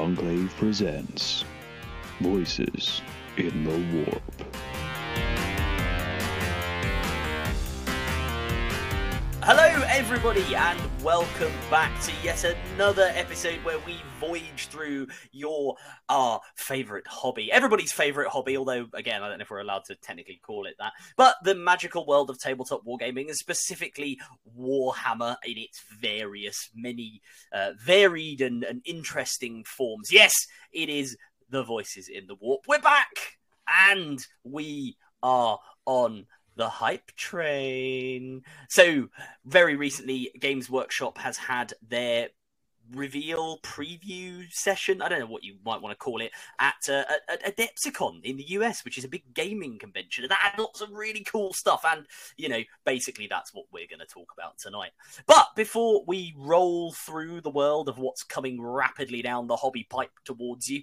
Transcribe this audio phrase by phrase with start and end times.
[0.00, 1.44] Conclave presents
[2.20, 3.02] Voices
[3.36, 4.29] in the Warp.
[10.00, 12.42] Everybody, and welcome back to yet
[12.72, 15.76] another episode where we voyage through your
[16.08, 18.56] our favorite hobby, everybody's favorite hobby.
[18.56, 21.54] Although, again, I don't know if we're allowed to technically call it that, but the
[21.54, 24.18] magical world of tabletop wargaming, and specifically
[24.58, 27.20] Warhammer in its various, many
[27.52, 30.10] uh, varied and, and interesting forms.
[30.10, 30.32] Yes,
[30.72, 31.14] it is
[31.50, 32.62] the voices in the warp.
[32.66, 33.36] We're back,
[33.68, 36.26] and we are on
[36.60, 38.42] the hype train.
[38.68, 39.08] So,
[39.46, 42.28] very recently, Games Workshop has had their
[42.92, 45.00] reveal preview session.
[45.00, 48.36] I don't know what you might want to call it at uh, at, Adepticon in
[48.36, 51.54] the US, which is a big gaming convention, and that had lots of really cool
[51.54, 51.82] stuff.
[51.90, 52.04] And
[52.36, 54.90] you know, basically, that's what we're going to talk about tonight.
[55.26, 60.12] But before we roll through the world of what's coming rapidly down the hobby pipe
[60.26, 60.82] towards you,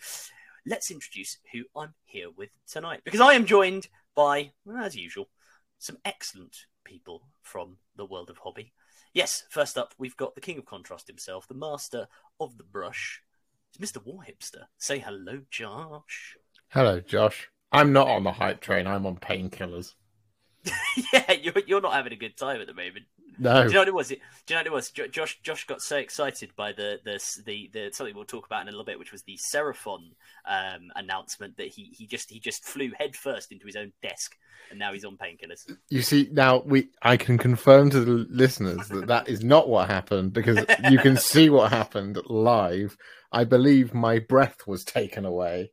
[0.65, 5.29] let's introduce who I'm here with tonight, because I am joined by, as usual,
[5.79, 8.73] some excellent people from the world of hobby.
[9.13, 12.07] Yes, first up, we've got the king of contrast himself, the master
[12.39, 13.21] of the brush.
[13.73, 14.03] It's Mr.
[14.03, 14.65] Warhipster.
[14.77, 16.37] Say hello, Josh.
[16.69, 17.49] Hello, Josh.
[17.71, 18.87] I'm not on the hype train.
[18.87, 19.93] I'm on painkillers.
[21.13, 23.05] yeah, you're, you're not having a good time at the moment.
[23.39, 23.63] No.
[23.63, 24.07] Do you know what it was?
[24.07, 24.91] Do you know what it was?
[24.91, 28.61] Jo- Josh Josh got so excited by the the the, the something we'll talk about
[28.61, 30.11] in a little bit, which was the Seraphon
[30.45, 34.35] um, announcement that he he just he just flew headfirst into his own desk,
[34.69, 35.71] and now he's on painkillers.
[35.89, 39.89] You see, now we I can confirm to the listeners that that is not what
[39.89, 42.97] happened because you can see what happened live.
[43.31, 45.71] I believe my breath was taken away,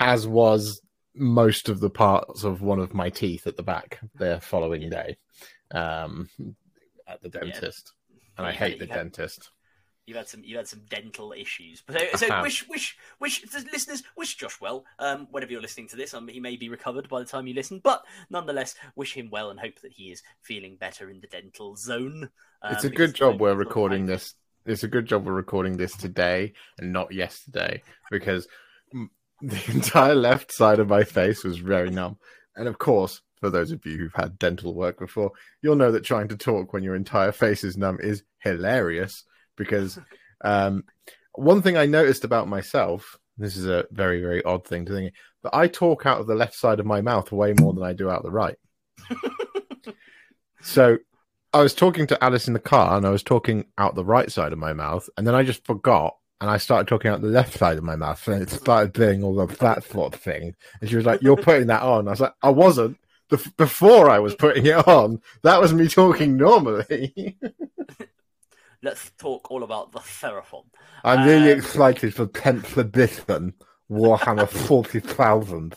[0.00, 0.80] as was
[1.14, 5.18] most of the parts of one of my teeth at the back the following day
[5.72, 6.28] um,
[7.06, 7.92] at the dentist,
[8.36, 9.50] and I hate the had- dentist.
[10.04, 14.02] You've had some you had some dental issues, but so, so wish wish wish listeners
[14.16, 14.84] wish Josh well.
[14.98, 17.54] Um, whenever you're listening to this, um, he may be recovered by the time you
[17.54, 21.28] listen, but nonetheless, wish him well and hope that he is feeling better in the
[21.28, 22.30] dental zone.
[22.62, 24.34] Um, it's a good job we're recording this.
[24.66, 28.48] It's a good job we're recording this today and not yesterday because
[29.40, 32.18] the entire left side of my face was very numb.
[32.56, 35.32] And of course, for those of you who've had dental work before,
[35.62, 39.24] you'll know that trying to talk when your entire face is numb is hilarious
[39.56, 39.98] because
[40.44, 40.84] um,
[41.34, 45.14] one thing I noticed about myself, this is a very, very odd thing to think,
[45.42, 47.94] but I talk out of the left side of my mouth way more than I
[47.94, 48.54] do out the right.
[50.62, 50.98] so
[51.52, 54.30] I was talking to Alice in the car and I was talking out the right
[54.30, 57.28] side of my mouth, and then I just forgot and I started talking out the
[57.28, 60.56] left side of my mouth, and it started doing all of that sort of thing.
[60.80, 62.98] And she was like, "You're putting that on." I was like, "I wasn't."
[63.32, 67.38] The, before I was putting it on, that was me talking normally.
[68.82, 70.64] Let's talk all about the Seraphon.
[71.02, 73.54] I'm really Um, excited for 10th edition
[73.90, 75.74] Warhammer 40,000.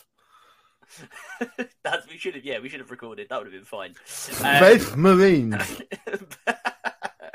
[1.84, 3.96] That's we should have yeah we should have recorded that would have been fine.
[4.06, 5.82] Space Marines.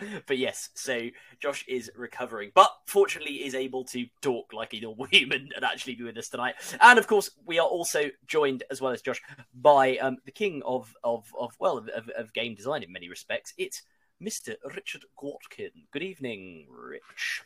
[0.27, 1.09] but yes, so
[1.41, 5.95] Josh is recovering, but fortunately is able to talk like a normal human and actually
[5.95, 6.55] be with us tonight.
[6.81, 9.21] And of course, we are also joined, as well as Josh,
[9.55, 13.55] by um, the king of of, of well of, of, game design in many respects.
[13.59, 13.83] It's
[14.23, 14.55] Mr.
[14.75, 15.71] Richard Gwatkin.
[15.93, 17.43] Good evening, Rich.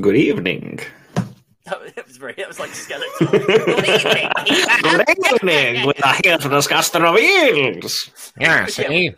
[0.00, 0.80] Good evening.
[1.70, 2.34] That was, that was very.
[2.34, 3.26] That was like skeletal.
[3.26, 4.28] Good evening.
[4.44, 5.86] Good evening.
[5.86, 8.10] We are here to discuss the reveals.
[8.40, 8.84] Yeah, see?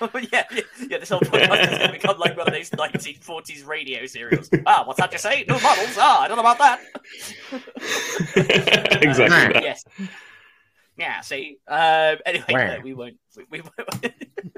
[0.00, 3.64] yeah, yeah, yeah, this whole podcast is going to become like one of those 1940s
[3.64, 4.50] radio serials.
[4.66, 5.44] Ah, what's that you say?
[5.48, 5.96] New models?
[5.96, 6.80] Ah, I don't know about that.
[9.02, 9.52] exactly.
[9.52, 9.62] that.
[9.62, 9.84] yes.
[10.98, 11.20] Yeah.
[11.20, 11.58] See.
[11.68, 13.16] Um, anyway, no, we won't.
[13.50, 14.10] We, we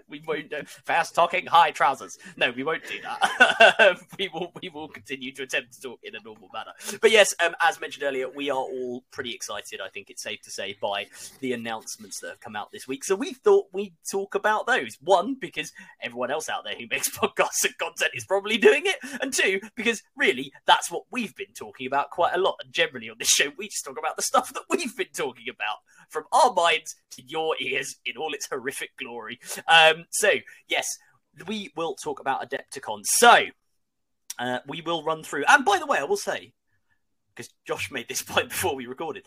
[0.09, 0.53] we won't.
[0.53, 2.19] Uh, fast talking, high trousers.
[2.37, 3.99] No, we won't do that.
[4.19, 4.53] we will.
[4.61, 6.72] We will continue to attempt to talk in a normal manner.
[7.00, 9.81] But yes, um, as mentioned earlier, we are all pretty excited.
[9.81, 11.07] I think it's safe to say by
[11.41, 13.04] the announcements that have come out this week.
[13.04, 14.97] So we thought we'd talk about those.
[15.03, 15.72] One, because
[16.03, 19.60] everyone else out there who makes podcasts and content is probably doing it, and two,
[19.77, 22.57] because really that's what we've been talking about quite a lot.
[22.63, 25.47] And generally on this show, we just talk about the stuff that we've been talking
[25.48, 25.78] about
[26.09, 28.67] from our minds to your ears in all its horrific
[28.98, 29.41] glory.
[29.66, 30.30] Um, so
[30.68, 30.98] yes,
[31.47, 33.00] we will talk about Adepticon.
[33.04, 33.44] So
[34.38, 35.44] uh, we will run through.
[35.48, 36.53] And by the way, I will say
[37.38, 39.24] because Josh made this point before we recorded.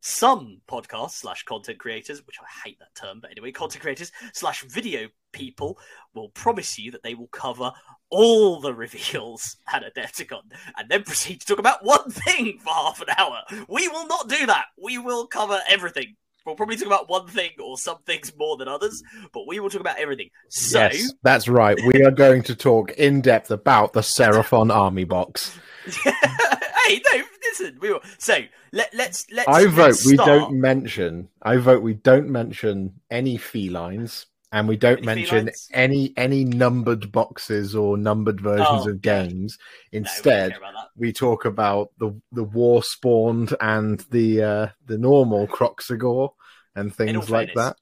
[0.00, 4.62] Some podcasts slash content creators, which I hate that term, but anyway, content creators slash
[4.64, 5.78] video people
[6.14, 7.72] will promise you that they will cover
[8.10, 10.42] all the reveals at Adepticon
[10.76, 13.38] and then proceed to talk about one thing for half an hour.
[13.66, 14.66] We will not do that.
[14.80, 16.16] We will cover everything.
[16.44, 19.02] We'll probably talk about one thing or some things more than others,
[19.32, 20.28] but we will talk about everything.
[20.50, 21.78] So, Yes, that's right.
[21.86, 25.58] We are going to talk in depth about the Seraphon army box.
[25.86, 27.78] hey, no, listen.
[27.80, 28.00] We will.
[28.18, 28.38] So
[28.72, 29.48] let let's let's.
[29.48, 31.28] I vote let's we don't mention.
[31.42, 35.68] I vote we don't mention any felines, and we don't Any mention felines?
[35.72, 39.58] any any numbered boxes or numbered versions Oh, of games.
[39.58, 40.88] No, we Instead, about that.
[40.96, 46.30] we talk about the the war spawned and the uh, the normal Kroxigor
[46.76, 47.74] and things like fairness,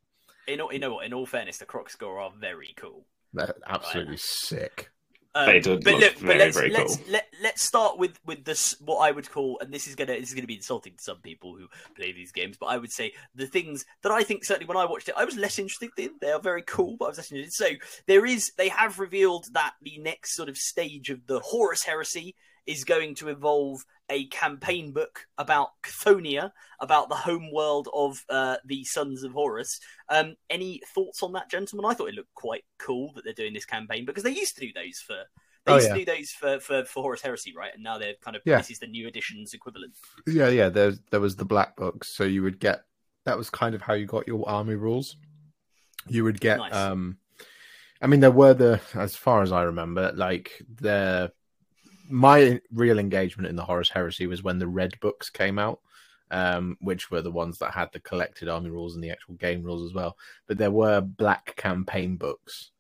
[0.47, 0.53] that.
[0.53, 1.07] In all, you know what?
[1.07, 3.05] In all fairness, the Kroxigor are very cool.
[3.35, 4.91] They're absolutely sick.
[5.35, 8.45] Um, They do but look look, but let's very let's let, let's start with with
[8.45, 11.03] this what I would call, and this is gonna this is gonna be insulting to
[11.03, 14.45] some people who play these games, but I would say the things that I think
[14.45, 16.11] certainly when I watched it, I was less interested in.
[16.21, 17.55] They are very cool, but I was less interested.
[17.55, 17.71] So
[18.07, 22.37] there is they have revealed that the next sort of stage of the Horus Heresy
[22.67, 28.57] is going to involve a campaign book about Cthonia, about the home world of uh,
[28.65, 29.81] the Sons of Horus.
[30.09, 31.91] Um, any thoughts on that, gentlemen?
[31.91, 34.61] I thought it looked quite cool that they're doing this campaign because they used to
[34.61, 35.17] do those for
[35.65, 35.95] they Oh, used yeah.
[35.95, 37.73] to do those for, for, for Horus Heresy, right?
[37.73, 38.59] And now they're kind of Yeah.
[38.59, 39.93] this is the new edition's equivalent.
[40.27, 40.69] Yeah, yeah.
[40.69, 42.83] There, there was the black books, so you would get.
[43.27, 45.17] That was kind of how you got your army rules.
[46.09, 46.59] You would get.
[46.59, 46.75] Nice.
[46.75, 47.17] um
[48.01, 51.33] I mean, there were the, as far as I remember, like the.
[52.13, 55.81] My real engagement in the Horus Heresy was when the red books came out,
[56.31, 59.63] um, which were the ones that had the collected army rules and the actual game
[59.63, 60.17] rules as well.
[60.47, 62.71] But there were black campaign books,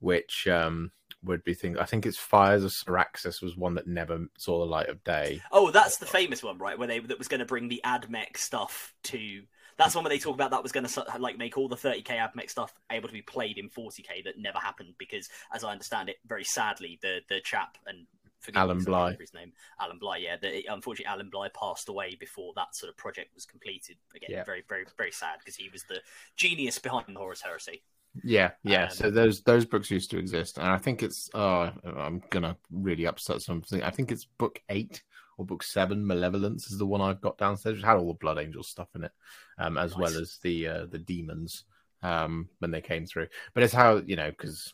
[0.00, 0.92] which um
[1.22, 1.78] would be things.
[1.78, 5.42] I think it's Fires of Syraxis was one that never saw the light of day.
[5.50, 6.78] Oh, that's the famous one, right?
[6.78, 9.42] Where they that was going to bring the AdMech stuff to.
[9.76, 12.06] That's one where they talk about that was going to like make all the 30k
[12.06, 14.24] AdMech stuff able to be played in 40k.
[14.24, 18.06] That never happened because, as I understand it, very sadly, the the chap and
[18.54, 19.16] Alan Bligh.
[19.18, 20.18] his name, Alan Bligh.
[20.18, 23.96] Yeah, the, unfortunately, Alan Bligh passed away before that sort of project was completed.
[24.14, 24.44] Again, Yeah.
[24.44, 26.00] very very very sad because he was the
[26.36, 27.82] genius behind the Horus Heresy.
[28.24, 28.84] Yeah, yeah.
[28.84, 31.28] Um, so those those books used to exist, and I think it's.
[31.34, 33.82] Oh, I'm gonna really upset something.
[33.82, 35.02] I think it's book eight
[35.36, 36.04] or book seven.
[36.06, 37.76] Malevolence is the one I've got downstairs.
[37.76, 39.12] Which had all the Blood Angel stuff in it,
[39.58, 39.98] um, as Nice.
[40.14, 41.64] well as the uh, the demons
[42.02, 43.28] um, when they came through.
[43.54, 44.72] But it's how you know because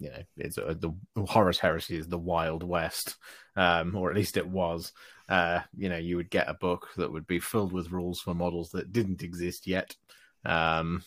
[0.00, 0.92] you know it's uh, the
[1.26, 3.16] Horus Heresy is the Wild West,
[3.54, 4.92] um, or at least it was.
[5.28, 8.34] Uh, you know, you would get a book that would be filled with rules for
[8.34, 9.94] models that didn't exist yet.
[10.44, 11.04] Um,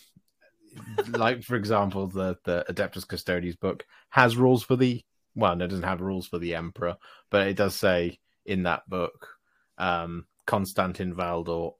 [1.08, 5.04] like for example, the the Adeptus Custodes book has rules for the
[5.34, 6.96] well, no, it doesn't have rules for the Emperor,
[7.30, 9.28] but it does say in that book,
[9.78, 11.72] um, Constantin Valdor,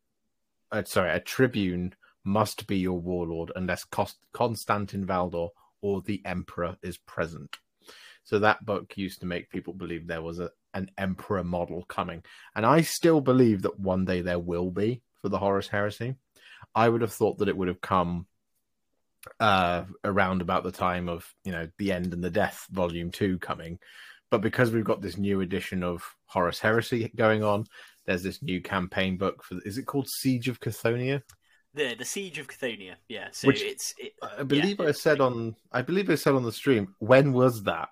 [0.72, 1.94] uh, sorry, a tribune
[2.24, 5.50] must be your warlord unless Cost- Constantin Valdor
[5.84, 7.58] or the Emperor is present.
[8.24, 12.24] So that book used to make people believe there was a, an Emperor model coming,
[12.56, 16.14] and I still believe that one day there will be for the Horus Heresy.
[16.74, 18.26] I would have thought that it would have come
[19.40, 23.38] uh around about the time of you know the end and the death volume 2
[23.38, 23.78] coming
[24.30, 27.64] but because we've got this new edition of Horus Heresy going on
[28.04, 31.22] there's this new campaign book for is it called Siege of Cthonia
[31.74, 32.94] The the Siege of Cthonia.
[33.08, 36.34] Yeah, so Which- it's it, I believe yeah, I said on I believe I said
[36.34, 37.88] on the stream when was that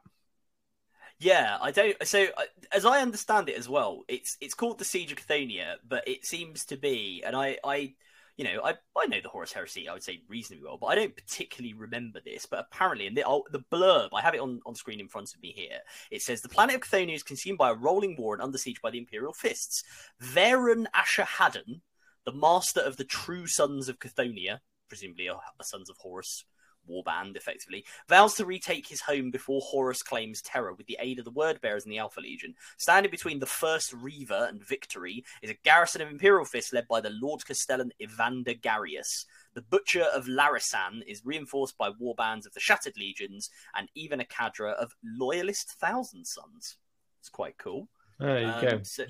[1.19, 1.97] Yeah, I don't.
[2.07, 2.43] So, uh,
[2.73, 6.27] as I understand it as well, it's it's called the Siege of Cthonia, but it
[6.27, 7.95] seems to be, and I, I,
[8.37, 10.97] you know, I, I know the Horus Heresy, I would say reasonably well, but I
[10.97, 12.47] don't particularly remember this.
[12.47, 15.33] But apparently, in the oh, the blurb, I have it on on screen in front
[15.35, 15.79] of me here.
[16.11, 18.83] It says the planet of Cthonia is consumed by a rolling war and under siege
[18.83, 19.85] by the Imperial fists.
[20.21, 21.83] Varen Ashahadon,
[22.25, 26.45] the master of the true sons of Cthonia, presumably a, sons of Horus
[26.89, 31.25] warband, effectively, vows to retake his home before Horus claims terror with the aid of
[31.25, 32.55] the Word Bearers and the Alpha Legion.
[32.77, 37.01] Standing between the first Reaver and victory is a garrison of Imperial Fists led by
[37.01, 39.27] the Lord Castellan Evander Garius.
[39.55, 44.25] The Butcher of Larisan is reinforced by warbands of the Shattered Legions and even a
[44.25, 46.79] cadre of Loyalist Thousand Sons.
[47.21, 47.89] It's quite cool.
[48.19, 49.07] there you Um, go so-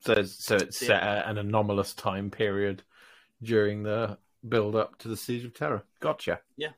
[0.00, 2.82] so so it's So, set at an anomalous time period
[3.42, 6.70] during the build up to the Siege of Terror gotcha Yeah.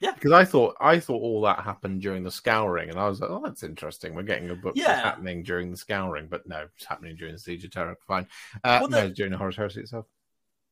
[0.00, 0.12] Yeah.
[0.12, 3.30] because I thought I thought all that happened during the Scouring, and I was like,
[3.30, 4.14] "Oh, that's interesting.
[4.14, 7.38] We're getting a book that's happening during the Scouring, but no, it's happening during the
[7.38, 7.96] Siege of Terror.
[8.06, 8.26] Fine,
[8.62, 10.06] uh, Well, no, during the Horus Heresy itself.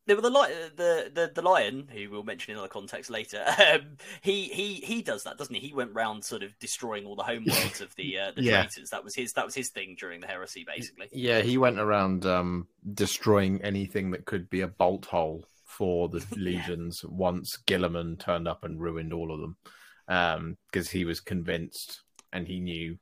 [0.07, 3.43] There were the, li- the the the lion, who we'll mention in other context later.
[3.59, 5.69] Um, he he he does that, doesn't he?
[5.69, 8.63] He went round sort of destroying all the homeworlds of the uh, the Yeah.
[8.63, 8.91] traitors.
[8.91, 11.09] That was his that was his thing during the heresy, basically.
[11.13, 16.25] Yeah, he went around um, destroying anything that could be a bolt hole for the
[16.37, 17.03] legions.
[17.05, 22.61] Once Guilliman turned up and ruined all of them, because he was convinced and he
[22.61, 22.99] knew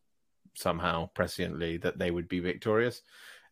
[0.55, 3.03] somehow presciently that they would be victorious,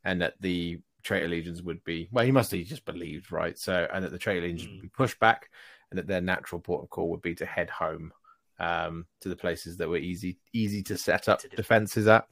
[0.04, 3.58] and that the traitor legions would be well, he must have just believed, right?
[3.58, 4.72] So, and that the traitor legions Mm.
[4.72, 5.50] would be pushed back,
[5.90, 8.12] and that their natural port of call would be to head home
[8.58, 12.26] um, to the places that were easy easy to set up To defenses at.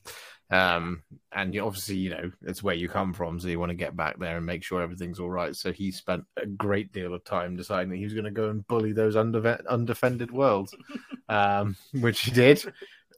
[0.50, 3.74] Um, and you obviously, you know, it's where you come from, so you want to
[3.76, 5.54] get back there and make sure everything's all right.
[5.54, 8.48] So he spent a great deal of time deciding that he was going to go
[8.48, 10.74] and bully those unde- undefended worlds,
[11.28, 12.64] um, which he did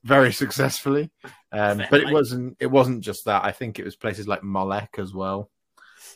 [0.04, 1.10] very successfully.
[1.52, 2.56] Um, but it wasn't.
[2.60, 3.44] It wasn't just that.
[3.44, 5.50] I think it was places like Molech as well.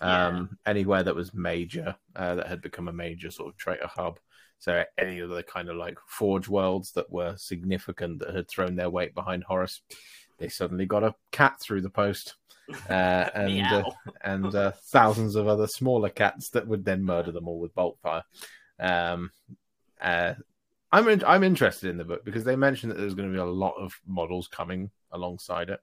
[0.00, 0.28] Yeah.
[0.28, 4.18] Um, anywhere that was major, uh, that had become a major sort of traitor hub.
[4.58, 8.76] So any of the kind of like forge worlds that were significant that had thrown
[8.76, 9.82] their weight behind Horus,
[10.38, 12.36] they suddenly got a cat through the post,
[12.88, 13.90] uh, and uh,
[14.22, 17.98] and uh, thousands of other smaller cats that would then murder them all with bolt
[18.02, 18.24] fire.
[18.80, 19.30] Um,
[20.00, 20.34] uh,
[20.94, 23.40] I'm in, I'm interested in the book because they mentioned that there's going to be
[23.40, 25.80] a lot of models coming alongside it,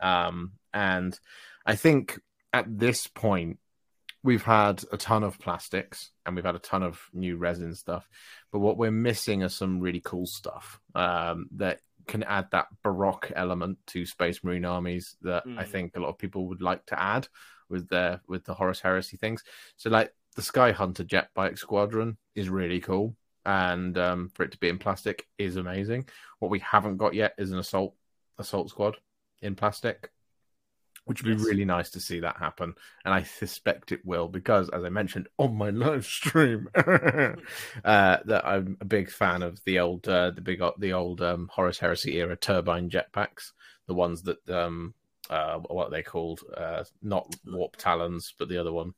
[0.00, 1.18] um, and
[1.64, 2.20] I think
[2.52, 3.58] at this point
[4.22, 8.08] we've had a ton of plastics and we've had a ton of new resin stuff,
[8.50, 13.30] but what we're missing are some really cool stuff um, that can add that baroque
[13.36, 15.68] element to Space Marine armies that I Mm.
[15.68, 17.28] think a lot of people would like to add
[17.68, 19.44] with their with the Horus Heresy things.
[19.76, 23.14] So like the Sky Hunter jet bike squadron is really cool,
[23.48, 26.06] and um, for it to be in plastic is amazing.
[26.38, 27.94] What we haven't got yet is an assault
[28.38, 28.98] assault squad
[29.40, 30.10] in plastic,
[31.06, 31.40] which would Yes.
[31.40, 32.74] be really nice to see that happen.
[33.06, 37.32] And I suspect it will because, as I mentioned on my live stream, uh,
[37.84, 41.78] that I'm a big fan of the old, uh, the big, the old um, Horus
[41.78, 43.52] Heresy era turbine jetpacks,
[43.86, 44.92] the ones that, um,
[45.30, 46.40] uh, what are they called?
[46.54, 48.92] Uh, not warp talons, but the other one.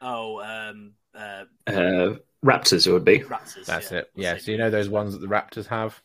[0.00, 3.20] Oh, um, uh, Uh, Raptors it would be.
[3.20, 3.64] Raptors.
[3.66, 3.98] That's yeah.
[3.98, 4.10] it.
[4.14, 4.32] Yeah.
[4.32, 6.00] We'll So say- you know those ones that the Raptors have.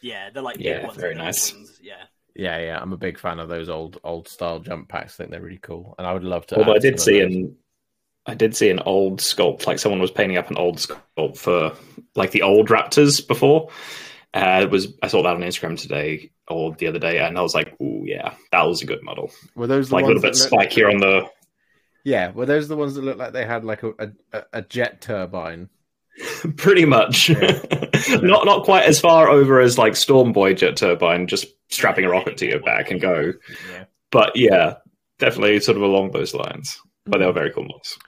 [0.00, 1.52] Yeah, they're like Yeah, ones very nice.
[1.52, 2.04] wings, Yeah.
[2.38, 5.14] Yeah, yeah, I'm a big fan of those old old style jump packs.
[5.14, 6.58] I think they're really cool, and I would love to.
[6.58, 7.56] Although I did see an
[8.26, 11.72] I did see an old sculpt, like someone was painting up an old sculpt for
[12.14, 13.70] like the old Raptors before.
[14.34, 17.40] Uh, it was I saw that on Instagram today or the other day, and I
[17.40, 20.20] was like, "Ooh, yeah, that was a good model." Were those the Like a little
[20.22, 21.26] bit that look- spikier on the
[22.06, 24.62] Yeah, were those are the ones that looked like they had like a a, a
[24.62, 25.68] jet turbine?
[26.56, 27.28] pretty much.
[27.28, 27.60] Yeah.
[28.22, 32.08] not not quite as far over as like Storm Boy jet turbine, just strapping a
[32.10, 33.32] rocket to your back and go.
[33.58, 34.76] Yeah, But yeah,
[35.18, 36.80] definitely sort of along those lines.
[37.04, 37.98] But they were very cool models.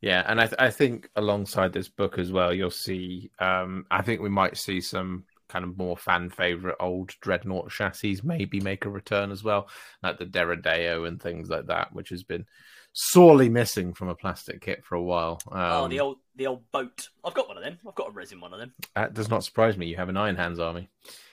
[0.00, 3.30] yeah, and I th- I think alongside this book as well, you'll see.
[3.38, 8.20] Um, I think we might see some kind of more fan favorite old dreadnought chassis
[8.22, 9.68] maybe make a return as well,
[10.02, 12.46] like the Deradeo and things like that, which has been
[13.00, 15.40] sorely missing from a plastic kit for a while.
[15.52, 17.08] Um, oh, the old the old boat.
[17.24, 17.78] I've got one of them.
[17.86, 18.72] I've got a resin one of them.
[18.96, 19.86] that does not surprise me.
[19.86, 20.88] You have an Iron Hands army.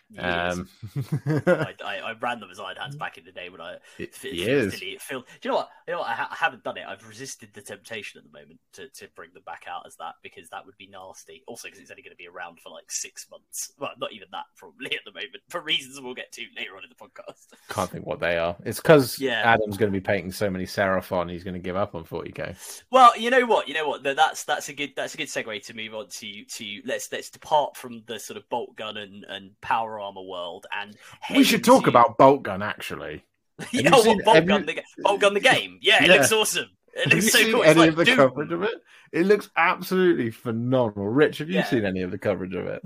[0.10, 0.60] Years.
[0.60, 0.70] Um,
[1.48, 4.12] I, I, I ran them as Iron Hands back in the day when I it,
[4.14, 4.64] F- he it is.
[4.72, 4.92] feels silly.
[4.92, 5.24] It feels.
[5.42, 5.70] Do you know what?
[5.88, 6.10] You know what?
[6.10, 6.86] I, ha- I haven't done it.
[6.88, 10.14] I've resisted the temptation at the moment to, to bring them back out as that
[10.22, 11.44] because that would be nasty.
[11.48, 13.72] Also, because it's only going to be around for like six months.
[13.80, 16.84] Well, not even that probably at the moment for reasons we'll get to later on
[16.84, 17.48] in the podcast.
[17.70, 18.56] Can't think what they are.
[18.64, 19.42] It's because Yeah.
[19.44, 22.56] Adam's going to be painting so many Seraphon, he's going to give up on 40k.
[22.92, 23.68] Well, you know what?
[23.68, 24.04] You know what?
[24.04, 27.30] That's that's a good that's a good segue to move on to to let's let's
[27.30, 30.96] depart from the sort of bolt gun and, and power armor world and
[31.36, 33.24] We should talk into- about Bolt Gun, actually.
[33.72, 35.80] yeah, you what, seen- bolt gun you- the bolt gun the game.
[35.82, 36.16] Yeah, it Yeah.
[36.16, 36.66] looks awesome.
[36.94, 37.64] It Have you looks so seen cool.
[37.64, 38.16] Any like of the Doom.
[38.18, 38.76] coverage of it?
[39.12, 41.08] It looks absolutely phenomenal.
[41.10, 41.66] Rich, have you Yeah.
[41.66, 42.82] seen any of the coverage of it?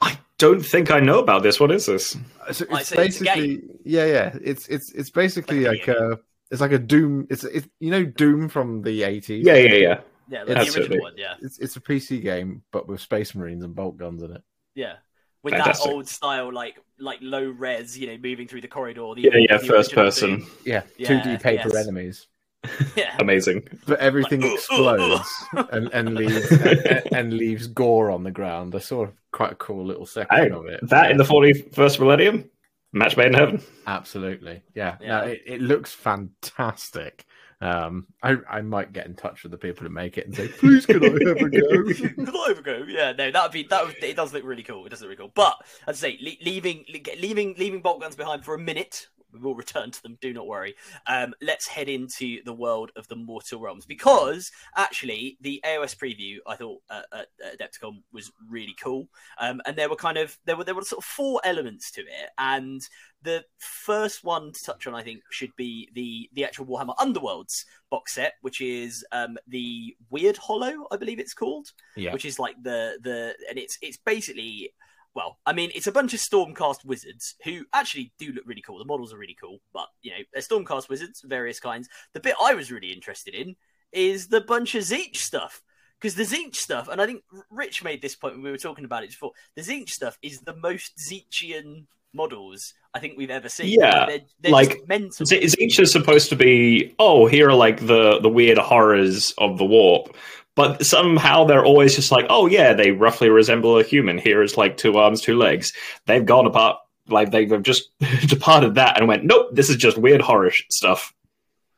[0.00, 1.58] I don't think I know about this.
[1.58, 2.16] What is this?
[2.52, 4.36] So Like, it's so it's basically yeah, yeah.
[4.42, 6.16] It's it's it's basically Like like, a uh,
[6.50, 7.26] it's like a Doom.
[7.30, 9.44] It's it's you know Doom from the eighties.
[9.44, 10.00] Yeah, yeah, yeah.
[10.30, 11.14] Yeah, like the original one.
[11.16, 14.42] Yeah, It's it's a PC game, but with Space Marines and bolt guns in it.
[14.74, 14.96] yeah.
[15.42, 15.84] With Fantastic.
[15.86, 19.14] that old style, like like low res, you know, moving through the corridor.
[19.14, 20.40] The, Yeah, yeah, the first person.
[20.40, 20.50] Doom.
[20.64, 21.76] Yeah, Yeah, two D paper yes.
[21.76, 22.26] enemies.
[22.96, 23.68] Yeah, Amazing.
[23.86, 25.30] but everything Like, "Ooh, ooh, explodes
[25.70, 28.74] and, and leaves and, and leaves gore on the ground.
[28.74, 30.80] I saw quite a cool little section Hey, of it.
[30.88, 32.50] That in the 41st millennium?
[32.92, 33.62] Match made in heaven.
[33.86, 34.96] Absolutely, yeah.
[35.00, 35.08] Yeah.
[35.08, 37.24] No, it, it looks fantastic.
[37.60, 40.48] Um, I I might get in touch with the people who make it and say,
[40.58, 41.84] please, can I have a go?
[42.24, 42.84] Could I ever go?
[42.86, 43.86] Yeah, no, that would be that.
[43.86, 44.86] Would, it does look really cool.
[44.86, 45.32] It does look really cool.
[45.34, 49.08] But I'd say le- leaving le- leaving leaving bolt guns behind for a minute.
[49.32, 50.18] We will return to them.
[50.20, 50.74] Do not worry.
[51.06, 56.38] Um, let's head into the world of the Mortal Realms because actually the AOS preview
[56.46, 59.08] I thought uh, at, at Adepticon was really cool.
[59.40, 62.02] Um, and there were kind of there were there were sort of four elements to
[62.02, 62.80] it, and
[63.22, 67.64] the first one to touch on I think should be the the actual Warhammer Underworlds
[67.90, 72.56] box set, which is um, the Wyrdhollow, I believe it's called yeah, which is like
[72.62, 74.72] the the and it's it's basically
[75.18, 78.78] well, I mean, it's a bunch of Stormcast wizards who actually do look really cool.
[78.78, 81.88] The models are really cool, but you know, they're Stormcast wizards, various kinds.
[82.12, 83.56] The bit I was really interested in
[83.90, 85.60] is the bunch of Tzeentch stuff
[86.00, 88.84] because the Tzeentch stuff, and I think Rich made this point when we were talking
[88.84, 89.32] about it before.
[89.56, 93.76] The Tzeentch stuff is the most Tzeentchian models I think we've ever seen.
[93.80, 95.26] Yeah, they're, they're like, just mental.
[95.26, 99.58] Z- Tzeentch is supposed to be, oh, here are like the the weird horrors of
[99.58, 100.16] the warp,
[100.58, 104.18] but somehow they're always just like, oh yeah, they roughly resemble a human.
[104.18, 105.72] Here is like two arms, two legs.
[106.06, 107.96] They've gone apart, like they've just
[108.26, 111.14] departed that and went, nope, this is just weird horror stuff.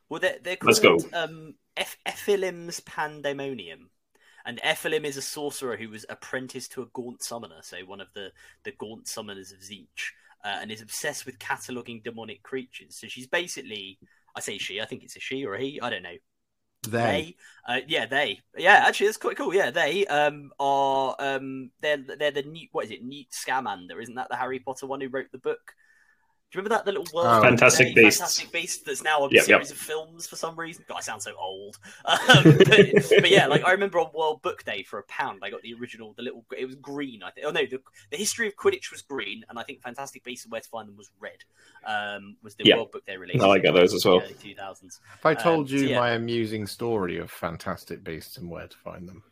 [0.09, 0.97] Well, they're, they're Let's go.
[1.13, 3.91] um, Eph- Ephilim's Pandemonium.
[4.47, 8.11] And Ephilim is a sorcerer who was apprenticed to a Gaunt summoner, so one of
[8.15, 8.31] the,
[8.63, 10.09] the Gaunt summoners of Tzeentch,
[10.43, 12.95] uh, and is obsessed with cataloguing demonic creatures.
[12.95, 13.99] So she's basically,
[14.35, 16.15] I say she, I think it's a she or a he, I don't know.
[16.83, 17.35] They.
[17.67, 19.53] They, uh, yeah, they, yeah, actually, that's quite cool.
[19.53, 24.01] Yeah, they um are um they're they're the Newt, what is it, Newt Scamander?
[24.01, 25.73] Isn't that the Harry Potter one who wrote the book?
[26.51, 27.27] Do you remember that the little world?
[27.39, 27.41] Oh.
[27.41, 28.19] Fantastic Day, Beasts.
[28.19, 29.43] Fantastic Beast that's now a Yep, yep.
[29.45, 30.83] series of films for some reason.
[30.85, 31.77] God, I sound so old.
[32.05, 32.67] Um, but,
[33.09, 35.73] but yeah, like I remember on World Book Day for a pound, I got the
[35.75, 37.23] original, the little, it was green.
[37.23, 37.47] I think.
[37.47, 37.79] Oh no, the,
[38.09, 40.89] the history of Quidditch was green, and I think Fantastic Beasts and Where to Find
[40.89, 41.37] Them was red.
[41.85, 42.75] Um, was the Yeah.
[42.75, 43.41] World Book Day release?
[43.41, 44.19] I like those as well.
[44.21, 44.99] Early two thousands.
[45.17, 45.99] If I told Um, you so yeah.
[45.99, 49.23] my amusing story of fantastic beasts and where to find them,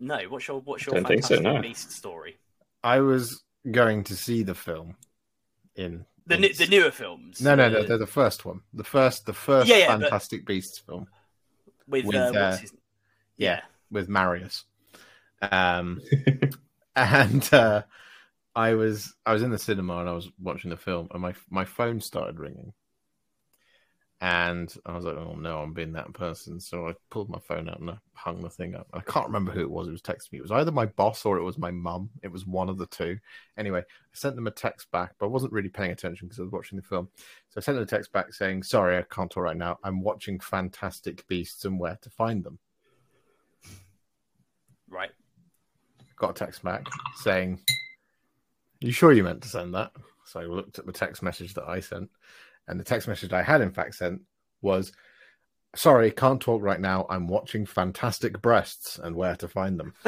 [0.00, 1.60] No, what's your what's your Don't so, Fantastic no.
[1.60, 2.38] Beast story?
[2.82, 4.96] I was going to see the film
[5.76, 7.40] in The in- new, the newer films.
[7.40, 8.60] no no no uh, they're the first one.
[8.74, 11.06] The first the first Yeah, yeah, fantastic beasts film.
[11.88, 12.74] With, with, uh, uh, what's his,
[13.36, 13.62] yeah.
[13.90, 14.64] with Marius.
[15.40, 16.00] Um
[16.96, 17.82] and uh
[18.54, 21.34] I was I was in the cinema and I was watching the film and my
[21.50, 22.72] my phone started ringing
[24.22, 26.60] and I was like oh no I'm being that person.
[26.60, 28.86] So I pulled my phone out and I hung the thing up.
[28.92, 29.88] I can't remember who it was.
[29.88, 30.38] It was texting me.
[30.38, 32.08] It was either my boss or it was my mum.
[32.22, 33.18] It was one of the two.
[33.58, 36.42] Anyway I sent them a text back but I wasn't really paying attention because I
[36.44, 37.08] was watching the film.
[37.50, 39.78] So I sent them a text back saying sorry I can't talk right now.
[39.82, 42.60] I'm watching Fantastic Beasts and Where to Find Them.
[44.88, 45.10] Right.
[46.16, 46.86] got a text back
[47.16, 47.60] saying,
[48.80, 49.90] "You sure you meant to send that?"
[50.26, 52.10] So I looked at the text message that I sent,
[52.68, 54.22] and the text message I had in fact sent
[54.60, 54.92] was,
[55.74, 57.06] "Sorry, can't talk right now.
[57.10, 59.94] I'm watching Fantastic Breasts and where to find them."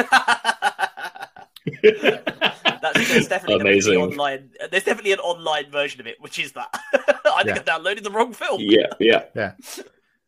[2.83, 3.95] That's, there's definitely Amazing.
[3.95, 4.51] An online.
[4.71, 6.69] There's definitely an online version of it, which is that.
[7.25, 7.75] I think Yeah.
[7.75, 8.61] I downloaded the wrong film.
[8.61, 9.25] yeah, yeah.
[9.35, 9.53] yeah.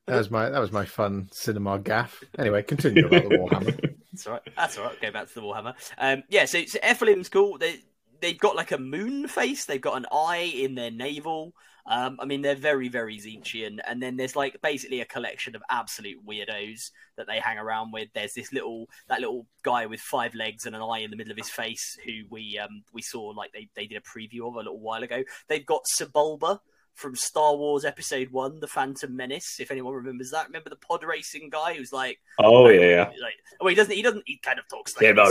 [0.06, 2.22] That was my that was my fun cinema gaff.
[2.38, 3.94] Anyway, continue about the Warhammer.
[4.12, 4.42] That's all right.
[4.56, 5.00] That's all right.
[5.02, 5.74] Go back to the Warhammer.
[5.98, 6.44] Um, yeah.
[6.46, 7.58] So, so Ephilim's cool.
[7.58, 7.80] They
[8.20, 9.64] they've got like a moon face.
[9.64, 11.52] They've got an eye in their navel.
[11.88, 13.78] Um, I mean, they're very very Tzeentchian.
[13.86, 18.08] And then there's like basically a collection of absolute weirdos that they hang around with.
[18.12, 21.30] There's this little that little guy with five legs and an eye in the middle
[21.30, 24.54] of his face who we um we saw like they they did a preview of
[24.54, 25.22] a little while ago.
[25.48, 26.58] They've got Sebulba.
[26.94, 29.60] From Star Wars Episode One, The Phantom Menace.
[29.60, 33.04] If anyone remembers that, remember the pod racing guy who's like, Oh yeah, yeah.
[33.20, 35.28] like well he doesn't he doesn't he kind of talks like Yeah, this,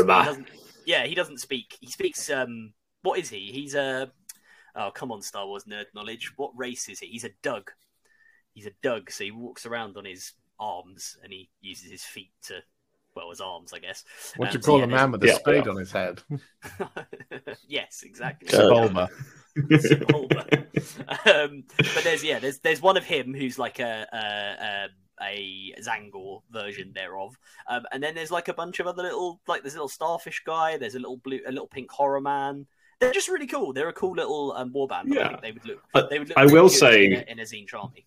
[0.85, 3.51] but- but he doesn't, yeah he doesn't speak he speaks um what is he?
[3.51, 4.11] He's a
[4.75, 6.31] oh come on star wars nerd knowledge.
[6.37, 7.07] What race is he?
[7.07, 7.71] He's a Dug.
[8.53, 9.11] He's a Dug.
[9.11, 12.63] So he walks around on his arms and he uses his feet to
[13.15, 14.03] well his arms i guess.
[14.37, 15.71] What do Um, you so call yeah, a man with a yeah, spade yeah.
[15.71, 16.21] on his head?
[17.67, 18.49] yes exactly.
[18.57, 19.09] Uh, Bulba.
[21.25, 24.87] Um, but there's yeah, there's there's one of him who's like a a, a,
[25.21, 27.37] a Tzaangor version thereof,
[27.69, 30.43] um, and then there's like a bunch of other little like there's a little starfish
[30.45, 32.67] guy, there's a little blue, a little pink horror man.
[32.99, 33.73] They're just really cool.
[33.73, 35.05] They're a cool little um, warband.
[35.07, 35.37] Yeah.
[35.41, 36.09] they would look.
[36.09, 38.05] They would look I really will say- in a, in a Zine army.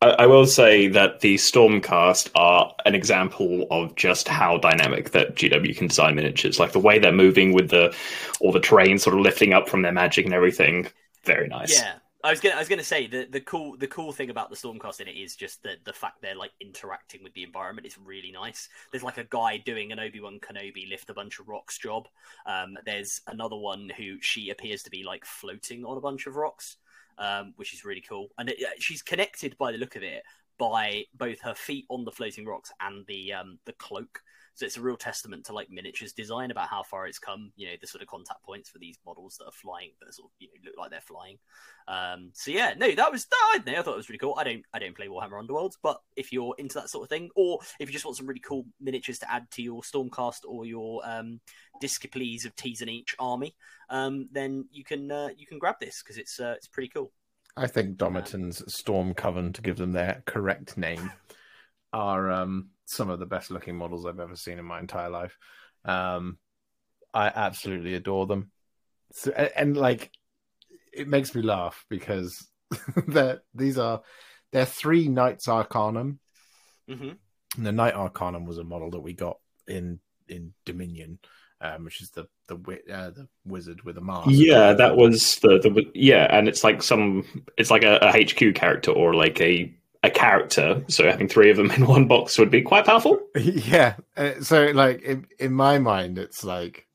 [0.00, 5.34] I, I will say that the Stormcast are an example of just how dynamic that
[5.34, 6.58] GW can design miniatures.
[6.58, 7.94] Like the way they're moving with the
[8.40, 10.86] all the terrain sort of lifting up from their magic and everything.
[11.24, 11.74] Very nice.
[11.80, 11.94] Yeah.
[12.24, 14.56] I was gonna, I was gonna say the, the cool, the cool thing about the
[14.56, 17.96] Stormcast in it is just the the fact they're like interacting with the environment is
[17.96, 18.68] really nice.
[18.90, 22.08] There's like a guy doing an Obi Wan Kenobi lift a bunch of rocks job.
[22.44, 26.34] Um, there's another one who she appears to be like floating on a bunch of
[26.34, 26.78] rocks,
[27.18, 28.30] um, which is really cool.
[28.36, 30.24] And it, she's connected by the look of it
[30.58, 34.22] by both her feet on the floating rocks and the um, the cloak.
[34.58, 37.52] So it's a real testament to like miniatures design about how far it's come.
[37.54, 40.26] You know, the sort of contact points for these models that are flying, that sort
[40.26, 41.38] of you know look like they're flying.
[41.86, 44.34] Um, so yeah, no, that was I, know, I thought it was really cool.
[44.36, 47.30] I don't I don't play Warhammer Underworlds, but if you're into that sort of thing,
[47.36, 50.66] or if you just want some really cool miniatures to add to your Stormcast or
[50.66, 51.38] your um,
[51.80, 53.54] Disciples of Tzeentch army,
[53.90, 57.12] um, then you can uh, you can grab this because it's uh, it's pretty cool.
[57.56, 61.12] I think Domitan's Storm Coven, to give them their correct name,
[61.92, 65.36] are um, some of the best looking models I've ever seen in my entire life.
[65.84, 66.38] Um,
[67.12, 68.50] I absolutely adore them.
[69.12, 70.10] So, and, and like,
[70.92, 72.46] it makes me laugh because
[73.06, 74.02] they're, these are
[74.52, 76.18] they're three Knights Arcanum.
[76.88, 77.10] hmm
[77.56, 81.18] And the Knight Arcanum was a model that we got in in Dominion,
[81.60, 82.56] um, which is the the
[82.90, 84.30] uh, the wizard with a mask.
[84.30, 87.24] Yeah, that was the the yeah, and it's like some
[87.56, 90.84] it's like a, a HQ character or like a a character.
[90.88, 93.20] So having three of them in one box would be quite powerful.
[93.36, 93.96] yeah.
[94.16, 96.86] Uh, so like in in my mind, it's like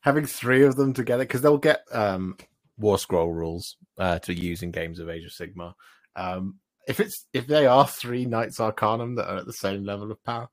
[0.00, 2.36] having three of them together because they'll get um
[2.78, 5.74] War Scroll rules uh, to use in games of Age of Sigmar.
[6.14, 10.10] Um, if it's if they are three Knights Arcanum that are at the same level
[10.10, 10.48] of power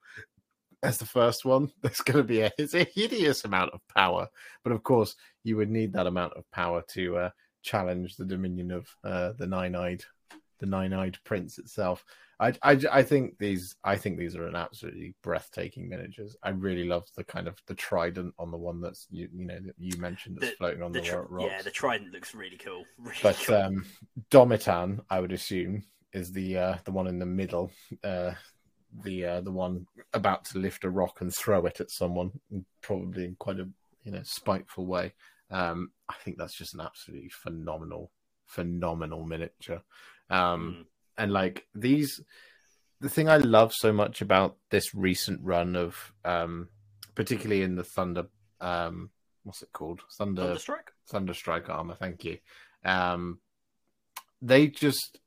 [0.81, 4.27] as the first one, there's going to be a it's a hideous amount of power.
[4.63, 7.29] But of course, you would need that amount of power to uh,
[7.61, 10.03] challenge the dominion of uh, the nine-eyed
[10.63, 12.05] the nine-eyed prince itself.
[12.39, 16.35] I, I, I think these I think these are an absolutely breathtaking miniatures.
[16.41, 19.59] I really love the kind of the trident on the one that's you you know
[19.59, 21.51] that you mentioned that's The- floating on The the, tr- rocks.
[21.51, 22.85] yeah, the trident looks really cool.
[22.97, 23.55] Really But cool.
[23.55, 23.85] um,
[24.31, 27.71] Domitan, I would assume, is the uh, the one in the middle,
[28.03, 28.31] uh,
[29.03, 32.31] the uh, the one about to lift a rock and throw it at someone,
[32.81, 33.67] probably in quite a
[34.03, 35.13] you know spiteful way.
[35.51, 38.11] Um, I think that's just an absolutely phenomenal,
[38.47, 39.81] phenomenal miniature.
[40.33, 40.85] Um, Mm.
[41.17, 42.21] and like these,
[42.99, 46.69] the thing I love so much about this recent run of, um,
[47.15, 48.25] particularly in the Thunder,
[48.59, 49.11] um,
[49.43, 50.01] what's it called?
[50.17, 50.89] Thunder Thunderstrike.
[51.11, 51.95] Thunderstrike armor.
[51.95, 52.37] Thank you.
[52.83, 53.39] Um,
[54.41, 55.19] they just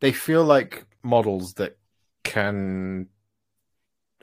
[0.00, 1.76] they feel like models that
[2.24, 3.08] can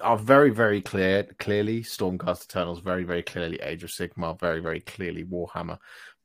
[0.02, 4.80] are very very clear clearly Stormcast Eternals, very very clearly Age of Sigmar, very very
[4.82, 5.80] clearly Warhammer.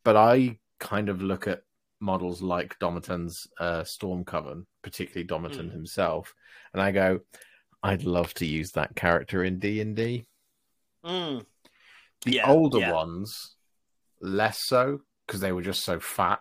[0.05, 1.63] But I kind of look at
[2.01, 5.73] models like Domitan's uh, Storm Coven, particularly Domitan Mm.
[5.73, 6.35] himself,
[6.73, 7.21] and I go,
[7.83, 10.27] I'd love to use that character in D and D.
[11.05, 11.45] Mm.
[12.25, 12.93] The Yeah, older yeah.
[12.93, 13.55] ones,
[14.21, 16.41] less so because they were just so fat.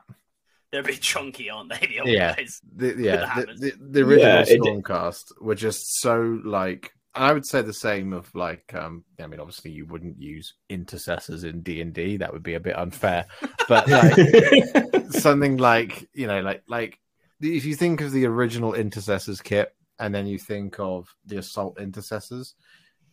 [0.72, 1.86] They're a bit chunky, aren't they?
[1.88, 2.36] The old Yeah.
[2.36, 2.60] guys.
[2.76, 6.92] The, the yeah, the, the, the original Yeah, it- Stormcast were just so like.
[7.18, 8.74] And I would say the same of like.
[8.74, 12.18] um I mean, obviously, you wouldn't use intercessors in D and D.
[12.18, 13.26] That would be a bit unfair.
[13.68, 17.00] But like something like you know, like like
[17.42, 21.80] if you think of the original intercessors kit, and then you think of the assault
[21.80, 22.56] intercessors,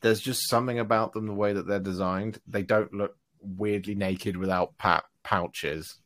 [0.01, 2.39] there's just something about them the way that they're designed.
[2.47, 5.97] They don't look weirdly naked without pa- pouches.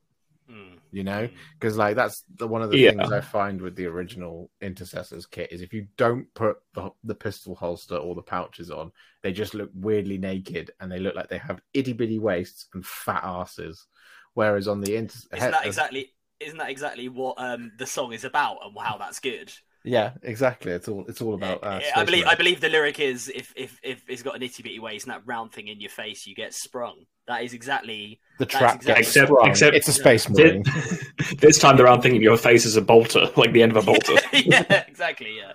[0.51, 0.79] Mm.
[0.91, 1.33] You know, Mm.
[1.59, 2.91] because like that's the one of the Yeah.
[2.91, 7.15] things I find with the original intercessors kit is if you don't put the, the
[7.15, 8.91] pistol holster or the pouches on,
[9.23, 12.87] they just look weirdly naked and they look like they have itty bitty waists and
[12.87, 13.87] fat asses.
[14.35, 16.15] Whereas on the inter, Isn't that exactly?
[16.41, 19.53] Isn't that exactly what um, the song is about and how that's good?
[19.85, 20.73] Yeah, exactly.
[20.73, 21.63] It's all it's all about.
[21.63, 24.43] Uh, I Space believe I believe the lyric is if if if it's got an
[24.43, 27.05] itty bitty waist and that round thing in your face, you get sprung.
[27.27, 29.49] That is exactly the that's trap exactly- Except- sprung.
[29.51, 30.65] except- it's a space marine.
[31.39, 33.83] this time the round thing in your face is a bolter, like the end of
[33.83, 34.15] a bolter.
[34.33, 35.37] yeah, exactly.
[35.39, 35.53] Yeah.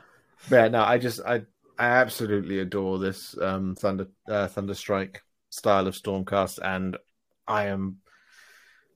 [0.51, 1.41] yeah, no, I just I
[1.77, 5.17] I absolutely adore this um Thunder uh, Thunderstrike
[5.49, 6.97] style of Stormcast, and
[7.47, 7.97] I am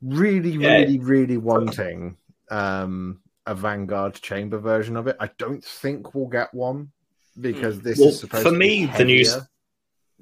[0.02, 0.74] really, Yeah.
[0.78, 2.18] really, really wanting
[2.50, 5.18] um a Vanguard chamber version of it.
[5.20, 6.92] I don't think we'll get one
[7.40, 9.48] because this Well, is supposed for to be me, the new heavier.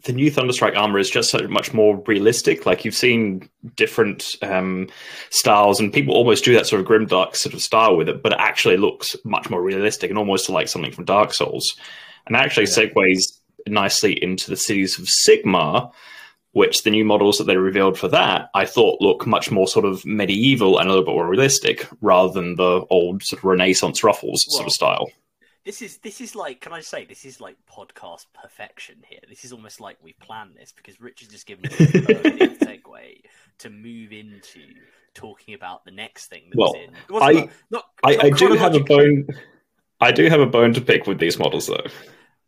[0.04, 2.66] the new Thunderstrike armor is just so much more realistic.
[2.66, 4.90] Like you've seen different um,
[5.30, 8.34] styles, and people almost do that sort of grimdark sort of style with it, but
[8.34, 11.76] it actually looks much more realistic and almost like something from Dark Souls.
[12.28, 12.86] And actually Yeah.
[12.86, 15.92] segues nicely into the cities of Sigmar,
[16.56, 19.84] which the new models that they revealed for that I thought look much more sort
[19.86, 24.04] of medieval and a little bit more realistic rather than the old sort of Renaissance
[24.04, 25.12] ruffles sort of style.
[25.66, 29.20] This is this is like can I say this is like podcast perfection here.
[29.28, 32.62] This is almost like we've planned this because Rich has just given us a perfect
[32.62, 33.22] segue
[33.60, 34.62] to move into
[35.14, 36.94] talking about the next thing that Well, was in.
[37.16, 39.28] It I- not, not, I, not I do have a bone.
[40.00, 41.76] I do have a bone to pick with these models, though.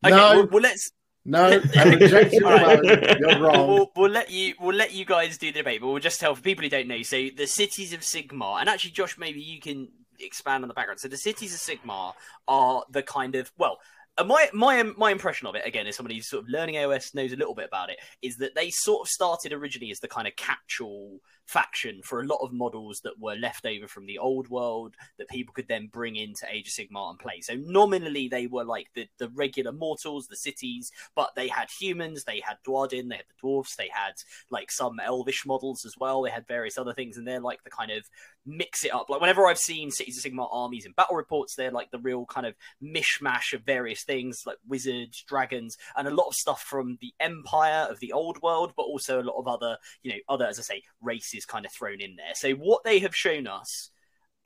[0.05, 0.33] Okay, No.
[0.35, 0.91] well, well, let's
[1.29, 3.19] No, I reject your.
[3.19, 3.67] You're wrong.
[3.67, 6.33] We'll, we'll let you we'll let you guys do the debate, but we'll just tell
[6.33, 7.01] for people who don't know.
[7.03, 11.01] So the cities of Sigmar, and actually, Josh, maybe you can expand on the background.
[11.01, 12.13] So the cities of Sigmar
[12.47, 13.77] are the kind of well.
[14.17, 17.13] uh, My my my impression of it again, as somebody who's sort of learning AOS
[17.13, 20.07] knows a little bit about it, is that they sort of started originally as the
[20.07, 24.17] kind of catch-all faction for a lot of models that were left over from the
[24.17, 27.39] old world that people could then bring into Age of Sigmar and play.
[27.41, 32.25] So nominally they were like the, the regular mortals, the cities, but they had humans,
[32.25, 34.13] they had Duardin, they had the dwarfs, they had
[34.49, 37.69] like some elvish models as well, they had various other things, and they're like the
[37.69, 38.03] kind of
[38.45, 39.09] mix it up.
[39.09, 42.25] Like whenever I've seen Cities of Sigmar armies in battle reports, they're like the real
[42.25, 46.97] kind of mishmash of various things like wizards, dragons, and a lot of stuff from
[47.01, 50.45] the Empire of the Old World, but also a lot of other, you know, other,
[50.45, 52.35] as I say, races kind of thrown in there.
[52.35, 53.89] So what they have shown us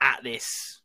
[0.00, 0.82] at this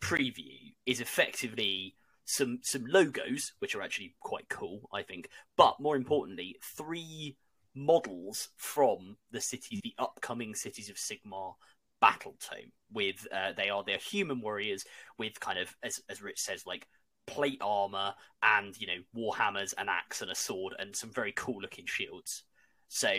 [0.00, 5.28] preview is effectively some some logos, which are actually quite cool, I think.
[5.56, 7.36] But more importantly, three
[7.74, 11.54] models from the cities, the upcoming cities of Sigmar
[12.00, 12.72] battle tome.
[12.92, 14.84] With uh, they are they're human warriors
[15.18, 16.86] with kind of as as Rich says like
[17.26, 19.02] plate armor and you know
[19.32, 22.44] warhammers, an axe and a sword and some very cool looking shields.
[22.88, 23.12] So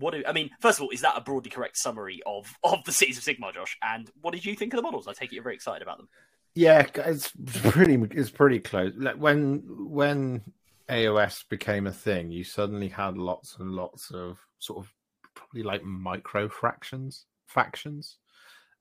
[0.00, 0.50] what do I mean?
[0.60, 3.54] First of all, is that a broadly correct summary of of the cities of Sigmar,
[3.54, 3.76] Josh?
[3.82, 5.06] And what did you think of the models?
[5.06, 6.08] I take it you're very excited about them.
[6.54, 8.92] Yeah, it's pretty it's pretty close.
[8.96, 10.42] Like when when
[10.88, 14.92] AOS became a thing, you suddenly had lots and lots of sort of
[15.34, 18.16] probably like micro fractions factions.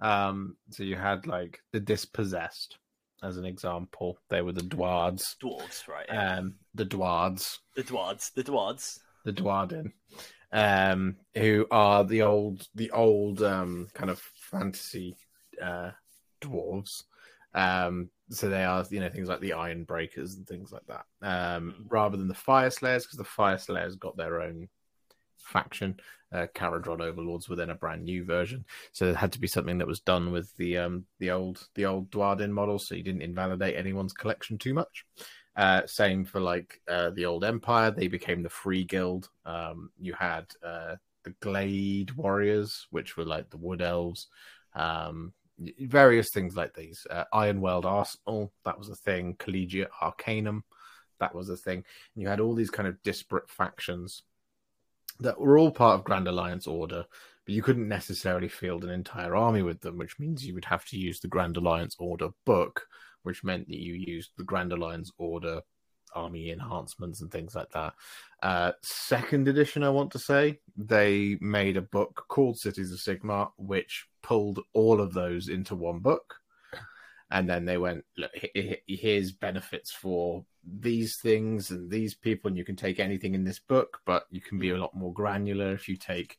[0.01, 2.77] Um, so you had like the dispossessed
[3.21, 4.17] as an example.
[4.29, 5.35] They were the Dwards.
[5.43, 6.05] Dwarves, right?
[6.07, 6.37] Yeah.
[6.37, 7.59] Um, the Dwards.
[7.75, 8.31] The Dwards.
[8.35, 8.99] The Dwards.
[9.25, 9.91] The Duardin.
[10.51, 15.15] Um, who are the old the old um kind of fantasy
[15.61, 15.91] uh
[16.41, 17.03] dwarves.
[17.53, 21.05] Um, so they are, you know, things like the Iron Breakers and things like that,
[21.21, 21.85] um, Mm.
[21.89, 24.69] rather than the Fyreslayers, because the Fyreslayers got their own
[25.37, 25.99] faction,
[26.31, 28.65] uh, Kharadron Overlords within a brand new version.
[28.91, 31.85] So there had to be something that was done with the um, the old the
[31.85, 35.05] old Duardin model, so you didn't invalidate anyone's collection too much.
[35.59, 39.29] Uh, same for like uh, the old Empire; they became the Free Guild.
[39.45, 40.95] Um, you had uh,
[41.25, 44.27] the Glade Warriors, which were like the Wood Elves.
[44.73, 45.33] Um,
[45.81, 47.05] various things like these.
[47.09, 47.25] Uh,
[47.57, 49.35] World Arsenal, that was a thing.
[49.37, 50.63] Collegiate Arcanum,
[51.19, 51.83] that was a thing.
[52.15, 54.23] And you had all these kind of disparate factions
[55.19, 57.03] that were all part of Grand Alliance Order,
[57.45, 60.85] but you couldn't necessarily field an entire army with them, which means you would have
[60.85, 62.87] to use the Grand Alliance Order book,
[63.23, 65.61] which meant that you used the Grand Alliance Order
[66.15, 67.93] army enhancements and things like that.
[68.41, 73.51] Uh, second edition, I want to say, they made a book called Cities of Sigmar,
[73.57, 76.35] which pulled all of those into one book.
[77.31, 82.47] And then they went, look, he- he- here's benefits for these things and these people,
[82.47, 85.13] and you can take anything in this book, but you can be a lot more
[85.13, 86.37] granular if you take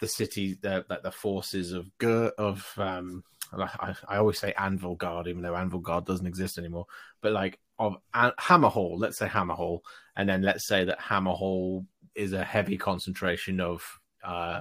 [0.00, 5.42] the city, the the, forces of Ghur of um, I, I always say Anvilgard, even
[5.42, 6.86] though Anvilgard doesn't exist anymore.
[7.20, 9.80] But like of An- Hammerhal, let's say Hammerhal,
[10.16, 14.60] and then let's say that Hammerhal is a heavy concentration of uh,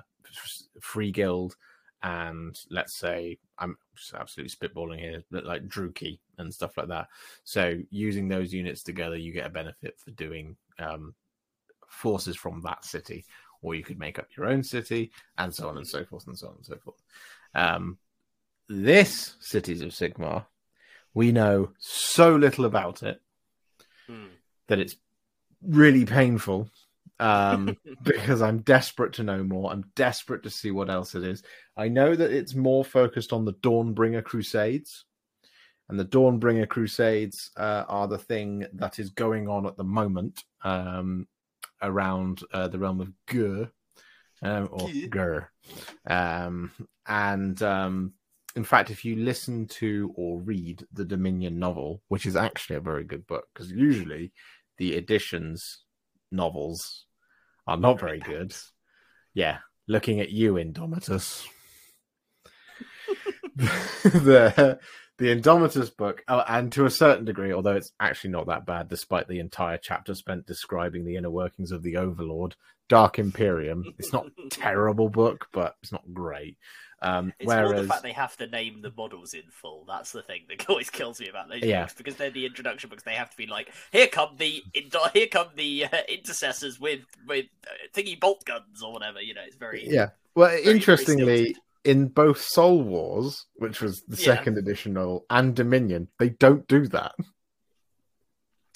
[0.82, 1.56] Free Guild,
[2.04, 3.78] and let's say I'm
[4.14, 7.08] absolutely spitballing here, but like Druki and stuff like that.
[7.44, 11.16] So using those units together, you get a benefit for doing um,
[11.88, 13.26] forces from that city,
[13.62, 16.38] or you could make up your own city, and so on and so forth, and
[16.38, 17.02] so on and so forth.
[17.56, 17.98] Um,
[18.70, 20.46] this Cities of Sigmar,
[21.14, 23.22] we know so little about it
[24.08, 24.28] Hmm.
[24.70, 24.96] that it's
[25.62, 26.70] really painful
[27.20, 29.72] um, because I'm desperate to know more.
[29.72, 31.44] I'm desperate to see what else it is.
[31.76, 35.06] I know that it's more focused on the Dawnbringer Crusades,
[35.90, 40.44] and the Dawnbringer Crusades uh, are the thing that is going on at the moment
[40.64, 41.28] um,
[41.82, 43.70] around uh, the realm of Ghur,
[44.42, 45.10] um, or Ghur.
[45.10, 45.48] Ghur.
[46.06, 46.72] Um,
[47.08, 48.14] and um,
[48.58, 52.82] in fact, if you listen to or read the Dominion novel, which is actually a
[52.82, 54.34] very good book, because usually
[54.80, 55.84] the editions
[56.32, 57.06] novels
[57.68, 58.56] are not very good.
[59.36, 61.46] Yeah, looking at you, Indomitus.
[64.04, 64.80] the
[65.20, 68.90] the Indomitus book, oh, and to a certain degree, although it's actually not that bad,
[68.90, 72.56] despite the entire chapter spent describing the inner workings of the Overlord,
[72.90, 73.84] Dark Imperium.
[74.00, 76.58] It's not a terrible book, but it's not great.
[77.02, 79.86] Um, It's more whereas the fact they have to name the models in full.
[79.88, 81.82] That's the thing that always kills me about those Yeah.
[81.82, 83.04] books because they're the introduction books.
[83.04, 87.02] They have to be like, here come the indo- here come the uh, intercessors with
[87.28, 89.22] with uh, thingy bolt guns or whatever.
[89.22, 90.10] You know, it's very yeah.
[90.36, 91.62] Well, very interestingly, stilted.
[91.84, 94.36] in both Soul Wars, which was the Yeah.
[94.36, 97.14] second edition novel, and Dominion, they don't do that.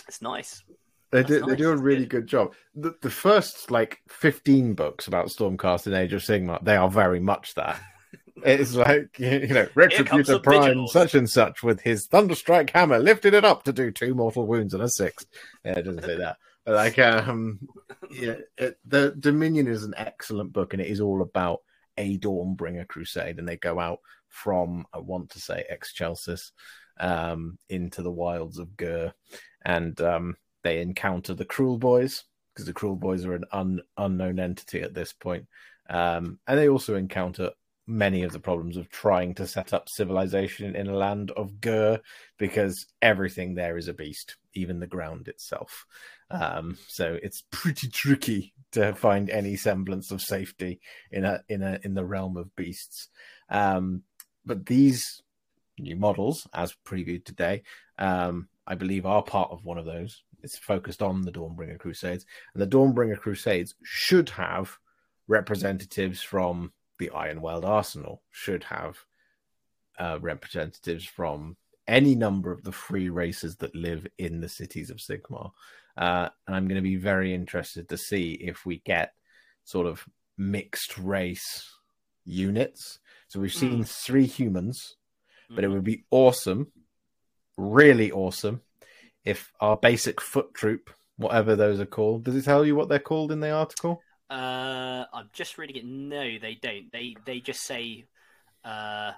[0.08, 0.64] It's nice.
[1.12, 1.46] They That's do.
[1.46, 2.22] They do a really good.
[2.22, 2.54] good job.
[2.76, 7.20] The, the first like fifteen books about Stormcast and Age of Sigmar, they are very
[7.20, 7.82] much that.
[8.44, 13.46] It's like you know, Retributor Prime, such and such, with his Thunderstrike hammer, lifted it
[13.46, 15.26] up to do two mortal wounds and a six.
[15.64, 16.38] Yeah, it doesn't say that.
[16.66, 17.60] But like, um,
[18.12, 21.62] yeah, it, the Dominion is an excellent book, and it is all about
[21.98, 26.52] a Dawnbringer crusade, and they go out from I want to say Excelsis
[27.00, 29.14] um, into the wilds of Ghur,
[29.66, 34.94] and um, they encounter the Kruleboyz because the Kruleboyz are an un- unknown entity at
[34.94, 35.48] this point,
[35.90, 37.52] um, and they also encounter
[37.88, 42.00] many of the problems of trying to set up civilization in a land of Ghur
[42.38, 44.38] because everything there is a beast.
[44.54, 45.86] even the ground itself.
[46.30, 50.80] Um, so it's pretty tricky to find any semblance of safety
[51.12, 53.10] in a in a in the realm of beasts.
[53.50, 54.04] Um,
[54.46, 55.22] but these
[55.78, 57.64] new models, as previewed today,
[57.98, 60.24] um, I believe are part of one of those.
[60.44, 64.78] It's focused on the Dawnbringer Crusades, and the Dawnbringer Crusades should have
[65.28, 68.96] representatives from the Ironweld Arsenal, should have
[70.00, 74.98] uh, representatives from any number of the free races that live in the cities of
[74.98, 75.52] Sigmar.
[75.98, 79.14] Uh, and I'm going to be very interested to see if we get
[79.64, 80.06] sort of
[80.38, 81.70] mixed race
[82.24, 83.00] units.
[83.30, 84.96] So we've seen three humans,
[85.50, 86.72] but it would be awesome,
[87.58, 88.62] really awesome,
[89.26, 93.00] if our basic foot troop, whatever those are called, does it tell you what they're
[93.00, 94.02] called in the article?
[94.32, 95.86] Uh, I'm just reading it.
[95.86, 96.92] No, they don't.
[96.92, 98.06] They they just say,
[98.64, 99.12] uh,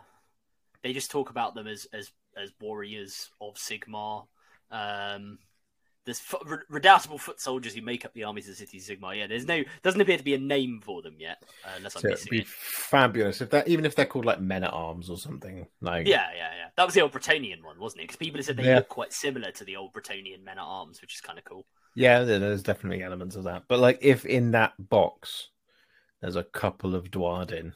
[0.82, 4.26] they just talk about them as as as warriors of Sigmar.
[4.71, 5.38] Um,
[6.06, 9.15] there's re- redoubtable foot soldiers who make up the armies of the city of Sigmar.
[9.15, 12.02] Yeah, there's no doesn't appear to be a name for them yet, uh, unless I'm
[12.02, 12.47] So it'd be it.
[12.47, 15.67] fabulous if that, even if they're called like men at arms or something.
[15.80, 16.67] Like, Yeah, yeah, yeah.
[16.76, 18.06] That was the old Bretonnian one, wasn't it?
[18.06, 18.78] Because people said they Yeah.
[18.78, 21.65] look quite similar to the old Bretonnian men at arms, which is kind of cool.
[21.95, 23.63] Yeah, there's definitely elements of that.
[23.67, 25.49] But like, if in that box
[26.21, 27.73] there's a couple of Duardin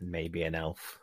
[0.00, 0.98] and maybe an elf,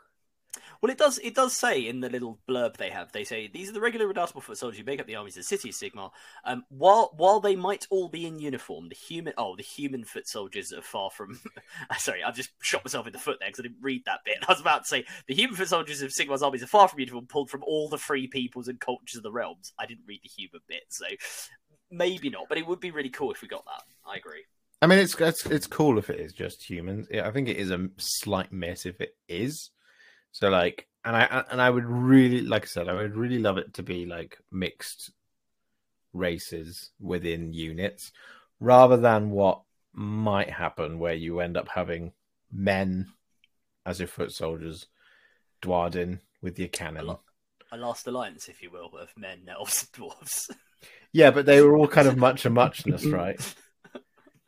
[0.81, 1.17] Well, it does.
[1.19, 3.11] It does say in the little blurb they have.
[3.11, 5.41] They say these are the regular redoubtable foot soldiers who make up the armies of
[5.41, 6.11] the city of Sigmar.
[6.43, 10.27] Um, while while they might all be in uniform, the human oh the human foot
[10.27, 11.39] soldiers are far from.
[11.97, 14.37] sorry, I've just shot myself in the foot there because I didn't read that bit.
[14.47, 16.99] I was about to say the human foot soldiers of Sigmar's armies are far from
[16.99, 19.73] uniform, pulled from all the free peoples and cultures of the realms.
[19.79, 21.05] I didn't read the human bit, so
[21.91, 22.45] maybe not.
[22.49, 23.83] But it would be really cool if we got that.
[24.07, 24.43] I agree.
[24.81, 27.07] I mean, it's it's it's cool if it is just humans.
[27.09, 29.71] Yeah, I think it is a slight miss if it is.
[30.31, 33.57] So like, and I and I would really, like I said, I would really love
[33.57, 35.11] it to be like mixed
[36.13, 38.11] races within units,
[38.59, 39.61] rather than what
[39.93, 42.11] might happen where you end up having
[42.51, 43.07] men
[43.85, 44.87] as your foot soldiers,
[45.61, 47.15] Duardin with your cannon.
[47.71, 50.49] A last alliance, if you will, of men, elves, and dwarves.
[51.11, 53.39] Yeah, but they were all kind of much a muchness, right?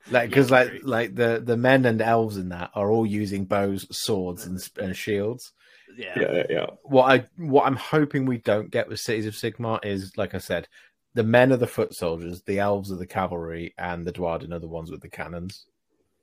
[0.10, 0.80] Like because Yeah, like true.
[0.84, 4.96] like the the men and elves in that are all using bows, swords, and, and
[4.96, 5.52] shields.
[5.98, 6.14] yeah.
[6.18, 6.66] Yeah, yeah.
[6.84, 10.38] What I what I'm hoping we don't get with Cities of Sigmar is, like I
[10.38, 10.70] said,
[11.14, 14.60] the men are the foot soldiers, the elves are the cavalry, and the Duardin are
[14.60, 15.66] the ones with the cannons.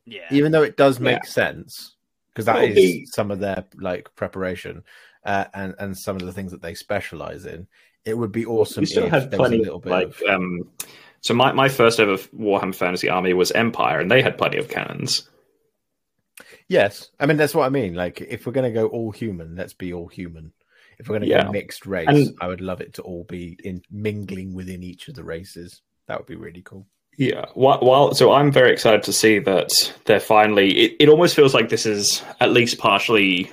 [0.06, 0.28] yeah.
[0.30, 1.96] Even though it does make sense
[2.32, 4.82] because that Well, is the- some of their like preparation
[5.26, 7.66] uh, and and some of the things that they specialize in.
[8.04, 10.06] It would be awesome we still had there was a plenty little of bit like
[10.08, 10.68] of um
[11.20, 14.68] so my, my first ever warhammer fantasy army was empire and they had plenty of
[14.68, 15.28] cannons
[16.68, 17.94] Yes, I mean that's what I mean.
[17.94, 20.52] Like, if we're going to go all human, let's be all human.
[20.98, 21.44] If we're going to Yeah.
[21.44, 25.08] go mixed race, And- I would love it to all be in mingling within each
[25.08, 25.82] of the races.
[26.08, 26.86] That would be really cool.
[27.16, 29.70] yeah while, while so i'm very excited to see that
[30.04, 33.52] they're finally it, it almost feels like this is at least partially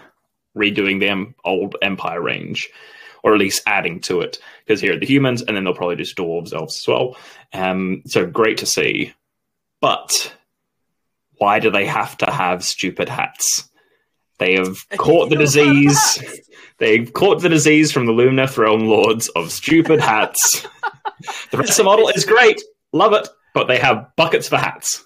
[0.57, 2.69] redoing the em- old empire range
[3.23, 4.39] or at least adding to it.
[4.65, 7.17] Because here are the humans and then they'll probably do dwarves elves as well.
[7.53, 9.13] Um so great to see.
[9.79, 10.35] But
[11.37, 13.69] why do they have to have stupid hats?
[14.37, 16.41] They have caught the You're a fan of disease.
[16.77, 20.61] They've caught the disease from the Lumineth Throne Lords of stupid hats.
[21.51, 22.59] the rest of the model is great,
[22.91, 25.03] love it, but they have buckets for hats.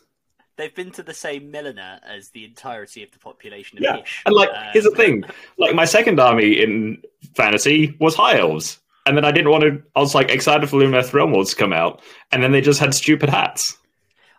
[0.58, 4.24] They've been to the same milliner as the entirety of the population of Yeah, Ish.
[4.26, 5.24] and like, Um, here's the thing:
[5.58, 7.02] like, my second army in
[7.36, 9.84] fantasy was High Elves, and then I didn't want to.
[9.96, 12.80] I was like excited for Lumineth Realm Lords to come out, and then they just
[12.80, 13.78] had stupid hats.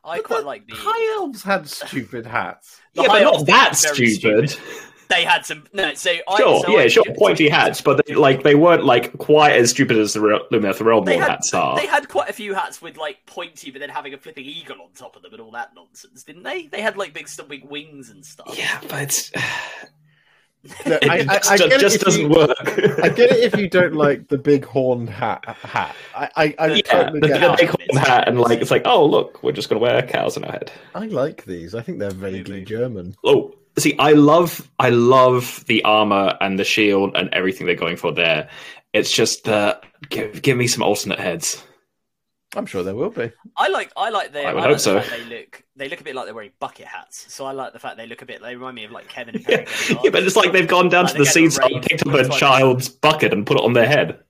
[0.04, 0.74] I quite like the.
[0.74, 2.80] High elves had stupid hats.
[2.94, 4.56] the yeah, High but not that were very stupid.
[5.08, 5.64] They had some.
[5.72, 8.84] No, so I, Sure, so yeah, I, sure, pointy hats, but they, like they weren't
[8.84, 11.76] like quite as stupid as the Re- Lumineth Realm They Lord had, hats are.
[11.76, 14.76] they had quite a few hats with like pointy, but then having a flipping eagle
[14.82, 16.66] on top of them and all that nonsense, didn't they?
[16.66, 18.54] They had like big stumping wings and stuff.
[18.56, 19.32] Yeah, but it's,
[20.84, 22.56] Look, I, I, it I just, it just doesn't you, work.
[22.60, 25.44] I get it if you don't like the big horned hat.
[25.46, 25.94] hat.
[26.14, 28.70] I, I, I Yeah, Yeah, totally the, get the big horn hat, and like it's
[28.70, 30.72] like, oh look, we're just gonna wear cows on our head.
[30.94, 31.74] I like these.
[31.74, 33.14] I think they're vaguely German.
[33.24, 37.96] Oh, see, I love, I love the armor and the shield and everything they're going
[37.96, 38.48] for there.
[38.92, 41.62] It's just the give, give me some alternate heads.
[42.54, 43.30] I'm sure there will be.
[43.56, 45.00] I like I like their I would like hope the so.
[45.00, 47.32] They look they look a bit like they're wearing bucket hats.
[47.32, 48.40] So I like the fact they look a bit.
[48.40, 49.66] They remind me of like Kevin and Yeah,
[50.02, 52.06] yeah, but it's like they've gone down Like to the they get seed the picked
[52.06, 54.20] up a child's bucket, and put it on their head.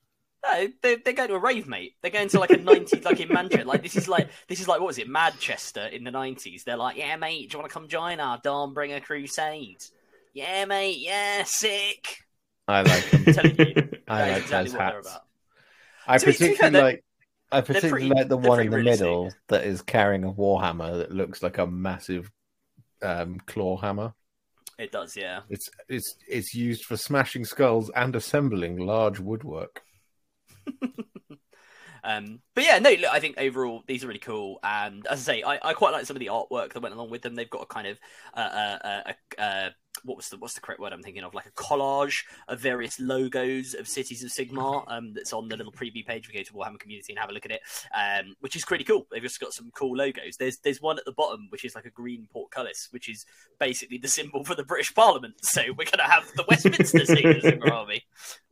[0.49, 1.95] No, they they go to a rave, mate.
[2.03, 3.65] They're going to like a nineties, like in Manchester.
[3.65, 6.65] Like this is like this is like what was it, Manchester in the nineties?
[6.65, 9.83] They're like, yeah, mate, do you want to come join our Dawnbringer Crusade?
[10.35, 10.99] Yeah, mate.
[10.99, 12.19] Yeah, sick.
[12.69, 13.25] I like them.
[13.27, 15.19] I'm telling you, I like exactly those they're hats.
[16.07, 17.05] I To be- be fair, particularly like.
[17.53, 21.13] I particularly pretty- like the one in the middle that is carrying a warhammer that
[21.13, 22.31] looks like a massive
[23.03, 24.15] um, claw hammer.
[24.79, 25.41] It does, yeah.
[25.49, 29.83] It's it's it's used for smashing skulls and assembling large woodwork.
[32.05, 35.35] Um, but yeah, no, look, I think overall these are really cool, and as I
[35.35, 37.35] say, I, I quite like some of the artwork that went along with them.
[37.35, 37.99] They've got a kind of
[38.35, 39.71] uh, uh, uh, uh,
[40.05, 41.35] what was the what's the correct word I'm thinking of?
[41.35, 44.85] Like a collage of various logos of Cities of Sigmar.
[44.89, 46.29] Um, that's on the little preview page.
[46.29, 47.61] We go to Warhammer Community and have a look at it,
[47.95, 49.07] um, which is pretty cool.
[49.11, 50.37] They've just got some cool logos.
[50.37, 53.25] There's there's one at the bottom which is like a green portcullis, which is
[53.59, 55.35] basically the symbol for the British Parliament.
[55.43, 58.05] So we're gonna have the Westminster Sigmar army.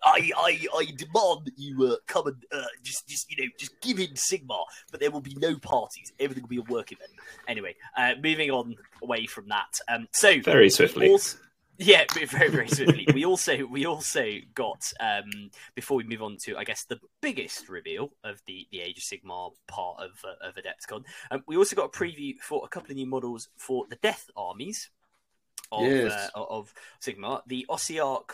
[0.05, 3.81] I, I, I demand that you uh, come and uh, just, just, you know, just
[3.81, 6.13] give in Sigmar, but there will be no parties.
[6.21, 7.11] Everything will be a work event.
[7.49, 9.79] Anyway, uh, moving on away from that.
[9.89, 11.09] Um, so Very swiftly.
[11.11, 11.39] also-
[11.77, 13.05] yeah, very very swiftly.
[13.13, 14.25] we also we also
[14.55, 18.81] got um, before we move on to I guess the biggest reveal of the the
[18.81, 21.05] Age of Sigmar part of uh, of Adepticon.
[21.33, 24.31] Um, we also got a preview for a couple of new models for the Death
[24.37, 24.91] Armies
[25.73, 26.31] of Yes.
[26.37, 26.73] uh, of
[27.05, 28.31] Sigmar, the Ossiarch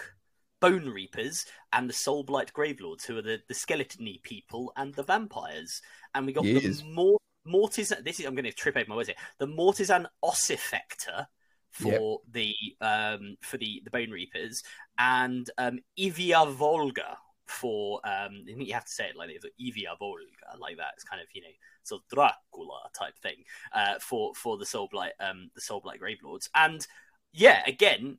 [0.60, 5.80] Bone Reapers and the Soulblight Gravelords, who are the the skeletony people and the vampires.
[6.14, 6.80] And we got Yes.
[6.80, 8.04] the Mor- Mortisan.
[8.04, 9.16] This is I'm going to trip over my words here.
[9.38, 11.26] The Mortisan Ossifector
[11.70, 14.62] for the um for the the Bone Reapers
[14.98, 17.16] and um Ivya Volga
[17.46, 20.24] for um I think you have to say it like this, Ivya Volga
[20.58, 20.92] like that.
[20.94, 21.48] It's kind of you know
[21.84, 26.86] sort of Dracula type thing uh for for the Soulblight um the Soulblight Gravelords and
[27.32, 28.18] yeah again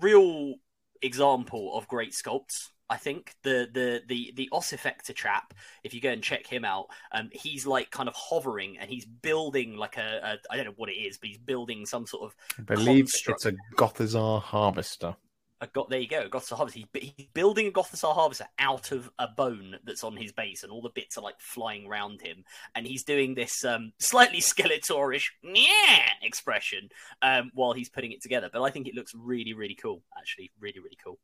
[0.00, 0.54] real
[1.02, 2.70] example of great sculpts.
[2.88, 6.86] I think the the the the Ossifector chap, if you go and check him out,
[7.12, 10.74] um, he's like kind of hovering and he's building like a, a I don't know
[10.76, 13.44] what it is, but he's building some sort of I believe Construct.
[13.44, 15.16] it's a Gothizzar harvester.
[15.60, 16.80] a got there you go, Gothizzar harvester.
[16.94, 20.70] He's, he's building a Gothizzar harvester out of a bone that's on his base, and
[20.70, 22.44] all the bits are like flying around him.
[22.76, 26.88] And he's doing this um, slightly Skeletorish yeah expression
[27.20, 28.48] um, while he's putting it together.
[28.52, 30.02] But I think it looks really, really cool.
[30.16, 31.18] Actually, really, really cool.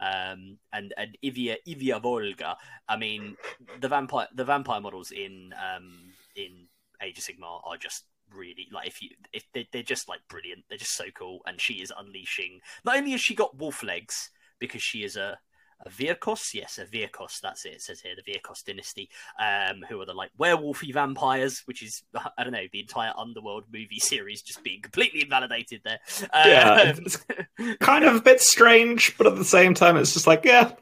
[0.00, 2.56] Um, and and Ivya Ivya Volga.
[2.88, 3.36] I mean,
[3.80, 6.66] the vampire the vampire models in um, in
[7.02, 10.64] Age of Sigmar are just really like if you if they, they're just like brilliant.
[10.68, 11.40] They're just so cool.
[11.46, 12.60] And she is unleashing.
[12.84, 15.38] Not only has she got wolf legs because she is a
[15.84, 17.40] a Vyrkos, yes, a Vyrkos.
[17.42, 17.74] That's it.
[17.74, 19.08] It says here the Vyrkos dynasty,
[19.40, 22.02] um, who are the like werewolfy vampires, which is
[22.38, 25.98] I don't know the entire Underworld movie series just being completely invalidated there.
[26.32, 27.24] Yeah, Um, it's
[27.80, 30.72] kind of a bit strange, but at the same time, it's just like, yeah,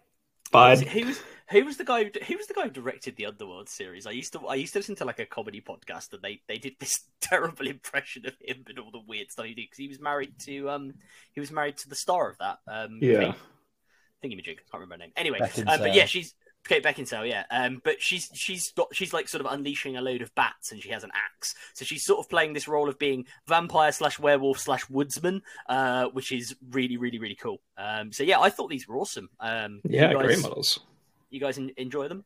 [0.52, 0.80] fine.
[0.82, 1.20] who was
[1.50, 4.06] who was the guy who, who was the guy who directed the Underworld series?
[4.06, 6.58] I used to I used to listen to like a comedy podcast and they they
[6.58, 9.88] did this terrible impression of him and all the weird stuff he did because he
[9.88, 10.94] was married to um
[11.32, 13.32] he was married to the star of that um Yeah.
[14.22, 15.68] Kate thingamajig can't remember her name anyway Beckinsale.
[15.68, 16.34] uh, but yeah she's
[16.66, 20.20] Kate Beckinsale yeah um but she's she's got she's like sort of unleashing a load
[20.22, 22.98] of bats and she has an axe so she's sort of playing this role of
[22.98, 28.22] being vampire slash werewolf slash woodsman uh which is really really really cool um so
[28.22, 30.80] yeah I thought these were awesome um Yeah, you guys, great models.
[31.30, 32.24] you guys en- enjoy them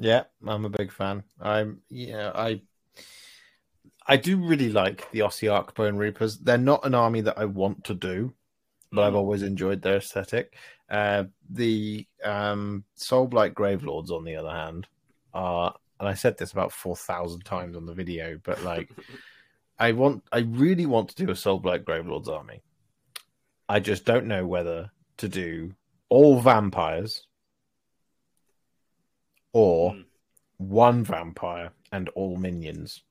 [0.00, 1.22] Yeah, I'm a big fan.
[1.40, 2.62] I'm yeah, I
[4.06, 6.38] I do really like the Ossiarch Bone Reapers.
[6.38, 8.32] They're not an army that I want to do,
[8.90, 9.16] but I've Mm.
[9.16, 10.56] always enjoyed their aesthetic.
[10.90, 14.86] Uh, the um, Soulblight Gravelords, on the other hand,
[15.34, 18.88] are, and I said this about four thousand times on the video, but like,
[19.78, 22.62] I want, I really want to do a Soulblight Gravelords army.
[23.68, 25.74] I just don't know whether to do
[26.08, 27.26] all vampires
[29.52, 30.04] or Mm.
[30.56, 33.02] one vampire and all minions.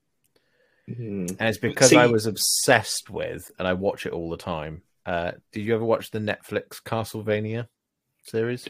[0.90, 1.36] Mm.
[1.40, 4.82] And it's because I was obsessed with, and I watch it all the time.
[5.08, 7.68] Uh, did you ever watch the Netflix Castlevania
[8.24, 8.68] series?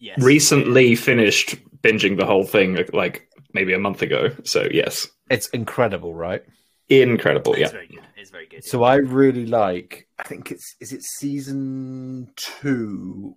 [0.00, 4.30] yes Recently finished binging the whole thing, like maybe a month ago.
[4.42, 6.42] So yes, It's incredible, right?
[6.88, 7.52] incredible.
[7.52, 8.00] It's Yeah, very good.
[8.16, 8.64] It's very good.
[8.64, 10.08] So I really like.
[10.18, 13.36] I think it's is it season two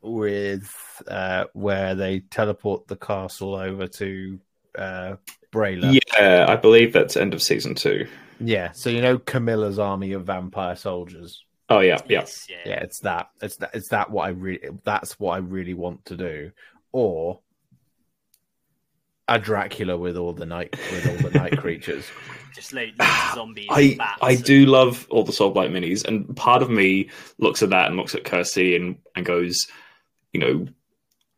[0.00, 0.72] with
[1.06, 4.38] uh, where they teleport the castle over to
[4.76, 5.16] uh,
[5.52, 6.00] Braila.
[6.18, 6.46] yeah.
[6.48, 8.06] I believe that's end of season two.
[8.40, 8.72] yeah.
[8.72, 11.44] So you know Carmilla's army of vampire soldiers.
[11.70, 12.20] Oh yeah, yeah.
[12.20, 12.56] Yes, yeah.
[12.64, 16.04] yeah it's that it's that it's that what i really that's what i really want
[16.06, 16.50] to do
[16.92, 17.40] or
[19.28, 22.06] a dracula with all the night with all the night creatures
[22.54, 23.66] Just loads of zombies.
[23.70, 27.10] I and bats I and- do love all the Soulblight minis, and part of me
[27.38, 29.66] looks at that and looks at Kirsty and, and goes,
[30.32, 30.66] you know,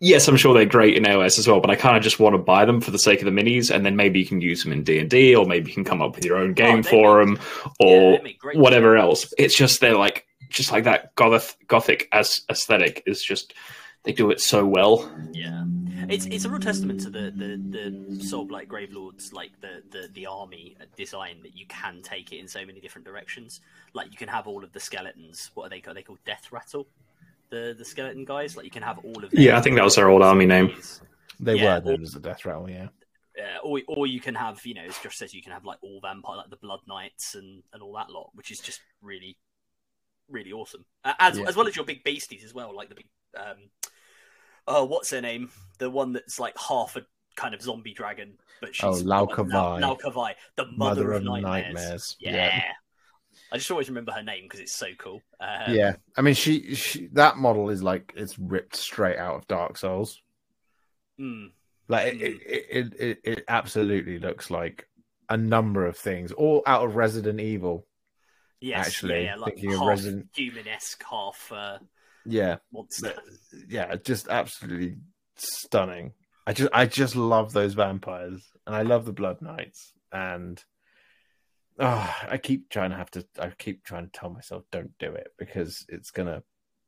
[0.00, 2.34] yes, I'm sure they're great in AOS as well, but I kind of just want
[2.34, 4.64] to buy them for the sake of the minis, and then maybe you can use
[4.64, 6.54] them in D and D, or maybe you can come up with your own oh,
[6.54, 7.46] game Oh, for make- them,
[7.78, 9.32] or they make great whatever else.
[9.38, 13.54] It's just they're like just like that goth gothic as aesthetic is just
[14.02, 15.10] they do it so well.
[15.32, 15.64] Yeah.
[16.08, 20.26] It's it's a real testament to the the the Soulblight Gravelords like the the the
[20.26, 23.60] army design that you can take it in so many different directions.
[23.92, 25.50] Like you can have all of the skeletons.
[25.54, 25.96] What are they called?
[25.96, 26.86] Are they called Death Rattle.
[27.50, 28.56] The the skeleton guys.
[28.56, 29.30] Like you can have all of.
[29.30, 29.40] them.
[29.40, 30.74] Yeah, I think that was their old army name.
[31.40, 32.88] They Yeah, were known as the Death Rattle, yeah.
[33.38, 35.78] Uh, or or you can have you know as Josh says you can have like
[35.82, 39.36] all vampire like the Blood Knights and and all that lot, which is just really
[40.28, 40.84] really awesome.
[41.04, 41.46] Uh, as Yeah.
[41.48, 43.70] as well as your big beasties as well, like the big um
[44.66, 45.50] oh what's her name?
[45.78, 47.02] The one that's like half a
[47.36, 49.80] kind of zombie dragon, but she's Oh, Lau- Lauka Vai.
[49.80, 52.16] Laukavai, the mother, of, nightmares.
[52.20, 52.32] Yeah.
[52.32, 52.62] Yeah.
[53.52, 55.20] I just always remember her name because it's so cool.
[55.40, 55.96] Uh, yeah.
[56.16, 60.20] I mean, she, she that model is like it's ripped straight out of Dark Souls.
[61.20, 61.50] mm,
[61.88, 64.88] Like it, it, it, it, it absolutely looks like
[65.28, 67.86] a number of things, all out of Resident Evil.
[68.60, 71.78] yes, Actually, yeah, yeah, like half Resident- human-esque, half uh,
[72.26, 73.14] Yeah, monster.
[73.68, 74.98] yeah, just absolutely
[75.36, 76.12] stunning.
[76.46, 80.62] I just, I just love those vampires, and I love the Blood Knights, and
[81.80, 85.12] oh, I keep trying to have to, I keep trying to tell myself don't do
[85.14, 86.42] it because it's gonna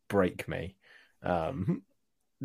[0.08, 0.76] break me.
[1.22, 1.82] Um,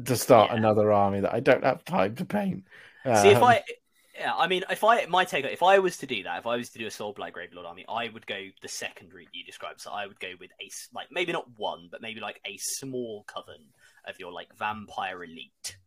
[0.05, 0.53] to start Yeah.
[0.53, 2.65] another army that I don't have time to paint.
[3.13, 3.63] See, if Um, I,
[4.17, 6.57] yeah, I mean, if I, my take, if I was to do that, if I
[6.57, 9.81] was to do a Soulblight Gravelord army, I would go the second route you described.
[9.81, 13.23] So I would go with a like, maybe not one, but maybe like a small
[13.27, 13.73] coven
[14.05, 15.77] of your like vampire elite,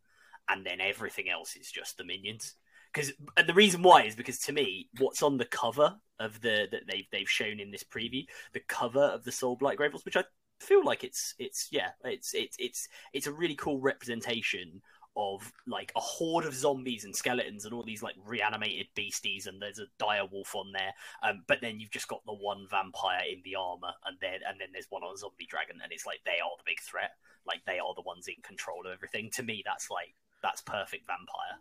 [0.48, 2.54] and then everything else is just the minions.
[2.92, 6.68] Because and the reason why is because to me, what's on the cover of the
[6.70, 10.24] that they've they've shown in this preview, the cover of the Soulblight Gravelords, which I
[10.60, 14.82] feel like it's it's yeah, it's it's it's it's a really cool representation
[15.16, 19.60] of like a horde of zombies and skeletons and all these like reanimated beasties and
[19.60, 20.92] there's a dire wolf on there.
[21.22, 24.60] Um, but then you've just got the one vampire in the armor and then and
[24.60, 27.12] then there's one on zombie dragon and it's like they are the big threat.
[27.46, 29.30] Like they are the ones in control of everything.
[29.30, 31.58] To me that's like that's perfect vampire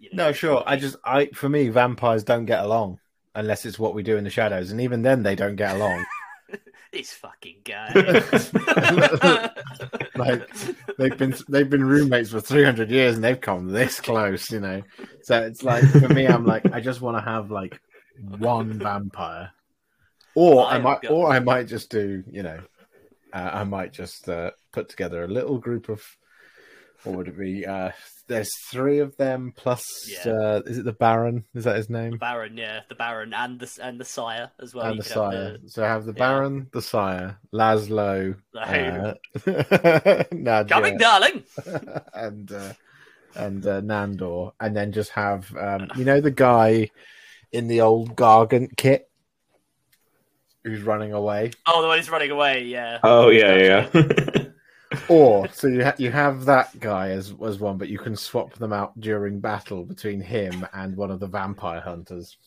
[0.00, 0.26] you know?
[0.26, 0.64] No, sure.
[0.66, 2.98] I just, I for me, vampires don't get along
[3.34, 6.04] unless it's what we do in the shadows, and even then, they don't get along.
[6.92, 7.92] this fucking guy
[10.16, 10.42] like
[10.98, 14.60] they've been they've been roommates for three hundred years, and they've come this close, you
[14.60, 14.82] know.
[15.22, 17.80] So it's like for me, I'm like, I just want to have like
[18.38, 19.52] one vampire,
[20.34, 22.60] or I I might, or I might just do, you know,
[23.32, 26.02] uh, I might just uh, put together a little group of.
[27.04, 27.64] What would it be?
[27.66, 27.90] Uh,
[28.26, 29.84] there's three of them plus.
[30.08, 30.32] Yeah.
[30.32, 31.44] Uh, is it the Baron?
[31.54, 32.16] Is that his name?
[32.18, 35.22] baron yeah the baron and the and the sire as well and You the could
[35.22, 35.56] have sire.
[35.66, 36.18] So I have the yeah.
[36.18, 41.42] Baron, the sire, Laszlo, the- uh, Nadia, coming darling
[42.14, 42.72] and uh,
[43.34, 46.90] and uh, Nandor, and then just have um, you know the guy
[47.52, 49.08] in the old Gargant kit
[50.62, 54.44] who's running away, oh the one who's running away yeah Oh yeah, yeah.
[54.92, 54.98] yeah.
[55.08, 58.54] or so you ha- you have that guy as as one, but you can swap
[58.54, 62.36] them out during battle between him and one of the vampire hunters.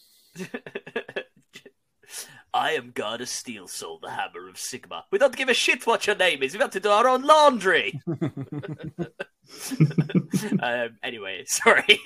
[2.56, 5.04] I am God of Steel Soul, the Hammer of Sigmar.
[5.10, 6.54] We don't give a shit what your name is.
[6.54, 8.00] We've got to do our own laundry.
[10.62, 12.00] um, anyway, sorry.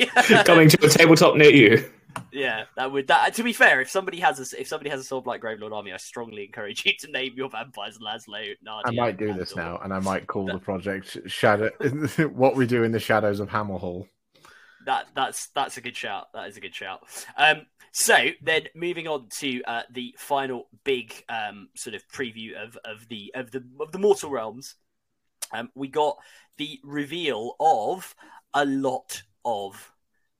[0.45, 1.91] Coming to a tabletop near you.
[2.31, 3.07] Yeah, that would.
[3.07, 5.91] That to be fair, if somebody has a if somebody has a Soulblight Gravelord army,
[5.91, 8.55] I strongly encourage you to name your vampires Laszlo.
[8.61, 11.69] Nadia, I might do this now, and I might call the project Shadow.
[12.33, 14.07] what we do in the shadows of Hammerhal.
[14.85, 16.27] that that's that's a good shout.
[16.33, 17.01] That is a good shout.
[17.37, 22.77] Um, so then moving on to uh, the final big um, sort of preview of,
[22.85, 24.75] of the of the of the Mortal Realms.
[25.51, 26.17] Um, we got
[26.57, 28.15] the reveal of
[28.53, 29.93] a lot of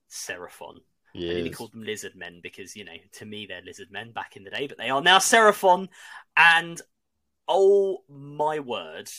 [0.10, 0.82] Seraphon.
[1.18, 4.36] I nearly called them lizard men because you know to me they're lizard men back
[4.36, 5.90] in the day, but they are now Seraphon,
[6.36, 6.82] and
[7.48, 9.10] oh my word,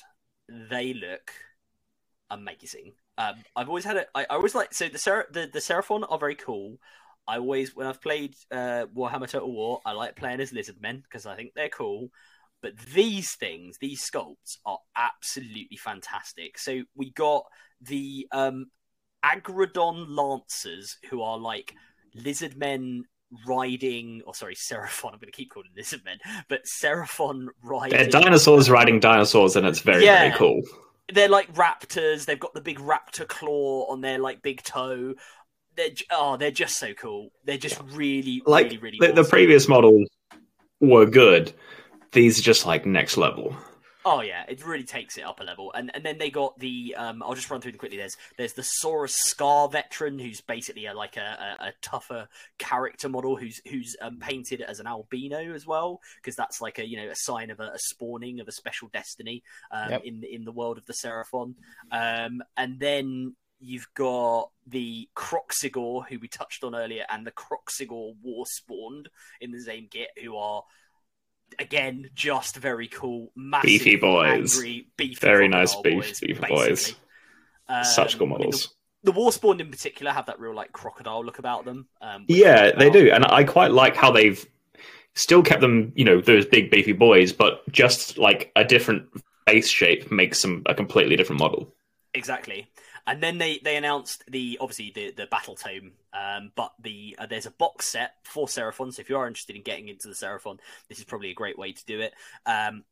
[0.48, 1.32] they look
[2.30, 2.92] amazing.
[3.16, 6.06] Um, I've always had a, I, I always like so the Ser- the the Seraphon
[6.08, 6.78] are very cool.
[7.26, 11.02] I always when I've played uh, Warhammer Total War, I like playing as lizard men
[11.02, 12.10] because I think they're cool.
[12.60, 16.58] But these things, these sculpts, are absolutely fantastic.
[16.58, 17.44] So we got
[17.80, 18.66] the um,
[19.24, 21.74] Aggradon Lancers, who are like
[22.24, 23.04] lizard men
[23.46, 25.12] riding, or sorry, Seraphon.
[25.12, 27.96] I'm going to keep calling them lizard men, but Seraphon riding.
[27.98, 30.20] They're dinosaurs riding dinosaurs, and it's very Yeah.
[30.28, 30.62] very cool.
[31.12, 32.26] They're like raptors.
[32.26, 35.14] They've got the big raptor claw on their like big toe.
[35.76, 37.30] They're oh, they're just so cool.
[37.44, 38.98] They're just really, Like really, really.
[39.00, 40.08] the, the previous models
[40.80, 41.52] were good.
[42.12, 43.56] These are just like next level.
[44.10, 45.70] Oh yeah, it really takes it up a level.
[45.74, 47.98] And and then they got the um I'll just run through them quickly.
[47.98, 52.26] There's there's the Saurus Scar veteran who's basically a, like a, a, a tougher
[52.58, 56.88] character model who's who's um, painted as an albino as well because that's like a
[56.88, 59.42] you know a sign of a, a spawning of a special destiny
[59.72, 60.02] um, Yep.
[60.04, 61.54] in in the world of the Seraphon.
[61.92, 68.14] Um and then you've got the Kroxigor, who we touched on earlier, and the Kroxigor
[68.22, 69.08] War Spawned
[69.40, 70.62] in the same kit, who are
[71.58, 74.56] again just very cool, massive, Beefy boys.
[74.56, 76.94] angry, beefy, Very nice beef- boys, beefy boys.
[77.68, 78.74] Um, Such cool I mean, models.
[79.02, 81.86] the, the War Spawned in particular have that real like crocodile look about them.
[82.00, 84.44] Um, Yeah, they do, and I quite like how they've
[85.14, 89.08] still kept them, you know, those big beefy boys, but just like a different
[89.46, 91.74] face shape makes them a completely different model.
[92.14, 92.68] Exactly.
[93.08, 97.24] And then they, they announced the obviously the, the battle tome, um, but the uh,
[97.24, 98.92] there's a box set for Seraphon.
[98.92, 100.58] So if you are interested in getting into the Seraphon,
[100.90, 102.12] this is probably a great way to do it.
[102.44, 102.84] Um,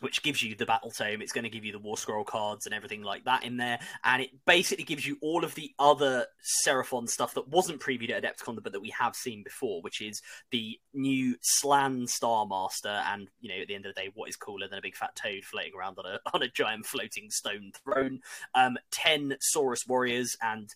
[0.00, 1.22] which gives you the battle tome.
[1.22, 3.78] It's going to give you the War Scroll cards and everything like that in there,
[4.04, 6.26] and it basically gives you all of the other
[6.64, 10.20] Seraphon stuff that wasn't previewed at Adepticon, but that we have seen before, which is
[10.50, 14.36] the new Slann Starmaster, and you know, at the end of the day, what is
[14.36, 17.72] cooler than a big fat toad floating around on a on a giant floating stone
[17.84, 18.20] throne?
[18.54, 20.68] Um, ten Saurus warriors, and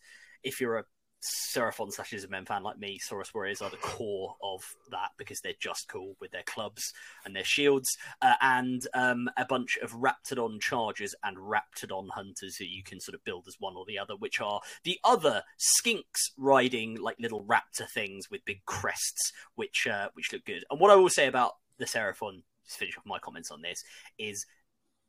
[0.43, 0.85] if you're a
[1.25, 5.55] Seraphon slash Men fan like me, Saurus Warriors are the core of that because they're
[5.59, 6.93] just cool with their clubs
[7.25, 7.89] and their shields,
[8.21, 13.15] uh, and um, a bunch of Raptadon Chargers and Raptadon Hunters that you can sort
[13.15, 17.45] of build as one or the other, which are the other skinks riding like little
[17.45, 20.65] raptor things with big crests, which uh, which look good.
[20.71, 23.83] And what I will say about the Seraphon, just finish off my comments on this,
[24.19, 24.45] is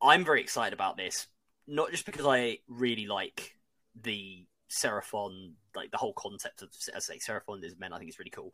[0.01, 1.27] I'm very excited about this,
[1.67, 3.55] not just because I really like
[4.01, 7.93] the Seraphon, like the whole concept of, as I say, Seraphon is men.
[7.93, 8.53] I think it's really cool.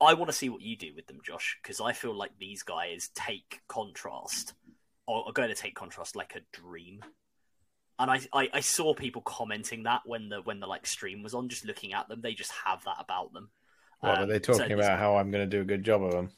[0.00, 2.62] I want to see what you do with them, Josh, because I feel like these
[2.62, 4.54] guys take contrast,
[5.06, 7.00] or are going to take contrast like a dream.
[7.98, 11.34] And I, I, I saw people commenting that when the when the like stream was
[11.34, 13.50] on, just looking at them, they just have that about them.
[14.00, 14.98] What are Um, they talking this- about?
[14.98, 16.30] How I'm going to do a good job of them?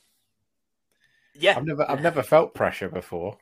[1.34, 3.38] Yeah, I've never, I've never felt pressure before.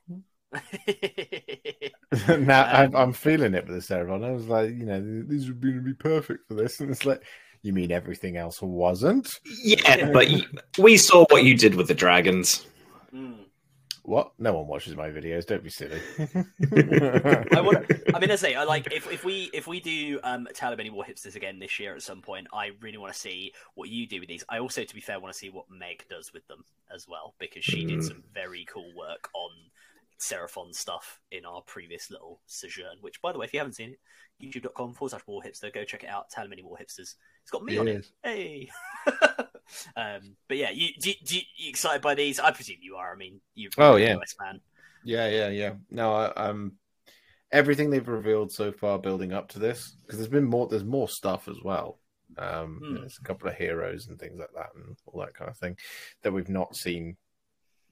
[2.38, 4.24] now I'm, I'm feeling it with the Seraphon.
[4.24, 7.22] I was like, you know, these would be, be perfect for this, and it's like,
[7.62, 9.38] you mean everything else wasn't?
[9.62, 10.44] Yeah, but you,
[10.78, 12.66] we saw what you did with the dragons.
[13.14, 13.44] Mm.
[14.03, 14.32] What?
[14.38, 15.46] No one watches my videos.
[15.46, 16.01] Don't be silly.
[16.18, 17.84] I want.
[18.14, 21.05] I mean, I say, I like if, if we if we do um Taliban War
[21.05, 22.48] hipsters again this year at some point.
[22.53, 24.42] I really want to see what you do with these.
[24.48, 27.34] I also, to be fair, want to see what Meg does with them as well
[27.38, 28.09] because she did Mm.
[28.09, 29.51] some very cool work on
[30.20, 32.98] Seraphon stuff in our previous little sojourn.
[33.00, 34.00] Which, by the way, if you haven't seen it,
[34.42, 36.30] YouTube.com forward slash War Hipster, go check it out.
[36.30, 37.14] Taliban War hipsters.
[37.42, 37.94] It's got me on it.
[37.94, 38.12] Yes.
[38.22, 38.70] Hey.
[39.96, 42.38] um, but yeah, you, do, do, you excited by these?
[42.38, 43.12] I presume you are.
[43.12, 43.70] I mean, you.
[43.78, 44.16] Oh, a yeah.
[44.18, 44.60] US man.
[45.04, 45.72] Yeah, yeah, yeah.
[45.90, 46.72] No, I, um,
[47.50, 50.68] everything they've revealed so far, building up to this, because there's been more.
[50.68, 51.98] There's more stuff as well.
[52.36, 52.94] Um, Hmm.
[52.96, 55.76] there's a couple of heroes and things like that, and all that kind of thing
[56.22, 57.16] that we've not seen,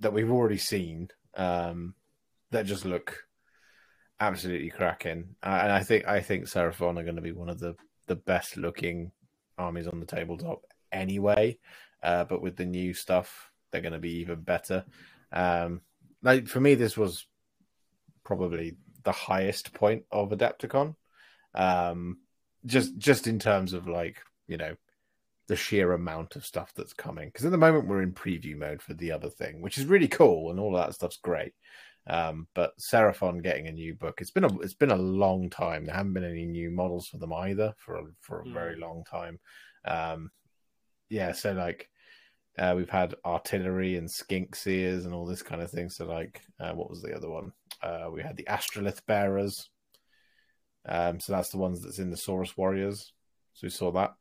[0.01, 1.09] that we've already seen.
[1.35, 1.95] Um,
[2.51, 3.25] that just look
[4.21, 7.75] absolutely cracking, and I think I think Seraphon are going to be one of the
[8.07, 9.13] the best looking
[9.59, 11.59] armies on the tabletop anyway.
[12.03, 14.85] Uh, but with the new stuff, they're going to be even better.
[15.33, 15.83] Um,
[16.23, 17.27] like for me, this was
[18.25, 20.95] probably the highest point of Adepticon.
[21.55, 22.19] Um,
[22.67, 24.75] just just in terms of like you know
[25.49, 27.29] the sheer amount of stuff that's coming.
[27.29, 30.09] Because at the moment we're in preview mode for the other thing, which is really
[30.09, 31.53] cool, and all that stuff's great.
[32.09, 35.85] Um, but Seraphon getting a new book, it's been a it's been a long time.
[35.85, 38.55] There haven't been any new models for them either for a, for a Hmm.
[38.55, 39.39] very long time.
[39.85, 40.31] Um,
[41.11, 41.89] yeah, so like
[42.59, 45.91] uh, we've had artillery and skink seers and all this kind of thing.
[45.91, 47.53] So like, uh, what was the other one?
[47.83, 49.69] Uh, we had the astrolith bearers.
[50.87, 53.13] Um, so that's the ones that's in the Saurus warriors.
[53.53, 54.15] So we saw that.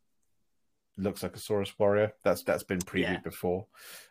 [0.98, 2.12] Looks like a Saurus warrior.
[2.22, 3.18] That's that's been previewed Yeah.
[3.20, 3.66] before.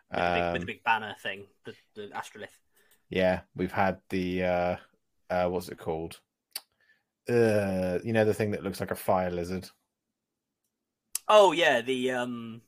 [0.09, 2.55] With, the big, with Um, the big banner thing, the, the astrolith.
[3.09, 4.75] Yeah, we've had the uh,
[5.29, 6.19] uh, what's it called?
[7.29, 9.69] Uh, you know the thing that looks like a fire lizard.
[11.27, 12.61] Oh yeah, the um,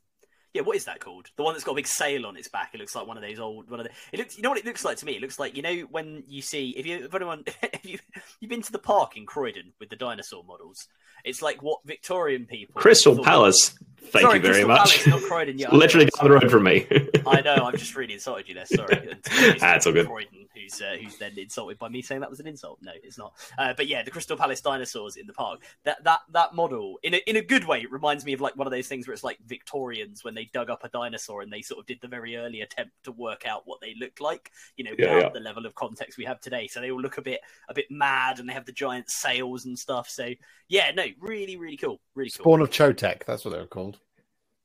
[0.52, 1.28] yeah, what is that called?
[1.36, 2.70] The one that's got a big sail on its back.
[2.74, 3.92] It looks like one of those old one of the.
[4.12, 4.36] It looks.
[4.36, 5.12] You know what it looks like to me?
[5.16, 7.98] It looks like you know when you see if you if anyone if you
[8.40, 10.88] you've been to the park in Croydon with the dinosaur models.
[11.24, 12.80] It's like what Victorian people.
[12.80, 13.74] Crystal thought- Palace.
[14.02, 15.04] Thank Sorry, you very Crystal much.
[15.04, 15.58] Palace, not Croydon.
[15.58, 16.86] Yeah, I Literally know, down the road from me.
[17.26, 17.64] I know.
[17.66, 18.66] I've just really insulted you there.
[18.66, 18.96] Sorry.
[19.10, 20.06] And to those Ah, it's all good.
[20.06, 22.78] Croydon, who's uh, who's then insulted by me saying that was an insult.
[22.82, 23.34] No, it's not.
[23.58, 25.60] Uh, but yeah, the Crystal Palace dinosaurs in the park.
[25.84, 28.56] That that that model, in a in a good way, it reminds me of like
[28.56, 31.52] one of those things where it's like Victorians when they dug up a dinosaur and
[31.52, 34.50] they sort of did the very early attempt to work out what they looked like.
[34.76, 35.38] You know, Yeah, without yeah.
[35.38, 36.66] the level of context we have today.
[36.66, 39.66] So they all look a bit a bit mad and they have the giant sails
[39.66, 40.08] and stuff.
[40.08, 40.30] So
[40.68, 42.44] yeah, no, really really cool, really cool.
[42.44, 43.24] Spawn of Chotec.
[43.24, 43.89] That's what they were called.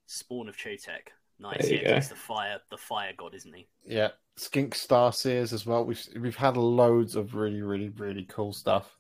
[0.05, 1.09] Spawn of Chotec.
[1.39, 1.69] Nice.
[1.69, 1.95] Yeah, go.
[1.95, 3.67] he's the fire the fire god, isn't he?
[3.85, 5.83] Yeah, Skink Star Seers as well.
[5.85, 8.97] We've we've had loads of really, really, really cool stuff.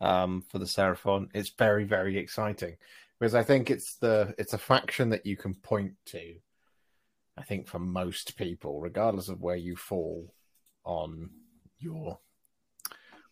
[0.00, 1.28] um, for the Seraphon.
[1.34, 2.76] It's very, very exciting
[3.18, 6.34] because I think it's the it's a faction that you can point to.
[7.36, 10.34] I think for most people, regardless of where you fall
[10.84, 11.30] on
[11.78, 12.18] your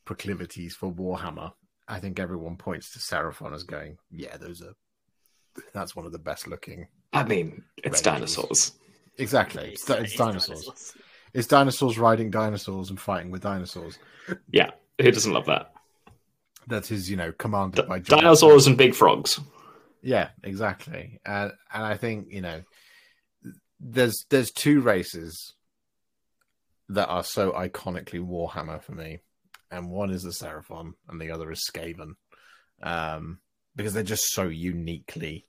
[0.05, 1.53] proclivities for Warhammer,
[1.87, 4.75] I think everyone points to Seraphon as going, yeah, those are
[5.75, 6.89] that's one of the best looking.
[7.13, 8.35] I mean, it's Rangers.
[8.37, 8.73] dinosaurs.
[9.17, 10.95] Exactly, it's, it's dinosaurs.
[11.35, 13.99] It's dinosaurs riding dinosaurs and fighting with dinosaurs.
[14.51, 15.73] Yeah, who doesn't love that?
[16.69, 19.41] That is, you know, commanded D- by giant- dinosaurs and big frogs.
[20.03, 21.19] Yeah, exactly.
[21.27, 22.63] And and I think you know,
[23.81, 25.55] there's there's two races
[26.91, 29.21] that are so iconically Warhammer for me,
[29.71, 32.13] and one is the Seraphon, and the other is Skaven,
[32.83, 33.41] um,
[33.75, 35.47] because they're just so uniquely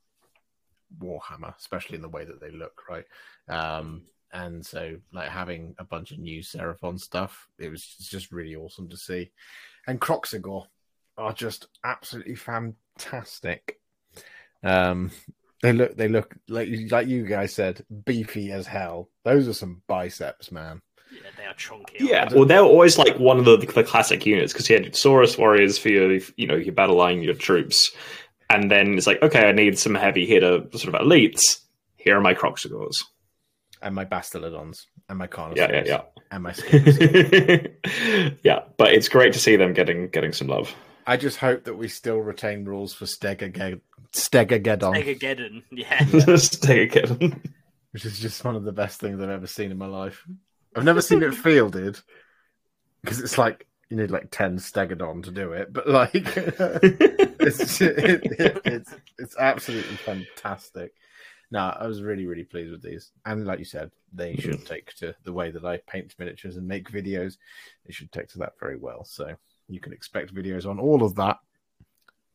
[0.97, 3.05] Warhammer, especially in the way that they look, right?
[3.47, 8.55] Um, and so, like having a bunch of new Seraphon stuff, it was just really
[8.55, 9.31] awesome to see.
[9.87, 10.65] And Kroxigor
[11.17, 13.79] are just absolutely fantastic.
[14.63, 15.11] Um,
[15.61, 19.09] they look, they look like like you guys said, beefy as hell.
[19.23, 20.81] Those are some biceps, man.
[21.11, 21.97] Yeah, they are chunky.
[21.99, 24.93] Yeah, well, they were always like one of the, the classic units because you had
[24.93, 27.91] Saurus warriors for your, you know, your battle line, your troops,
[28.49, 31.59] and then it's like, okay, I need some heavy hitter sort of elites.
[31.97, 33.03] Here are my Kroxigors.
[33.81, 36.01] And my Bastiladons, and my Carnosaurs, Yeah, yeah, yeah.
[36.31, 38.33] and my yeah.
[38.43, 40.73] yeah, but it's great to see them getting getting some love.
[41.07, 43.79] I just hope that we still retain rules for Stegaged-
[44.11, 45.63] Stegageddon, Megageddon.
[45.71, 46.03] Yeah.
[46.05, 47.41] Just take it again.
[47.91, 50.23] which is just one of the best things I've ever seen in my life.
[50.75, 51.99] I've never seen it fielded
[53.01, 56.13] because it's like you need like ten Stegadon to do it, but like
[57.39, 57.97] it's it,
[58.39, 60.93] it, it's it's absolutely fantastic.
[61.51, 64.93] No, I was really really pleased with these, and like you said, they should take
[64.95, 67.37] to the way that I paint miniatures and make videos.
[67.85, 69.03] They should take to that very well.
[69.03, 69.33] So
[69.67, 71.37] you can expect videos on all of that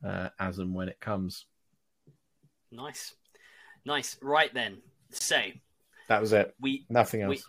[0.05, 1.47] uh, as and when it comes.
[2.71, 3.15] Nice.
[3.85, 4.17] Nice.
[4.23, 4.79] Right then.
[5.11, 5.41] So
[6.09, 6.55] That was it.
[6.61, 7.45] we Nothing else.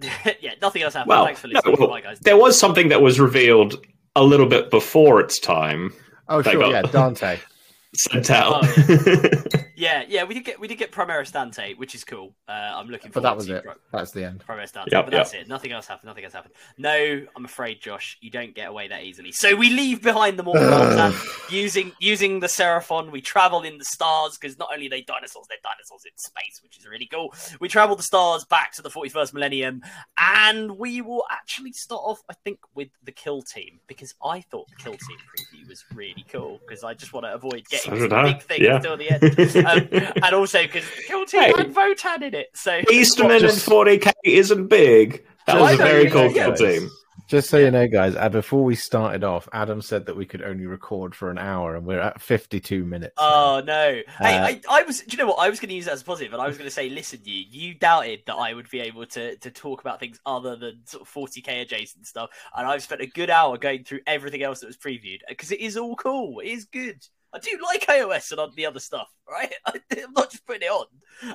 [0.00, 0.08] we
[0.40, 1.08] yeah, nothing else happened.
[1.08, 2.20] Well, Thanks for no, well, Bye guys.
[2.20, 3.84] there was something that was revealed
[4.16, 5.92] a little bit before its time
[6.30, 7.38] oh sure, got- yeah, Dante.
[7.94, 8.64] sent out.
[8.64, 9.42] Oh,
[9.80, 12.34] Yeah, yeah, we did get we did get Primera Stante, which is cool.
[12.46, 13.64] Uh, I'm looking But that was it.
[13.64, 14.44] Pro- That's the end.
[14.46, 15.48] Primera Stante, Yep, but that's it.
[15.48, 16.08] Nothing else happened.
[16.08, 16.52] Nothing else happened.
[16.76, 19.32] No, I'm afraid, Josh, you don't get away that easily.
[19.32, 23.10] So we leave behind the Mortal Voltan using using the Seraphon.
[23.10, 26.60] We travel in the stars because not only are they dinosaurs, they're dinosaurs in space,
[26.62, 27.32] which is really cool.
[27.58, 29.80] We travel the stars back to the 41st millennium,
[30.18, 34.68] and we will actually start off, I think, with the Kill Team because I thought
[34.68, 37.98] the Kill Team preview was really cool because I just want to avoid getting So
[37.98, 38.78] some did I, big things yeah.
[38.78, 39.22] till the end,
[39.70, 41.52] um, and also because Kill Team Hey.
[41.56, 42.48] had Votann in it.
[42.54, 45.24] So Eastman Just- and 40k isn't big.
[45.46, 46.90] That Just was a very cool know, kill guys, team.
[47.26, 50.42] Just so you know, guys, uh, before we started off, Adam said that we could
[50.42, 53.14] only record for an hour, and we're at 52 minutes.
[53.18, 53.56] now.
[53.56, 54.00] Oh no!
[54.18, 55.00] Hey, Uh, I, I was.
[55.00, 55.38] Do you know what?
[55.38, 56.88] I was going to use that as a positive, and I was going to say,
[56.90, 60.56] listen, you, you doubted that I would be able to to talk about things other
[60.56, 64.42] than sort of 40k adjacent stuff, and I've spent a good hour going through everything
[64.42, 66.40] else that was previewed because it is all cool.
[66.40, 66.98] It is good.
[67.32, 69.52] I do like AoS and on the other stuff, right?
[69.66, 70.86] I'm not just putting it on.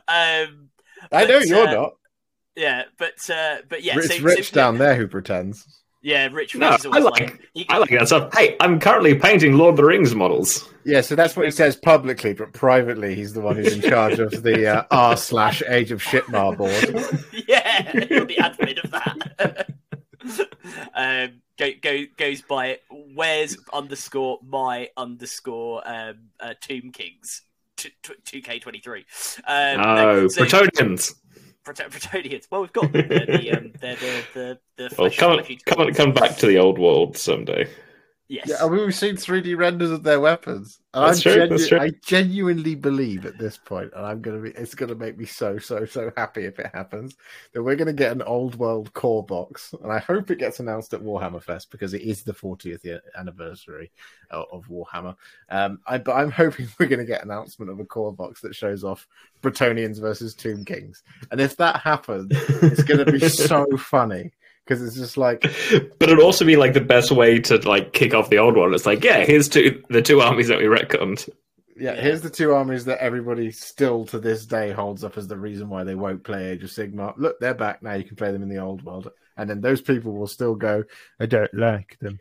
[0.08, 0.70] Um,
[1.12, 1.94] I know you're uh, not.
[2.56, 5.82] yeah, but uh, but yeah, it's so, Rich so- down there who pretends.
[6.02, 6.54] Yeah, Rich.
[6.54, 8.32] Rich No, is I like- he- I like that stuff.
[8.38, 10.70] Hey, I'm currently painting Lord of the Rings models.
[10.84, 14.20] Yeah, so that's what he says publicly, but privately, he's the one who's in charge
[14.20, 17.24] of the uh, r slash Age of Shitmar board.
[17.48, 19.68] yeah, you're the admin of that.
[20.96, 22.80] um, go, go, goes by
[23.14, 27.42] where's underscore my underscore um, uh, Tomb Kings
[27.76, 29.06] two K twenty three.
[29.48, 31.16] Um, Oh, so- Bretonnians.
[31.66, 32.46] Protonians.
[32.52, 32.92] Well, we've got.
[32.94, 34.96] They're the, um, they're the the the.
[35.00, 37.68] Well, come come come back to the old world someday.
[38.28, 38.48] Yes.
[38.48, 40.80] Yeah, I mean, we've seen 3D renders of their weapons.
[40.96, 41.80] And That's I'm true, that's true.
[41.80, 45.60] I genuinely believe at this point, and I'm gonna be it's gonna make me so,
[45.60, 47.16] so, so happy if it happens,
[47.54, 49.76] that we're gonna get an old world core box.
[49.84, 53.02] And I hope it gets announced at Warhammer Fest because it is the 40th year
[53.16, 53.92] anniversary
[54.32, 55.16] of, of Warhammer.
[55.50, 58.84] Um I but I'm hoping we're gonna get announcement of a core box that shows
[58.84, 59.08] off
[59.44, 61.04] Bretonnians versus Tomb Kings.
[61.30, 64.32] And if that happens, it's gonna be so funny.
[64.66, 65.42] Because it's just like
[66.00, 68.74] But it'd also be like the best way to like kick off the old one.
[68.74, 71.30] It's like, yeah, here's two the two armies that we retconned.
[71.78, 72.02] Yeah, Yeah.
[72.02, 75.70] here's the two armies that everybody still to this day holds up as the reason
[75.70, 77.14] why they won't play Age of Sigmar.
[77.18, 77.94] Look, they're back now.
[77.94, 80.84] You can play them in the old world, and then those people will still go,
[81.20, 82.20] "I don't like them,"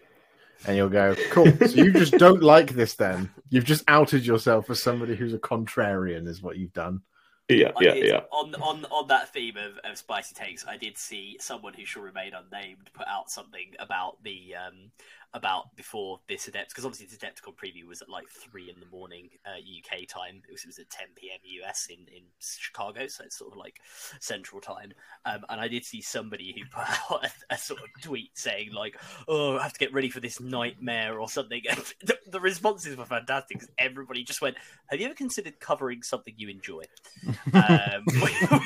[0.66, 3.30] and you'll go, "Cool." so you just don't like this, then?
[3.48, 7.00] You've just outed yourself as somebody who's a contrarian, is what you've done.
[7.48, 8.20] Yeah, I yeah, did, yeah.
[8.32, 12.02] On on on that theme of, of spicy takes, I did see someone who shall
[12.02, 14.90] remain unnamed put out something about the um
[15.34, 18.86] about before this Adept because obviously this Adepticon preview was at like three in the
[18.86, 20.40] morning uh, UK time.
[20.48, 21.38] It was, it was at 10 p.m.
[21.62, 23.80] US in, in Chicago, so it's sort of like
[24.20, 24.92] Central Time.
[25.26, 28.72] Um, and I did see somebody who put out a, a, sort of tweet saying
[28.72, 31.62] like, "Oh, I have to get ready for this nightmare" or something.
[31.74, 34.56] And the, the responses were fantastic because everybody just went,
[34.90, 36.82] "Have you ever considered covering something you enjoy?"
[37.54, 38.04] um,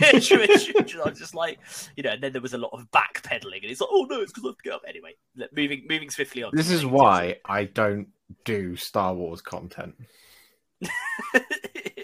[0.00, 1.58] which, which, which I was just like,
[1.96, 2.10] you know.
[2.10, 4.44] And then there was a lot of backpedaling, and it's like, "Oh no, it's because
[4.44, 5.14] I have to get up." Anyway,
[5.56, 6.50] moving moving swiftly on.
[6.59, 8.09] This is why I don't
[8.44, 9.94] do Star Wars content.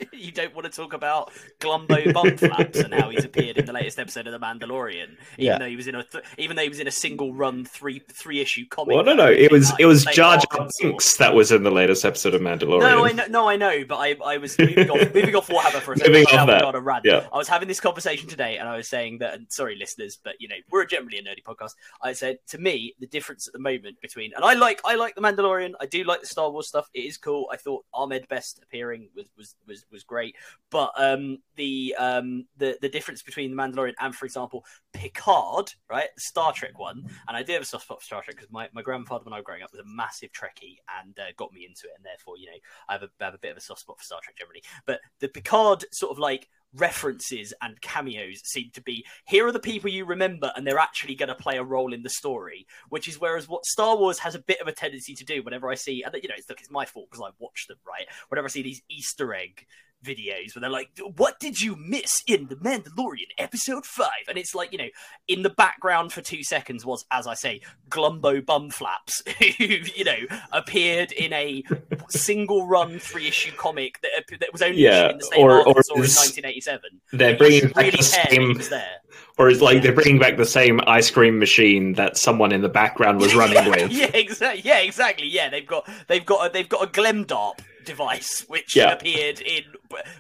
[0.13, 3.73] you don't want to talk about Glumbo bum flaps and how he's appeared in the
[3.73, 5.59] latest episode of The Mandalorian, even Yeah.
[5.59, 8.01] though he was in a th- even though he was in a single run three
[8.13, 8.95] three issue comic.
[8.95, 10.69] Well, no, no, it was Like, it was Jar Jar.
[10.81, 12.81] Binks that was in the latest episode of Mandalorian.
[12.81, 15.81] No, I know, no, I know, but I, I was moving off, moving off Warhammer
[15.81, 16.13] for a second.
[16.13, 17.05] Moving off that, got a rant.
[17.05, 17.27] yeah.
[17.33, 20.35] I was having this conversation today, and I was saying that, and sorry, listeners, but
[20.41, 21.73] you know, we're generally a nerdy podcast.
[22.03, 25.15] I said to me, the difference at the moment between, and I like, I like
[25.15, 25.73] the Mandalorian.
[25.81, 26.89] I do like the Star Wars stuff.
[26.95, 27.49] It is cool.
[27.53, 30.37] I thought Ahmed Best appearing was was was, was great,
[30.71, 36.09] but um, the um, the the difference between the Mandalorian and, for example, Picard, right,
[36.15, 38.51] the Star Trek one, and I do have a soft spot for Star Trek because
[38.51, 41.53] my, my grandfather when I was growing up was a massive Trekkie and uh, got
[41.53, 42.59] me into it, and therefore, you know,
[42.89, 44.63] I have a, I have a bit of a soft spot for Star Trek generally.
[44.87, 49.59] But the Picard sort of like references and cameos seem to be here are the
[49.59, 53.09] people you remember and they're actually going to play a role in the story which
[53.09, 55.75] is whereas what star wars has a bit of a tendency to do whenever i
[55.75, 58.07] see and you know it's, look it's my fault because i watch them right?
[58.29, 59.67] Whenever i see these easter egg
[60.05, 64.55] videos where they're like what did you miss in the mandalorian episode 5 and it's
[64.55, 64.89] like you know
[65.29, 69.27] in the background for two seconds was as i say glumbo Bumflaps,
[69.59, 69.65] who
[69.99, 70.17] you know
[70.53, 71.63] appeared in a
[72.11, 75.51] single run three issue comic that, that was only Yeah, issued in the same or-
[75.61, 76.81] or, in 1987
[77.13, 78.97] They're bringing back really the care that he same, there
[79.39, 79.81] or it's like Yeah.
[79.83, 83.65] they're bringing back the same ice cream machine that someone in the background was running
[83.71, 83.91] with.
[83.91, 84.63] yeah, exactly.
[84.65, 85.27] Yeah, exactly.
[85.29, 88.93] Yeah, they've got they've got a, they've got a Glemdarp device which Yeah.
[88.93, 89.63] appeared in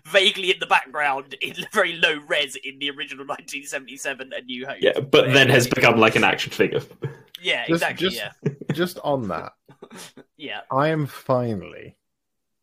[0.06, 4.76] vaguely in the background in very low res in the original 1977 A New Hope.
[4.80, 6.80] Yeah, but then has become like an action figure.
[7.42, 8.08] yeah, Just- exactly.
[8.10, 9.52] just- Yeah, Just on that,
[10.36, 10.60] yeah.
[10.70, 11.96] I am finally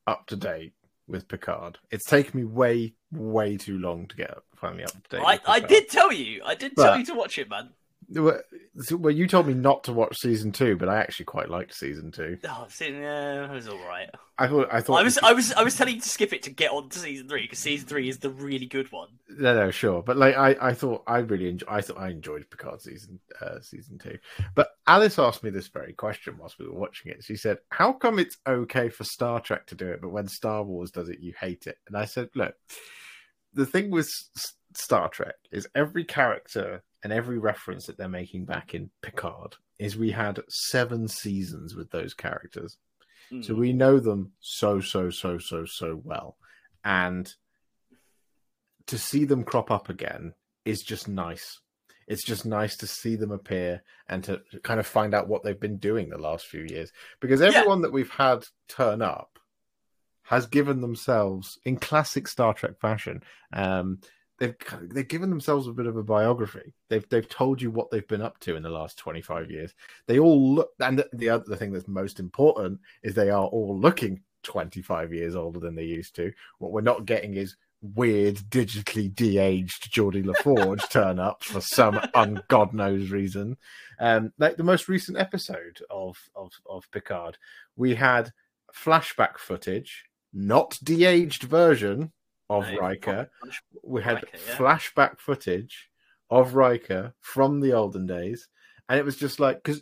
[0.07, 0.73] up to date
[1.07, 1.77] with Picard.
[1.89, 5.23] It's taken me way, way too long to get finally up to date.
[5.25, 6.41] I, I did tell you.
[6.45, 7.69] I did tell you to watch it, man.
[8.13, 8.41] Well,
[9.11, 12.37] you told me not to watch season two, but I actually quite liked season two.
[12.43, 14.09] Oh, I've yeah, it was all right.
[14.37, 16.43] I thought, I thought, I was, I was, I was telling you to skip it
[16.43, 19.09] to get on to season three because season three is the really good one.
[19.29, 22.49] no, no, sure, but like, I, I thought I really, enjoy, I thought I enjoyed
[22.49, 24.17] Picard season, uh, season two.
[24.55, 27.23] But Alice asked me this very question whilst we were watching it.
[27.23, 30.63] She said, "How come it's okay for Star Trek to do it, but when Star
[30.63, 32.55] Wars does it, you hate it?" And I said, "Look,
[33.53, 34.09] the thing with
[34.73, 39.97] Star Trek is every character and every reference that they're making back in Picard is
[39.97, 42.77] we had seven seasons with those characters."
[43.31, 43.45] Mm.
[43.45, 46.37] So we know them so, so, so, so, so well.
[46.83, 47.33] And
[48.87, 50.33] to see them crop up again
[50.65, 51.59] is just nice.
[52.07, 55.59] It's just nice to see them appear and to kind of find out what they've
[55.59, 56.91] been doing the last few years.
[57.21, 59.39] Because everyone that we've had turn up
[60.23, 63.23] has given themselves, in classic Star Trek fashion,
[63.53, 63.99] um,
[64.41, 64.55] they've
[64.89, 66.73] they've given themselves a bit of a biography.
[66.89, 69.73] They've they've told you what they've been up to in the last twenty five years.
[70.07, 73.77] They all look, and the, the other thing that's most important is they are all
[73.77, 76.33] looking twenty five years older than they used to.
[76.57, 82.73] What we're not getting is weird digitally de-aged Geordi LaForge turn up for some ungod
[82.73, 83.57] knows reason.
[83.99, 87.37] Um, like the most recent episode of, of of Picard,
[87.75, 88.31] we had
[88.75, 92.11] flashback footage, not de-aged version
[92.51, 93.29] of No, Riker.
[93.83, 94.55] We had Riker, yeah.
[94.55, 95.89] flashback footage
[96.29, 98.47] of Riker from the olden days,
[98.89, 99.81] and it was just like because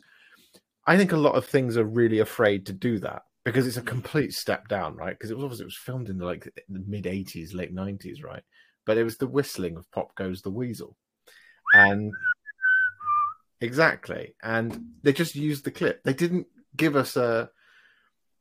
[0.86, 3.82] I think a lot of things are really afraid to do that because it's a
[3.82, 3.88] mm.
[3.88, 5.18] complete step down, right?
[5.18, 8.24] Because it was obviously it was filmed in the like the mid '80s, late '90s,
[8.24, 8.44] right?
[8.86, 10.96] But it was the whistling of "Pop Goes the Weasel,"
[11.74, 12.14] and
[13.62, 16.04] exactly, and they just used the clip.
[16.04, 17.50] They didn't give us a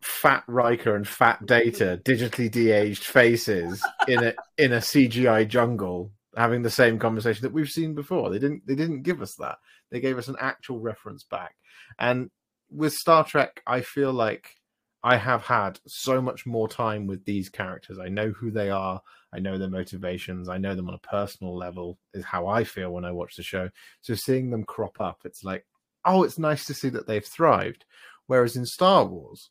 [0.00, 6.62] fat Riker and fat Data digitally de-aged faces in a in a CGI jungle having
[6.62, 8.30] the same conversation that we've seen before.
[8.30, 9.58] They didn't they didn't give us that.
[9.90, 11.56] They gave us an actual reference back.
[11.98, 12.30] And
[12.70, 14.54] with Star Trek, I feel like
[15.02, 17.98] I have had so much more time with these characters.
[17.98, 19.00] I know who they are.
[19.32, 20.48] I know their motivations.
[20.48, 23.42] I know them on a personal level, is how I feel when I watch the
[23.42, 23.70] show.
[24.00, 25.64] So seeing them crop up, it's like,
[26.04, 27.84] oh, it's nice to see that they've thrived.
[28.26, 29.50] Whereas in Star Wars,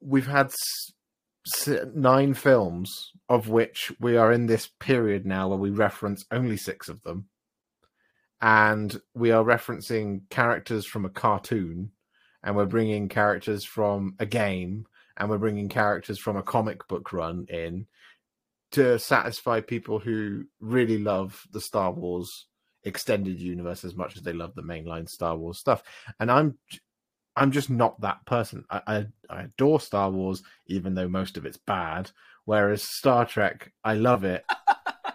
[0.00, 0.50] we've had
[1.94, 6.88] nine films, of which we are in this period now where we reference only six
[6.88, 7.26] of them.
[8.42, 11.92] And we are referencing characters from a cartoon
[12.42, 14.86] and we're bringing characters from a game,
[15.16, 17.86] and we're bringing characters from a comic book run in
[18.72, 22.46] to satisfy people who really love the Star Wars
[22.84, 25.82] extended universe as much as they love the mainline Star Wars stuff.
[26.18, 26.56] And I'm
[27.36, 28.64] I'm just not that person.
[28.70, 32.10] I, I, I adore Star Wars, even though most of it's bad.
[32.44, 34.44] Whereas Star Trek, I love it,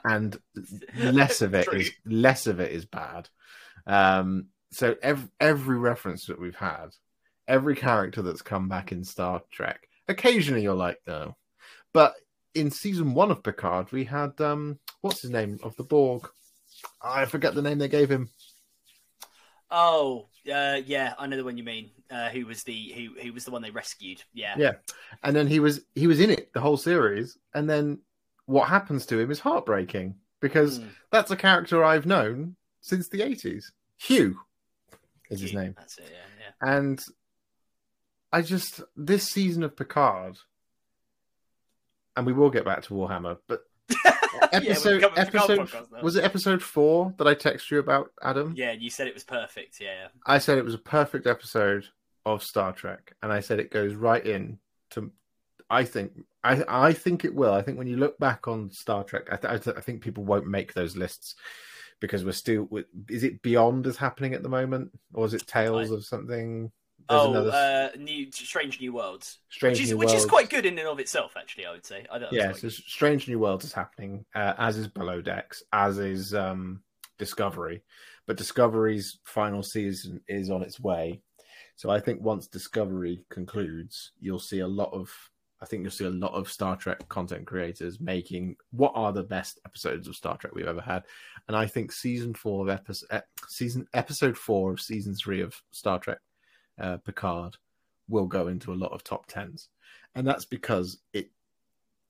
[0.04, 0.38] and
[0.98, 1.80] less of it True.
[1.80, 3.30] is less of it is bad.
[3.88, 6.90] Um, so every every reference that we've had,
[7.48, 11.36] every character that's come back in Star Trek, occasionally you're like, no,
[11.94, 12.16] but
[12.54, 16.30] in season one of Picard, we had um, what's his name of the Borg?
[17.02, 18.30] I forget the name they gave him.
[19.70, 21.92] Oh, uh, yeah, I know the one you mean.
[22.10, 24.24] Uh, who was the who who was the one they rescued?
[24.34, 24.74] Yeah, Yeah.
[25.24, 28.00] and then he was he was in it the whole series and then
[28.46, 30.90] what happens to him is heartbreaking because Mm.
[31.12, 34.38] that's a character i've known since the 80s hugh
[35.32, 36.12] is his name That's it.
[36.12, 36.18] Yeah,
[36.68, 36.76] yeah.
[36.78, 37.02] and
[38.32, 40.38] i just this season of picard
[42.16, 43.62] and we will get back to warhammer but
[44.52, 45.70] episode yeah, episode
[46.02, 49.24] was it episode four that i texted you about adam Yeah, you said it was
[49.24, 49.80] perfect.
[49.80, 50.08] Yeah, yeah.
[50.26, 51.86] I said it was a perfect episode
[52.26, 54.58] of Star Trek, and I said it goes right in
[54.92, 55.12] to.
[55.70, 56.12] I think
[56.44, 57.54] I I think it will.
[57.54, 60.02] I think when you look back on Star Trek, I, th- I, th- I think
[60.02, 61.36] people won't make those lists
[62.00, 62.68] because we're still.
[63.10, 66.72] Is it Beyond is happening at the moment, or is it Tales I- of something?
[67.08, 70.50] There's oh, another uh, new Strange New Worlds, Strange which is New which is quite
[70.50, 71.34] good in and of itself.
[71.38, 72.06] Actually, I would say.
[72.12, 75.62] I don't, Yeah, so quite Strange New Worlds is happening, uh, as is Below Decks,
[75.72, 76.82] as is um,
[77.20, 77.84] Discovery.
[78.26, 81.22] But Discovery's final season is on its way.
[81.76, 85.12] So I think once Discovery concludes, you'll see a lot of
[85.62, 89.24] I think you'll see a lot of Star Trek content creators making what are the
[89.24, 91.04] best episodes of Star Trek we've ever had.
[91.48, 96.00] And I think season four of episode season episode four of season three of Star
[96.00, 96.20] Trek
[96.80, 97.58] uh, Picard
[98.08, 99.70] will go into a lot of top tens.
[100.14, 101.30] And that's because it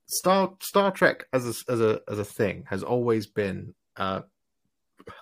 [0.08, 4.24] Star Star Trek as a as a as a thing has always been a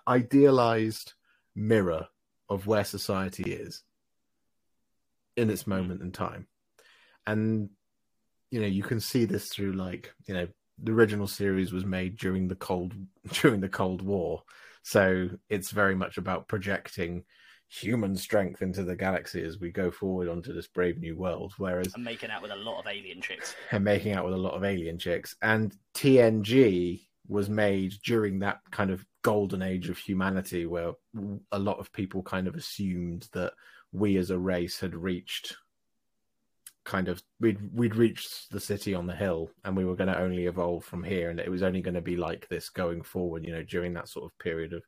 [0.07, 1.13] idealized
[1.55, 2.07] mirror
[2.49, 3.83] of where society is
[5.37, 6.47] in its moment in time,
[7.25, 7.69] and
[8.51, 10.47] you know you can see this through like you know
[10.81, 12.93] the original series was made during the cold
[13.41, 14.43] during the Cold War,
[14.83, 17.23] so it's very much about projecting
[17.73, 21.53] human strength into the galaxy as we go forward onto this brave new world.
[21.57, 23.55] Whereas I'm making out with a lot of alien chicks.
[23.71, 25.35] and making out with a lot of alien chicks.
[25.41, 30.91] And TNG was made during that kind of golden age of humanity where
[31.51, 33.53] a lot of people kind of assumed that
[33.91, 35.55] we as a race had reached
[36.83, 40.19] kind of we'd we'd reached the city on the hill and we were going to
[40.19, 43.45] only evolve from here and it was only going to be like this going forward
[43.45, 44.83] you know during that sort of period of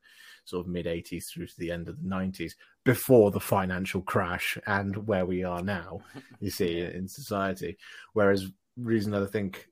[0.45, 4.57] sort of mid 80s through to the end of the 90s before the financial crash
[4.67, 5.99] and where we are now
[6.39, 7.77] you see in society.
[8.13, 9.67] Whereas reason that i think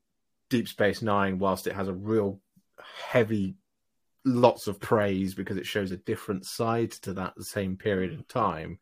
[0.48, 2.40] deep space nine whilst it has a real
[3.10, 3.54] heavy
[4.24, 8.78] lots of praise because it shows a different side to that same period of time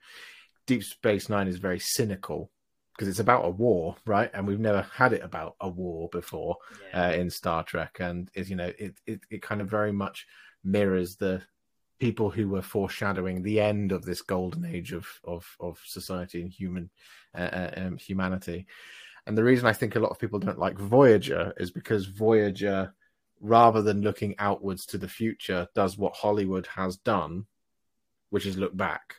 [0.66, 2.50] deep space nine is very cynical
[2.94, 4.30] because it's about a war right?
[4.32, 6.56] And we've never had it about a war before
[6.92, 7.08] Yeah.
[7.08, 10.26] uh, in Star Trek, and is you know it, it it kind of very much
[10.62, 11.42] mirrors the
[12.02, 16.50] people who were foreshadowing the end of this golden age of of of society and
[16.50, 16.90] human
[17.32, 18.66] uh, uh, um, humanity.
[19.24, 22.92] And the reason I think a lot of people don't like Voyager is because Voyager,
[23.40, 27.46] rather than looking outwards to the future, does what Hollywood has done,
[28.30, 29.14] which is look back.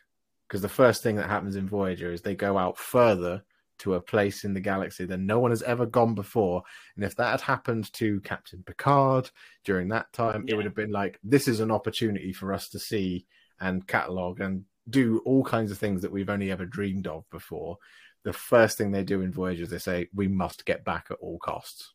[0.45, 3.45] Because the first thing that happens in Voyager is they go out further
[3.83, 6.63] to a place in the galaxy that no one has ever gone before.
[6.95, 9.29] And if that had happened to Captain Picard
[9.63, 12.79] during that time, it would have been like, this is an opportunity for us to
[12.79, 13.25] see
[13.59, 17.77] and catalog and do all kinds of things that we've only ever dreamed of before.
[18.23, 21.17] The first thing they do in Voyager is they say, we must get back at
[21.19, 21.93] all costs.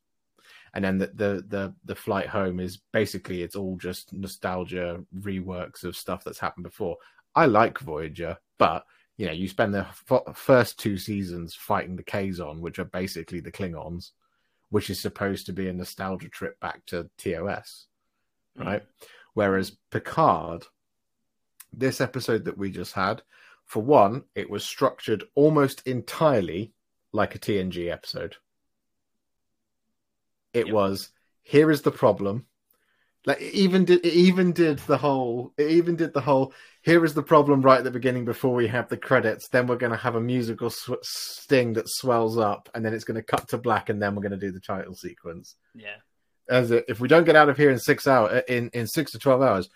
[0.74, 5.82] And then the, the the the flight home is basically it's all just nostalgia reworks
[5.82, 6.99] of stuff that's happened before.
[7.34, 8.84] I like Voyager, but
[9.19, 13.41] you know, you spend the f- first two seasons fighting the Kazon, which are basically
[13.41, 14.12] the Klingons,
[14.71, 17.87] which is supposed to be a nostalgia trip back to TOS,
[18.57, 18.62] hmm.
[18.62, 18.83] right?
[19.35, 20.64] Whereas Picard,
[21.73, 23.23] this episode that we just had,
[23.64, 26.73] for one, it was structured almost entirely
[27.12, 28.37] like a TNG episode.
[30.55, 30.75] It Yep.
[30.75, 31.11] was
[31.43, 32.47] here is the problem.
[33.27, 36.55] Like it even did it even did the whole it even did the whole
[36.89, 39.49] here is the problem right at the beginning before we have the credits.
[39.49, 43.05] Then we're going to have a musical sw- sting that swells up, and then it's
[43.05, 45.57] going to cut to black, and then we're going to do the title sequence.
[45.74, 45.97] Yeah.
[46.49, 48.86] As it, if we don't get out of here in six hour uh, in in
[48.86, 49.68] six to twelve hours,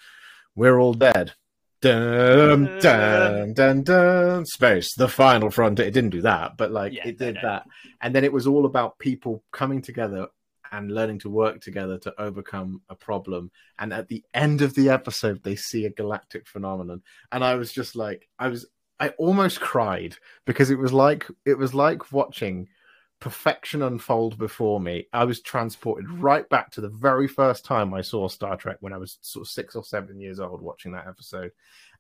[0.57, 1.35] we're all dead.
[1.83, 2.81] Dun, uh.
[2.81, 5.87] dun, dun, dun, space, the final frontier.
[5.87, 7.65] It didn't do that, but like Yeah, it did that.
[8.01, 10.29] And then it was all about people coming together
[10.73, 13.51] and learning to work together to overcome a problem.
[13.79, 17.03] And at the end of the episode, they see a galactic phenomenon.
[17.31, 18.67] And I was just like, I was,
[18.99, 20.17] I almost cried
[20.47, 22.69] because it was like, it was like watching
[23.21, 25.07] perfection unfold before me.
[25.13, 28.93] I was transported right back to the very first time I saw Star Trek when
[28.93, 31.53] I was sort of six or seven years old watching that episode.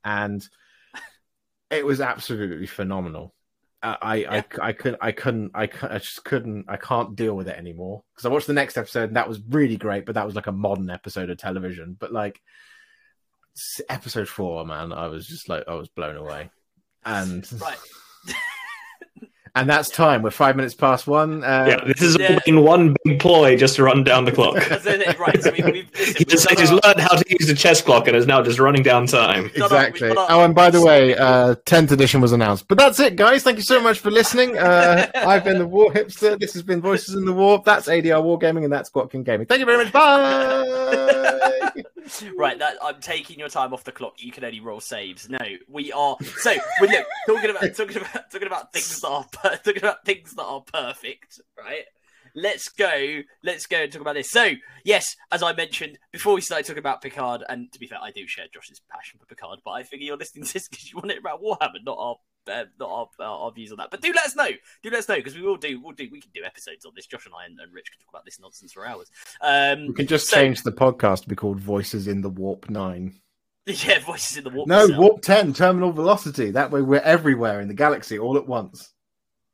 [0.05, 0.47] And
[1.71, 3.35] it was absolutely phenomenal.
[3.83, 4.43] I, I, Yeah.
[4.61, 8.05] I, I couldn't, I couldn't, I, I just couldn't, I can't deal with it anymore.
[8.15, 10.47] Because I watched the next episode and that was really great, but that was like
[10.47, 11.97] a modern episode of television.
[11.99, 12.41] But like
[13.89, 16.51] episode four, man, I was just like, I was blown away.
[17.05, 17.79] And Right.
[19.55, 20.23] and that's time.
[20.23, 21.45] We're five minutes past one.
[21.45, 22.35] Uh, yeah, this has Yeah.
[22.35, 24.55] all been one big ploy just to run down the clock.
[24.69, 27.47] That's it, right, so we, we've, listen, he we've just he's learned how to use
[27.49, 29.51] the chess clock and is now just running down time.
[29.51, 30.09] Shut up, we Exactly.
[30.17, 32.67] our- Oh, and by the way, uh, 10th edition was announced.
[32.69, 33.43] But that's it, guys.
[33.43, 34.57] Thank you so much for listening.
[34.57, 36.39] Uh, I've been the War Hipster.
[36.39, 37.65] This has been Voices in the Warp.
[37.65, 39.47] That's ADR Wargaming, and that's Gwatkin Gaming.
[39.47, 39.93] Thank you very much.
[39.93, 41.83] Bye.
[42.37, 44.15] Right, that I'm taking your time off the clock.
[44.23, 45.29] You can only roll saves.
[45.29, 45.39] No,
[45.69, 46.17] we are.
[46.39, 50.05] So we look talking about talking about talking about things that are per- talking about
[50.05, 51.41] things that are perfect.
[51.59, 51.85] Right.
[52.35, 53.21] Let's go.
[53.45, 54.31] Let's go and talk about this.
[54.31, 54.53] So
[54.85, 57.43] yes, as I mentioned before, we started talking about Picard.
[57.49, 60.17] And to be fair, I do share Josh's passion for Picard, but I figure you're
[60.17, 62.17] listening to this because you want it about Warhammer, not our.
[62.51, 64.49] Uh, our, our, views on that, but do let us know.
[64.83, 65.81] Do let us know because we will do.
[65.81, 66.09] We'll do.
[66.11, 67.07] We can do episodes on this.
[67.07, 69.11] Josh and I and, and Rich can talk about this nonsense for hours.
[69.41, 72.69] Um, we can just So- change the podcast to be called Voices in the Warp
[72.69, 73.15] 9.
[73.67, 74.67] yeah, voices in the warp.
[74.69, 74.89] No.
[74.99, 76.51] Warp 10, Terminal Velocity.
[76.51, 78.93] That way we're everywhere in the galaxy all at once.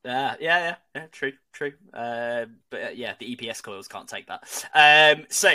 [0.05, 1.73] Yeah, yeah, yeah, yeah, true, true.
[1.93, 4.65] Um, but uh, yeah, the EPS coils can't take that.
[4.73, 5.53] Um, so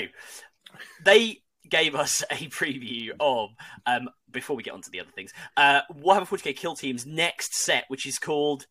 [1.03, 3.51] they gave us a preview of
[3.85, 5.33] um, before we get on to the other things.
[5.57, 8.65] Uh, Warhammer 40k Kill Team's next set, which is called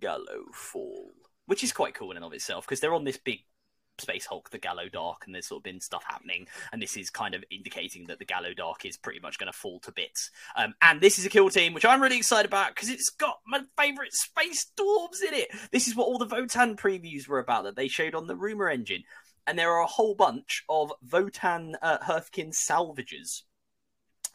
[0.00, 1.10] Gallow Fall,
[1.46, 3.40] which is quite cool in and of itself because they're on this big
[4.00, 7.10] Space Hulk, the Gallow Dark, and there's sort of been stuff happening, and this is
[7.10, 10.30] kind of indicating that the Gallow Dark is pretty much going to fall to bits.
[10.56, 13.40] Um, and this is a kill team, which I'm really excited about because it's got
[13.46, 15.48] my favourite space dwarves in it.
[15.70, 18.68] This is what all the Votann previews were about that they showed on the rumor
[18.68, 19.04] engine,
[19.46, 23.44] and there are a whole bunch of Votann uh, Hearthkyn salvages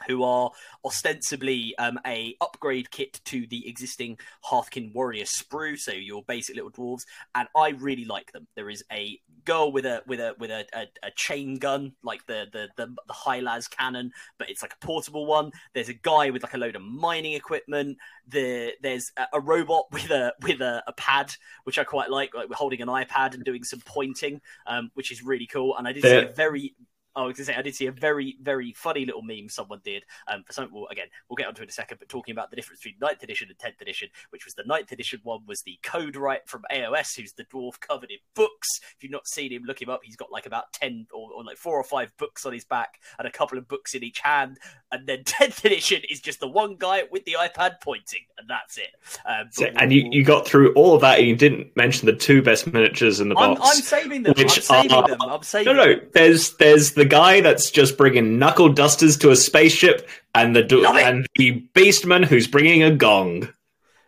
[0.06, 0.50] who are
[0.84, 6.70] ostensibly um, a upgrade kit to the existing Hearthkyn Warrior sprue, so your basic little
[6.70, 7.02] dwarves,
[7.34, 8.46] and I really like them.
[8.54, 12.26] There is a girl with a with a with a, a, a chain gun, like
[12.26, 15.52] the the the, the high las cannon, but it's like a portable one.
[15.74, 17.98] There's a guy with like a load of mining equipment.
[18.28, 21.32] The there's a, a robot with a with a, a pad,
[21.64, 25.10] which I quite like, like we're holding an iPad and doing some pointing, um, which
[25.10, 25.76] is really cool.
[25.76, 26.74] And I did see a very
[27.16, 29.80] I was going to say I did see a very, very funny little meme someone
[29.84, 30.04] did.
[30.28, 31.98] Um, for something, we'll, again, we'll get onto it in a second.
[31.98, 34.92] But talking about the difference between 9th edition and tenth edition, which was the 9th
[34.92, 38.68] edition one was the Codewright from AOS, who's the dwarf covered in books.
[38.96, 40.00] If you've not seen him, look him up.
[40.04, 43.00] He's got like about ten or, or like four or five books on his back
[43.18, 44.58] and a couple of books in each hand.
[44.92, 48.76] And then tenth edition is just the one guy with the iPad pointing, and that's
[48.78, 48.88] it.
[49.24, 52.12] Um, So- and you, you got through all of that and you didn't mention the
[52.14, 53.70] two best miniatures in the I'm, box.
[53.76, 54.34] I'm saving them.
[54.36, 55.22] which I'm saving are- them.
[55.22, 56.00] I'm saving No, no.
[56.12, 61.06] There's there's the guy that's just bringing knuckle dusters to a spaceship, and the it.
[61.06, 63.48] and the beastman who's bringing a gong.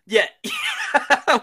[0.06, 0.26] Yeah.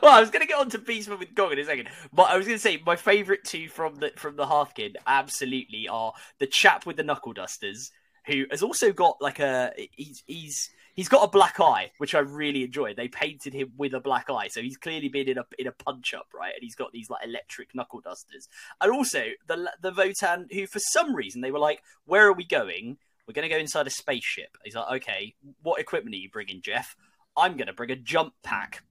[0.02, 2.24] well, I was going to get on to Beastman with Gong in a second, but
[2.24, 6.14] I was going to say my favourite two from the from the Hearthkyn absolutely are
[6.40, 7.92] the chap with the knuckle dusters,
[8.26, 12.20] who has also got like a he's he's he's got a black eye, which I
[12.20, 12.94] really enjoy.
[12.94, 15.72] They painted him with a black eye, so he's clearly been in a in a
[15.72, 16.54] punch up, right?
[16.54, 18.48] And he's got these like electric knuckle dusters,
[18.82, 22.46] and also the the Votann who for some reason they were like, "Where are we
[22.46, 22.98] going?"
[23.28, 24.56] We're going to go inside a spaceship.
[24.64, 26.96] He's like, okay, what equipment are you bringing, Jeff?
[27.36, 28.84] I'm going to bring a jump pack.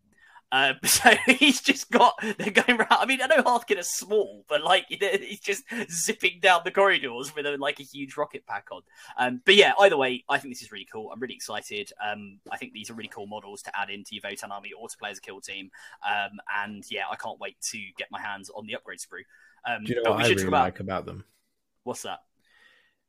[0.54, 2.92] Um, so he's just got they're going around.
[2.92, 7.34] I mean, I know Hearthkyn is small, but like he's just zipping down the corridors
[7.34, 8.82] with a, like a huge rocket pack on.
[9.18, 11.10] Um, but yeah, either way, I think this is really cool.
[11.12, 11.90] I'm really excited.
[12.02, 14.88] Um, I think these are really cool models to add into your Votann army or
[14.88, 15.70] to play as a kill team.
[16.08, 19.24] Um, and yeah, I can't wait to get my hands on the upgrade sprue.
[19.68, 21.24] Um, Do you know what we I really about like about them?
[21.82, 22.20] what's that?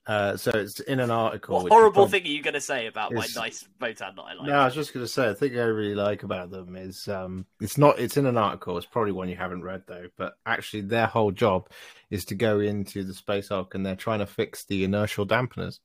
[0.08, 1.64] Uh, so it's in an article.
[1.64, 4.48] What horrible thing are you going to say about my nice Votann that I like?
[4.48, 7.08] No, I was just going to say, the thing I really like about them is
[7.08, 8.78] um, it's not, it's in an article.
[8.78, 11.70] It's probably one you haven't read though, but actually their whole job
[12.12, 15.80] is to go into the space hulk and they're trying to fix the inertial dampeners.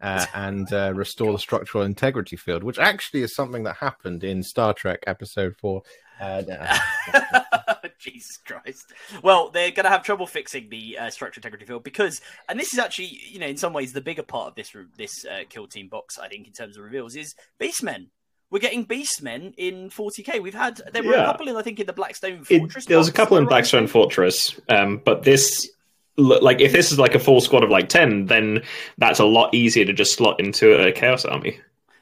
[0.00, 4.42] uh, and uh, restore the structural integrity field, which actually is something that happened in
[4.42, 5.82] Star Trek Episode Four.
[6.20, 6.42] Uh,
[7.98, 8.92] Jesus Christ.
[9.22, 12.72] Well, they're going to have trouble fixing the uh, structural integrity field because, and this
[12.72, 15.66] is actually, you know, in some ways the bigger part of this this uh, kill
[15.66, 18.06] team box, I think, in terms of reveals, is Beastmen.
[18.50, 20.40] We're getting Beastmen in 40k.
[20.40, 21.22] We've had there were Yeah.
[21.24, 23.46] a couple in, I think, in the Blackstone It- there was a couple in I
[23.46, 23.86] right Blackstone?
[23.88, 25.68] Fortress, um, but this,
[26.16, 28.62] like, if this is like a full squad of like ten, then
[28.98, 31.58] that's a lot easier to just slot into a Chaos Army.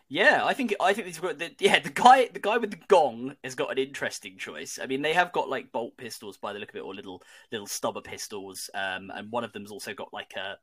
[0.09, 2.81] Yeah, I think I think these were the, yeah the guy the guy with the
[2.89, 4.79] gong has got an interesting choice.
[4.81, 7.23] I mean, they have got like bolt pistols by the look of it, or little
[7.51, 10.57] little stubber pistols, um, and one of them's also got like a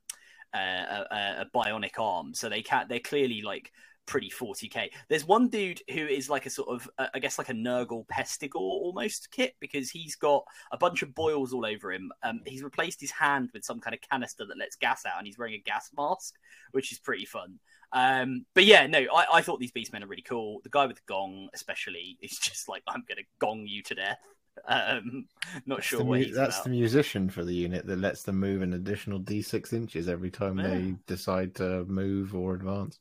[0.57, 3.72] a, a, a bionic arm, so they can they're clearly like
[4.05, 4.91] pretty 40k.
[5.09, 8.05] There's one dude who is like a sort of uh, I guess like a Nurgle
[8.07, 12.11] Pestigor almost kit because he's got a bunch of boils all over him.
[12.23, 15.26] Um, he's replaced his hand with some kind of canister that lets gas out, and
[15.26, 16.35] he's wearing a gas mask,
[16.72, 17.59] which is pretty fun.
[17.93, 20.61] Um, but yeah, no, I, I thought these beastmen are really cool.
[20.63, 24.19] The guy with the gong, especially, is just like I'm gonna gong you to death.
[24.68, 25.27] Um,
[25.65, 26.61] not That's, sure the, what he's that's about.
[26.61, 30.61] the musician for the unit that lets them move an additional d6 inches every time
[30.61, 32.99] they decide to move or advance.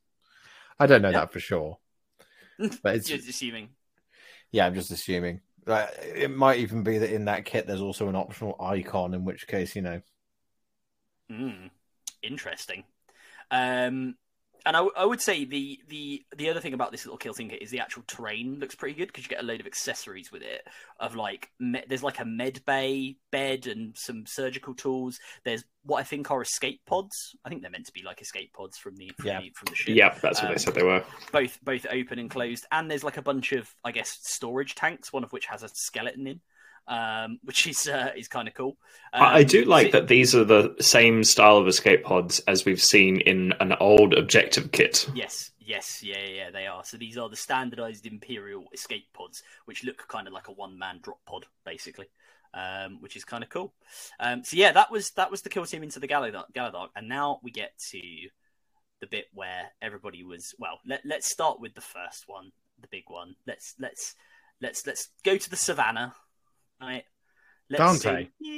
[0.79, 1.23] I don't know Yeah.
[1.23, 1.79] that for sure,
[2.83, 3.71] but it's Just assuming.
[4.53, 4.67] yeah.
[4.67, 5.41] I'm just assuming.
[5.67, 9.47] It might even be that in that kit there's also an optional icon, in which
[9.47, 10.01] case you know
[11.31, 11.71] Mm,
[12.23, 12.85] interesting.
[13.51, 14.17] Um,
[14.67, 17.35] and I, w- I would say the, the the other thing about this little kill
[17.35, 19.67] team kit is the actual terrain looks pretty good because you get a load of
[19.67, 20.67] accessories with it.
[20.99, 25.19] Of like, me, there's like a med bay bed and some surgical tools.
[25.45, 27.35] There's what I think are escape pods.
[27.45, 29.41] I think they're meant to be like escape pods from the from, Yeah.
[29.41, 29.97] the, from the ship.
[29.97, 31.05] Yeah, that's what Um, they said they were.
[31.33, 35.13] both both open and closed, and there's like a bunch of I guess storage tanks,
[35.13, 36.41] one of which has a skeleton in,
[36.89, 38.77] um, which is uh, is kind of cool.
[39.13, 42.65] Um, I do like so- that these are the same style of escape pods as
[42.65, 45.09] we've seen in an old objective kit.
[45.15, 46.85] Yes, yes, yeah, yeah, yeah, they are.
[46.85, 50.79] So these are the standardized Imperial escape pods, which look kind of like a one
[50.79, 52.07] man drop pod, basically.
[52.53, 53.73] Um, which is kind of cool.
[54.19, 57.09] Um, so yeah, that was that was the kill team into the Gallowdark, Gallowdark, and
[57.09, 58.01] now we get to
[59.01, 60.55] the bit where everybody was.
[60.59, 63.35] Well, let let's start with the first one, the big one.
[63.47, 64.15] Let's let's
[64.61, 66.15] let's let's go to the savannah,
[66.81, 67.05] right?
[67.69, 68.29] Let's Dante.
[68.41, 68.51] sing,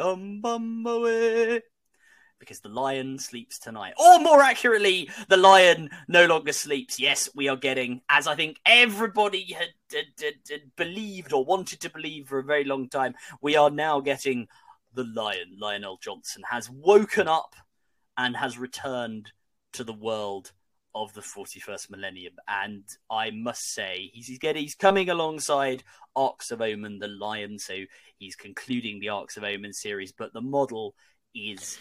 [0.00, 1.62] "Um, bum, away."
[2.40, 3.94] because the lion sleeps tonight.
[3.96, 6.98] Or more accurately, the lion no longer sleeps.
[6.98, 11.80] Yes, we are getting, as I think everybody had, had, had, had believed or wanted
[11.82, 14.48] to believe for a very long time, we are now getting
[14.94, 15.58] the lion.
[15.60, 17.54] Lionel Johnson has woken up
[18.16, 19.30] and has returned
[19.74, 20.50] to the world
[20.94, 22.34] of the 41st millennium.
[22.48, 25.82] And I must say, he's, he's getting, he's coming alongside
[26.16, 27.58] Arks of Omen, the lion.
[27.58, 27.74] So
[28.18, 30.94] he's concluding the Arks of Omen series, but the model
[31.34, 31.78] is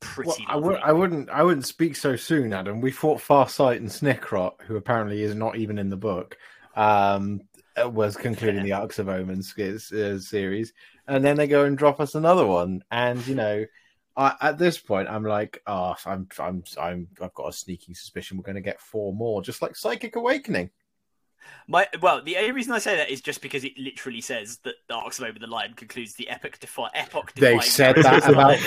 [0.00, 0.44] pretty.
[0.46, 1.30] Well, I, would, I wouldn't.
[1.30, 2.80] I wouldn't speak so soon, Adam.
[2.80, 6.36] We fought Farsight and Snikrot, who apparently is not even in the book.
[6.74, 7.42] Um,
[7.82, 10.72] uh, was concluding the Arks of Omens uh, series,
[11.06, 12.82] and then they go and drop us another one.
[12.90, 13.64] And you know,
[14.16, 18.36] I, at this point, I'm like, oh, I'm, I'm, I'm, I've got a sneaking suspicion
[18.36, 20.70] we're going to get four more, just like Psychic Awakening.
[21.68, 24.74] My well, the only reason I say that is just because it literally says that
[24.88, 27.32] the Arks of Omen the Lion concludes the epic defi- epoch.
[27.34, 28.58] They said that about.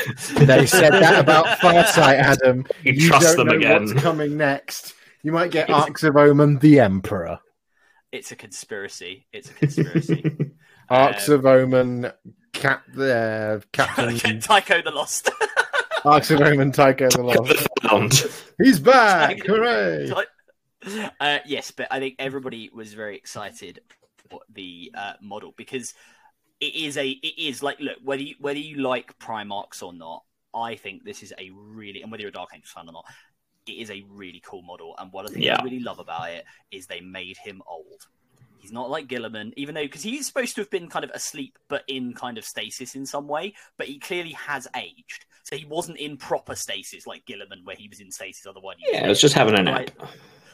[0.47, 2.65] They said that about Farsight, Adam.
[2.83, 3.85] You, You trust don't them know again.
[3.87, 4.93] what's coming next.
[5.23, 7.39] You might get Arks of Omen, the Emperor.
[8.13, 9.25] It's a conspiracy.
[9.33, 10.51] It's a conspiracy.
[10.89, 12.11] Arks Um, of Omen,
[12.59, 15.29] Cap, uh, Captain Tycho the Lost.
[16.05, 18.45] Arks of Omen, Tycho the Lost.
[18.61, 19.45] He's back!
[19.45, 20.11] Hooray!
[21.19, 23.79] uh, yes, but I think everybody was very excited
[24.29, 25.93] for the uh, model because
[26.59, 30.23] it is a it is like look whether you, whether you like Primarchs or not,
[30.53, 33.05] I think this is a really and whether you're a Dark Angels fan or not,
[33.67, 34.95] it is a really cool model.
[34.97, 35.57] And one of the things Yeah.
[35.59, 38.07] I really love about it is they made him old.
[38.59, 41.57] He's not like Guilliman, even though because he's supposed to have been kind of asleep,
[41.69, 43.55] but in kind of stasis in some way.
[43.77, 47.87] But he clearly has aged, so he wasn't in proper stasis like Guilliman, where he
[47.87, 48.45] was in stasis.
[48.45, 49.89] Otherwise, he Yeah, I was just having a nap.
[49.99, 50.09] Right.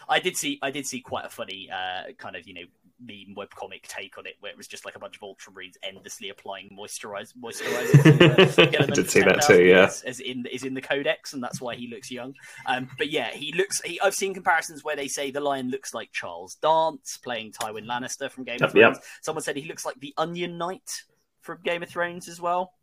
[0.08, 2.66] I did see I did see quite a funny uh, kind of you know
[3.00, 6.30] meme webcomic take on it where it was just like a bunch of ultramarines endlessly
[6.30, 8.04] applying moisturize moisturizer.
[8.56, 9.90] to, uh, I did see that too, yeah.
[10.06, 12.34] As in is in the codex, and that's why he looks young.
[12.66, 13.82] Um, but yeah, he looks.
[13.82, 17.86] He, I've seen comparisons where they say the lion looks like Charles Dance playing Tywin
[17.86, 18.94] Lannister from Game of Yep, yep.
[18.94, 19.06] Thrones.
[19.22, 21.04] Someone said he looks like the Onion Knight
[21.42, 22.74] from Game of Thrones as well.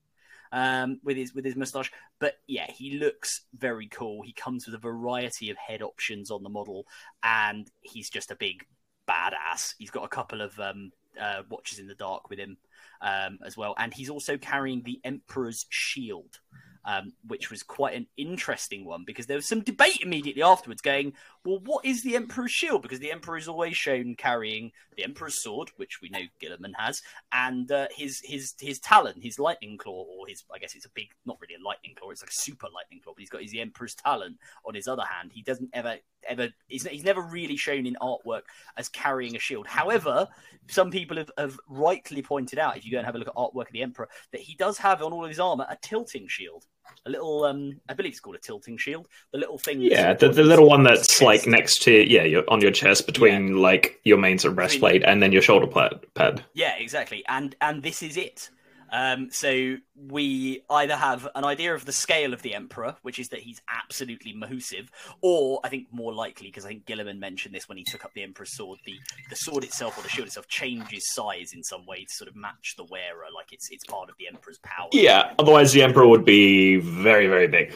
[0.54, 1.90] Um, with his with his mustache,
[2.20, 4.20] but yeah, he looks very cool.
[4.20, 6.84] He comes with a variety of head options on the model,
[7.22, 8.66] and he's just a big
[9.08, 9.74] badass.
[9.78, 12.56] He's got a couple of um, uh, watches in the dark with him
[13.00, 16.40] um, as well, and he's also carrying the Emperor's shield,
[16.84, 21.14] um, which was quite an interesting one because there was some debate immediately afterwards going,
[21.44, 22.82] well, what is the Emperor's shield?
[22.82, 27.02] Because the Emperor is always shown carrying the Emperor's sword, which we know Guilliman has,
[27.32, 30.90] and uh, his his his talon, his lightning claw, or his I guess it's a
[30.94, 33.42] big, not really a lightning claw, it's like a super lightning claw, but he's got
[33.42, 35.32] his the Emperor's talon on his other hand.
[35.34, 35.96] He doesn't ever
[36.28, 38.42] ever he's, he's never really shown in artwork
[38.76, 39.66] as carrying a shield.
[39.66, 40.28] However,
[40.68, 43.34] some people have, have rightly pointed out, if you go and have a look at
[43.34, 46.28] artwork of the Emperor, that he does have on all of his armor a tilting
[46.28, 46.66] shield.
[47.04, 49.08] A little, um, I believe it's called a tilting shield.
[49.32, 49.80] The little thing.
[49.80, 53.56] Yeah, the, the little one that's like next to yeah, your, on your chest between
[53.56, 53.62] yeah.
[53.62, 56.44] like your main sort of breastplate and then your shoulder pad.
[56.54, 57.24] Yeah, exactly.
[57.28, 58.50] And and this is it.
[58.92, 63.30] Um, so we either have an idea of the scale of the Emperor, which is
[63.30, 64.90] that he's absolutely massive,
[65.22, 68.12] or I think more likely, because I think Guilliman mentioned this when he took up
[68.12, 68.94] the Emperor's sword, the,
[69.30, 72.36] the sword itself or the shield itself changes size in some way to sort of
[72.36, 74.88] match the wearer, like it's it's part of the Emperor's power.
[74.92, 77.74] Yeah, otherwise the Emperor would be very very big.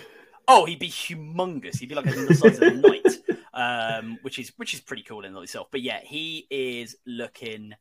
[0.49, 1.79] Oh, he'd be humongous.
[1.79, 3.07] He'd be like the size of a knight,
[3.55, 5.69] um, which is which is pretty cool in itself.
[5.71, 7.75] But yeah, he is looking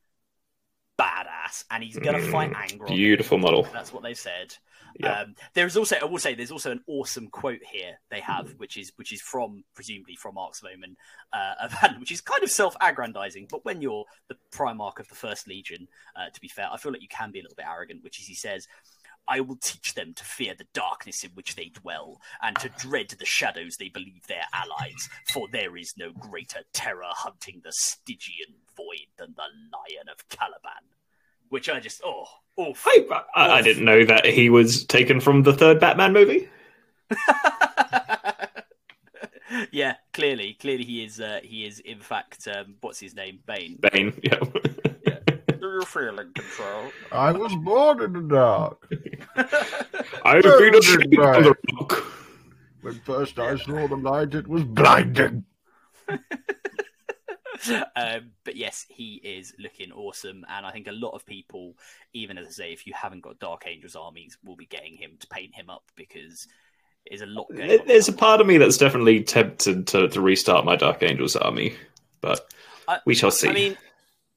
[1.00, 2.88] badass, and he's gonna mm, fight Angron.
[2.88, 3.68] Beautiful model.
[3.74, 4.56] That's what they've said.
[4.98, 5.22] Yeah.
[5.22, 8.78] Um, there's also, I will say, there's also an awesome quote here they have, which
[8.78, 10.96] is which is from presumably from Mark Sloman,
[11.34, 11.68] uh,
[12.00, 13.48] which is kind of self-aggrandizing.
[13.50, 16.94] But when you're the Primarch of the First Legion, uh, to be fair, I feel
[16.94, 18.04] like you can be a little bit arrogant.
[18.06, 18.70] Which is, he says,
[19.28, 23.10] I will teach them to fear the darkness in which they dwell, and to dread
[23.10, 28.56] the shadows they believe their allies, for there is no greater terror hunting the Stygian
[28.76, 30.72] void than the Lion of Caliban.
[31.50, 32.26] Which I just, oh,
[32.58, 32.74] oh.
[32.86, 36.50] I, I, I didn't know that he was taken from the third Batman movie.
[39.72, 41.20] yeah, clearly, clearly he is.
[41.20, 42.48] Uh, he is in fact.
[42.48, 43.40] Um, what's his name?
[43.46, 43.80] Bane.
[43.92, 44.20] Bane.
[44.24, 44.40] Yeah.
[45.60, 46.92] Do you feel in control?
[47.12, 48.88] I was born in the dark.
[50.24, 52.06] I defeated Shane on the rock.
[52.82, 55.46] When first I saw the light, it was blinding.
[57.96, 61.76] um, but yes, he is looking awesome, and I think a lot of people,
[62.14, 65.12] even as I say, if you haven't got Dark Angels armies, will be getting him
[65.20, 66.48] to paint him up because
[67.10, 67.48] there's a lot.
[67.50, 71.76] There's a part of me that's definitely tempted to, to restart my Dark Angels army,
[72.22, 72.52] but
[72.88, 73.50] I, we shall see.
[73.50, 73.78] I mean,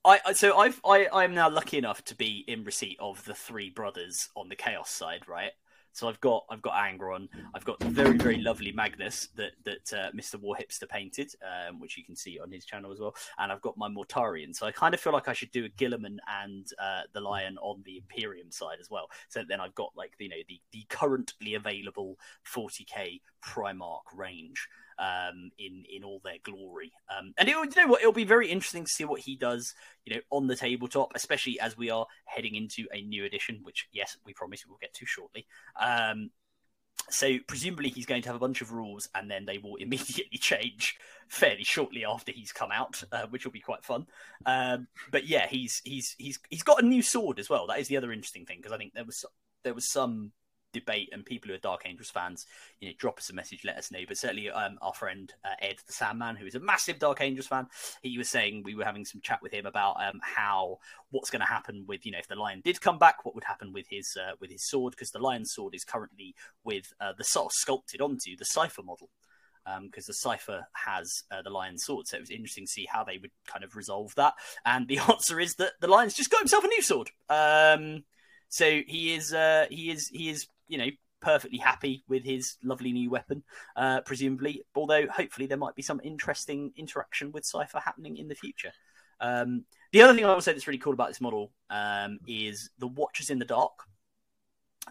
[0.04, 3.70] I so I've I I'm now lucky enough to be in receipt of the three
[3.70, 5.52] brothers on the Chaos side, right?
[5.98, 9.92] So I've got I've got Angron, I've got the very very lovely Magnus that that
[9.92, 10.36] uh, Mr.
[10.36, 13.76] Warhipster painted, um, which you can see on his channel as well, and I've got
[13.76, 14.54] my Mortarion.
[14.54, 17.58] So I kind of feel like I should do a Guilliman and uh, the Lion
[17.58, 19.08] on the Imperium side as well.
[19.28, 22.16] So then I've got like you know the the currently available
[22.46, 24.68] 40k Primarch range
[24.98, 26.92] um, in in all their glory.
[27.08, 29.74] Um, and it, you know what, it'll be very interesting to see what he does,
[30.04, 33.88] you know, on the tabletop, especially as we are heading into a new edition, which
[33.92, 35.46] yes, we promise we will get to shortly.
[35.80, 36.30] Um,
[37.10, 40.38] so presumably he's going to have a bunch of rules, and then they will immediately
[40.38, 40.98] change
[41.28, 44.06] fairly shortly after he's come out, uh, which will be quite fun.
[44.46, 47.66] Um, but yeah, he's he's he's he's got a new sword as well.
[47.66, 49.24] That is the other interesting thing because I think there was
[49.64, 50.32] there was some
[50.72, 52.46] debate and people who are Dark Angels fans,
[52.80, 54.00] you know, drop us a message, let us know.
[54.06, 57.46] But certainly, um, our friend uh, Ed the Sandman, who is a massive Dark Angels
[57.46, 57.66] fan,
[58.02, 60.78] he was saying we were having some chat with him about um, how
[61.10, 63.44] what's going to happen with you know if the lion did come back, what would
[63.44, 66.34] happen with his uh, with his sword because the lion's sword is currently
[66.64, 69.10] with uh, the sort of sculpted onto the Cypher model.
[69.82, 72.86] Because um, the Cypher has uh, the lion's sword, so it was interesting to see
[72.90, 74.32] how they would kind of resolve that.
[74.64, 77.10] And the answer is that the lion's just got himself a new sword.
[77.28, 78.04] Um,
[78.48, 80.88] so he is uh, he is he is you know,
[81.20, 83.42] perfectly happy with his lovely new weapon,
[83.76, 84.62] uh, presumably.
[84.74, 88.72] Although hopefully there might be some interesting interaction with Cypher happening in the future.
[89.20, 92.70] Um, the other thing I will say that's really cool about this model um, is
[92.78, 93.72] the Watchers in the Dark,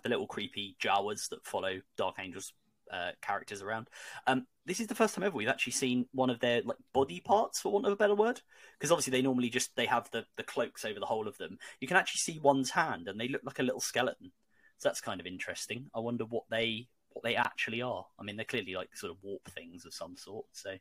[0.03, 2.51] the little creepy Jawas that follow Dark Angels
[2.91, 3.87] uh, characters around.
[4.25, 7.21] Um, this is the first time ever we've actually seen one of their like body
[7.21, 8.41] parts, for want of a better word,
[8.77, 11.57] because obviously they normally just they have the the cloaks over the whole of them.
[11.79, 14.31] You can actually see one's hand, and they look like a little skeleton.
[14.77, 15.89] So that's kind of interesting.
[15.95, 18.05] I wonder what they what they actually are.
[18.19, 20.45] I mean, they're clearly like sort of warp things of some sort.
[20.51, 20.75] So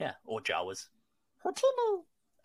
[0.00, 0.86] yeah, or Jawas.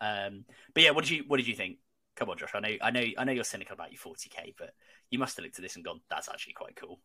[0.00, 1.78] Um, but yeah, what did you what did you think?
[2.16, 2.52] Come on, Josh.
[2.54, 4.70] I know I know I know you're cynical about your 40k, but
[5.10, 7.00] you must have looked at this and gone, "That's actually quite cool."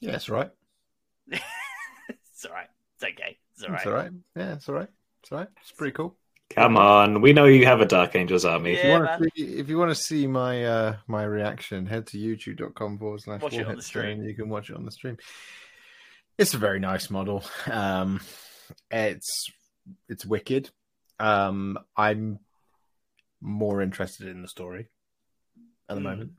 [0.00, 0.50] Yeah, that's right.
[1.30, 2.68] it's all right.
[2.98, 3.36] It's okay.
[3.52, 3.76] It's all right.
[3.76, 4.10] It's all right.
[4.36, 4.88] Yeah, it's all right.
[5.22, 5.48] It's all right.
[5.60, 6.16] It's pretty cool.
[6.50, 8.74] Come on, we know you have a Dark Angels army.
[8.74, 11.86] Yeah, if you want to see, if you want to see my uh, my reaction,
[11.86, 14.22] head to youtube.com forward slash warhead stream.
[14.22, 15.18] You can watch it on the stream.
[16.38, 17.44] It's a very nice model.
[17.70, 18.20] Um,
[18.90, 19.50] it's
[20.08, 20.70] it's wicked.
[21.18, 22.38] Um, I'm
[23.40, 24.88] more interested in the story
[25.88, 26.04] at the mm.
[26.04, 26.32] moment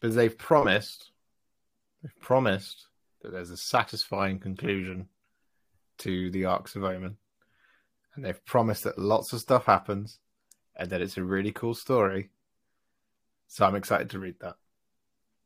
[0.00, 1.10] because they've promised
[2.02, 2.86] they've promised
[3.22, 5.08] that there's a satisfying conclusion
[5.98, 7.16] to the Arks of Omen,
[8.14, 10.18] and they've promised that lots of stuff happens,
[10.76, 12.30] and that it's a really cool story.
[13.48, 14.56] So I'm excited to read that.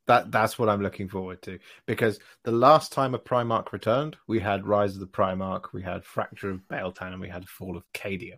[0.06, 4.38] That that's what I'm looking forward to because the last time a Primarch returned, we
[4.38, 7.82] had Rise of the Primarch, we had Fracture of Biel-Tan, and we had Fall of
[7.92, 8.36] Cadia.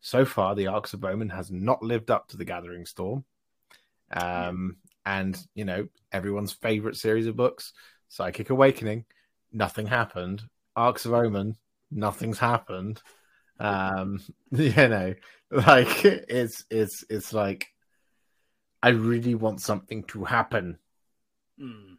[0.00, 3.24] So far, the Arks of Omen has not lived up to the Gathering Storm.
[4.10, 7.72] Um, and you know everyone's favorite series of books,
[8.08, 9.04] Psychic Awakening,
[9.52, 10.42] nothing happened.
[10.74, 11.56] Arks of Omen,
[11.90, 13.02] nothing's happened.
[13.62, 14.20] Um,
[14.50, 15.14] you know,
[15.50, 17.68] like it's it's it's like
[18.82, 20.78] I really want something to happen
[21.58, 21.94] Hmm.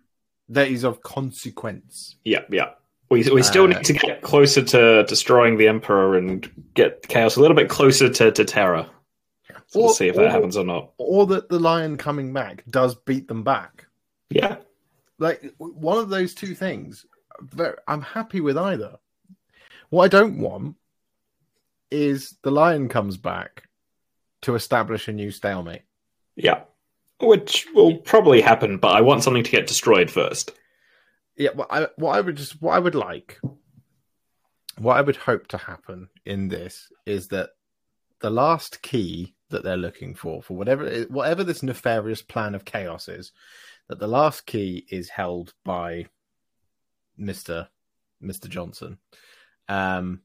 [0.49, 2.17] that is of consequence.
[2.25, 2.71] Yeah, yeah.
[3.09, 7.35] We, we still Uh, need to get closer to destroying the Emperor and get Chaos
[7.35, 8.89] a little bit closer to, to Terra.
[9.67, 10.91] So we'll see if or- that happens or not.
[10.97, 13.85] Or that the lion coming back does beat them back.
[14.29, 14.57] Yeah.
[15.19, 17.05] Like one of those two things.
[17.87, 18.97] I'm happy with either.
[19.89, 20.75] What I don't want
[21.93, 23.69] is the lion comes back
[24.41, 25.83] to establish a new stalemate.
[26.35, 26.63] Yeah.
[27.19, 30.51] Which will probably happen, but I want something to get destroyed first.
[31.37, 33.39] Yeah, what I, what I would just what I would like,
[34.77, 37.51] what I would hope to happen in this is that
[38.19, 43.07] the last key that they're looking for for whatever whatever this nefarious plan of chaos
[43.07, 43.31] is,
[43.87, 46.07] that the last key is held by
[47.17, 47.69] Mister
[48.19, 48.97] Mister Johnson,
[49.69, 50.21] um,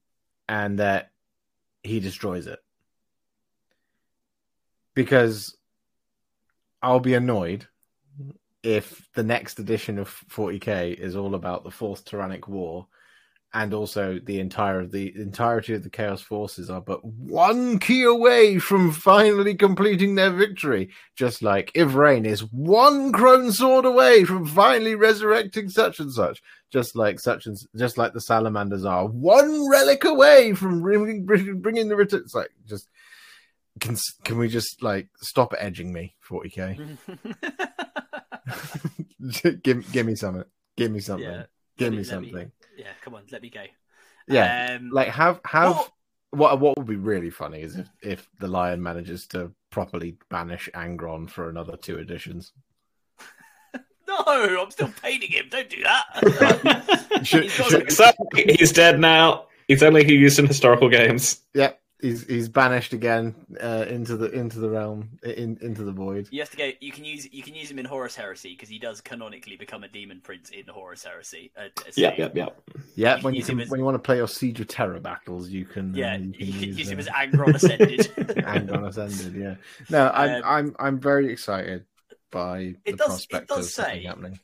[0.49, 1.13] and that
[1.83, 2.59] he destroys it.
[4.95, 5.57] Because
[6.83, 7.67] I'll be annoyed
[8.63, 12.87] if the next edition of 40k is all about the fourth tyrannic war
[13.55, 18.59] and also the entire the entirety of the chaos forces are but one key away
[18.59, 24.95] from finally completing their victory just like Yvraine is one crone sword away from finally
[24.95, 30.05] resurrecting such and such just like such and just like the salamanders are one relic
[30.05, 32.89] away from bringing, bringing, the return it's like just
[33.81, 36.99] can can we just like stop edging me 40k
[39.63, 40.45] give give me something.
[40.77, 41.29] Give me something.
[41.29, 41.45] Yeah.
[41.77, 42.53] give me- something.
[42.79, 43.65] Yeah, come on, let me go.
[44.29, 45.95] Yeah, Um, like have have well-
[46.31, 50.69] what what would be really funny is if if the lion manages to properly banish
[50.75, 52.53] Angron for another two editions.
[54.09, 55.47] no, I'm still painting him.
[55.51, 57.21] Don't do that.
[57.25, 59.47] Should, He's should- so he's dead now.
[59.67, 61.41] He's only used in historical games.
[61.55, 66.29] yeah, he's he's banished again uh, into the into the realm in into the void.
[66.31, 66.71] You have to go.
[66.81, 69.85] You can use you can use him in Horus Heresy because he does canonically become
[69.85, 71.51] a demon prince in Horus Heresy.
[71.57, 72.47] Uh, uh, Yeah, so- yeah, yeah.
[72.95, 75.01] Yeah, You when you can, as- when you want to play your Siege of Terra
[75.01, 75.95] battles, you can.
[75.95, 78.01] uh, Yeah, you you can use him uh, as Angron Ascended.
[78.47, 79.35] Angron Ascended.
[79.41, 79.55] Yeah,
[79.91, 81.85] no, I'm Um, I'm I'm very excited
[82.31, 84.41] by the It does- it prospect does of something say- happening.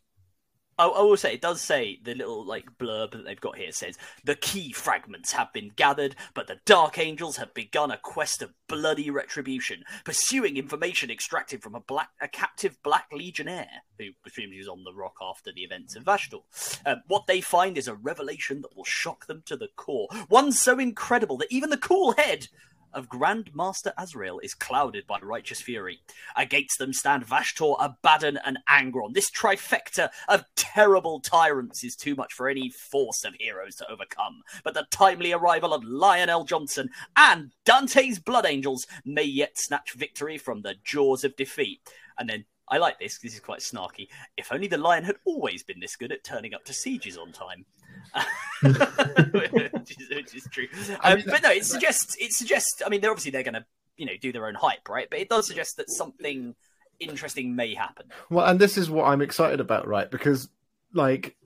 [0.78, 3.72] I, I will say it does say the little like blurb that they've got here
[3.72, 8.42] says the key fragments have been gathered, but the Dark Angels have begun a quest
[8.42, 14.59] of bloody retribution, pursuing information extracted from a black a captive Black Legionnaire who presumably
[14.59, 16.42] was on the rock after the events of Vashtor.
[16.84, 20.52] Um, what they find is a revelation that will shock them to the core, one
[20.52, 22.48] so incredible that even the cool head
[22.95, 26.01] of Grand Master Azrael is clouded by righteous fury.
[26.37, 29.12] Against them stand Vashtor, Abaddon, and Angron.
[29.12, 34.43] This trifecta of terrible tyrants is too much for any force of heroes to overcome.
[34.62, 40.39] But the timely arrival of Lion El'Jonson and Dante's Blood Angels may yet snatch victory
[40.39, 41.81] from the jaws of defeat.
[42.19, 43.19] And then I like this.
[43.19, 44.09] This is quite snarky.
[44.36, 47.32] If only the lion had always been this good at turning up to sieges on
[47.32, 47.66] time.
[48.62, 50.66] which, is, which is true.
[51.01, 52.16] I Um, mean, but no, it suggests.
[52.19, 52.82] It suggests.
[52.85, 53.65] I mean, they're obviously they're going to,
[53.97, 55.09] you know, do their own hype, right?
[55.11, 56.55] But it does suggest that something
[57.01, 58.07] interesting may happen.
[58.31, 60.11] Well, and this is what I'm excited about, right?
[60.11, 60.49] Because
[60.93, 61.36] like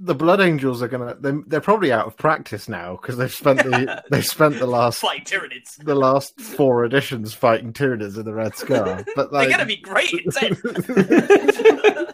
[0.00, 3.58] the Blood Angels are gonna they're, they're probably out of practice now because they've spent
[3.60, 5.84] the they've spent the last Fighting Tyranids.
[5.84, 9.04] the last four editions fighting Tyranids in the Red Scar.
[9.16, 10.20] But like They're going to be great in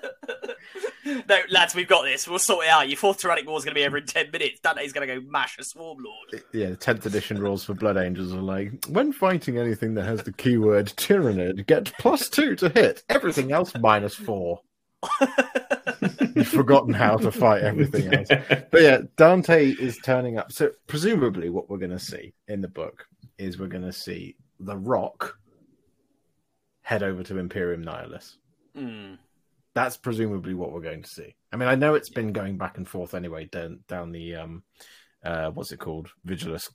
[1.06, 1.20] eh?
[1.28, 2.27] no, lads, we've got this.
[2.27, 2.89] We'll sort it out.
[2.89, 4.61] Your fourth Tyrannic War is going to be over in 10 minutes.
[4.61, 6.43] Dante's going to go mash a Swarm Lord.
[6.52, 10.23] yeah, the tenth edition rules for Blood Angels are like when fighting anything that has
[10.23, 13.02] the keyword Tyranid, get plus two to hit.
[13.11, 14.61] Everything else minus four.
[16.35, 18.28] You've forgotten how to fight everything else.
[18.70, 20.52] But yeah, Dante is turning up.
[20.52, 23.06] So presumably, what we're going to see in the book
[23.39, 25.39] is we're going to see the Rock
[26.82, 28.36] head over to Imperium Nihilus.
[28.77, 29.15] Hmm.
[29.74, 31.35] That's presumably what we're going to see.
[31.52, 34.62] I mean, I know it's been going back and forth anyway down down the um,
[35.24, 36.69] uh, what's it called, Vigilus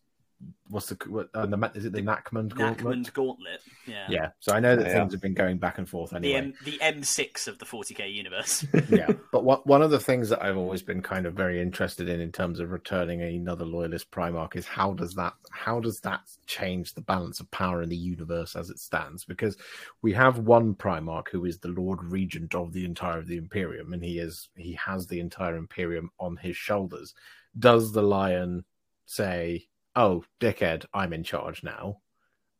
[0.69, 2.77] what's the what, uh, the Ma- is it the Nachmund Gauntlet?
[2.77, 3.61] Nachmund Gauntlet.
[3.85, 4.05] Yeah.
[4.09, 4.93] Yeah, so I know that Yeah.
[4.93, 6.37] things have been going back and forth The anyway.
[6.37, 8.65] M the M6 of the 40k universe.
[8.89, 12.07] yeah, but what, one of the things that I've always been kind of very interested
[12.07, 16.21] in in terms of returning another loyalist Primarch is how does that how does that
[16.45, 19.25] change the balance of power in the universe as it stands?
[19.25, 19.57] Because
[20.01, 23.91] we have one Primarch who is the Lord Regent of the entire of the Imperium,
[23.93, 27.13] and he is he has the entire Imperium on his shoulders.
[27.57, 28.63] Does the Lion
[29.07, 32.01] say, "Oh, dickhead, I'm in charge now,"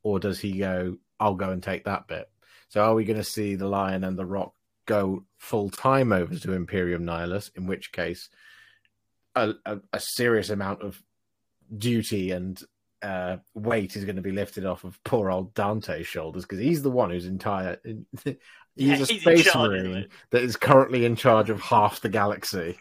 [0.04, 2.30] or does he go, "I'll go and take that bit"?
[2.70, 4.54] So are we going to see the Lion and the Rock
[4.86, 8.30] go full time over to Imperium Nihilus, in which case
[9.36, 11.02] a, a, a serious amount of
[11.78, 12.62] duty and
[13.02, 16.82] uh, weight is going to be lifted off of poor old Dante's shoulders because he's
[16.82, 17.78] the one who's entire.
[18.76, 22.78] He's Yeah, a he's space marine that is currently in charge of half the galaxy,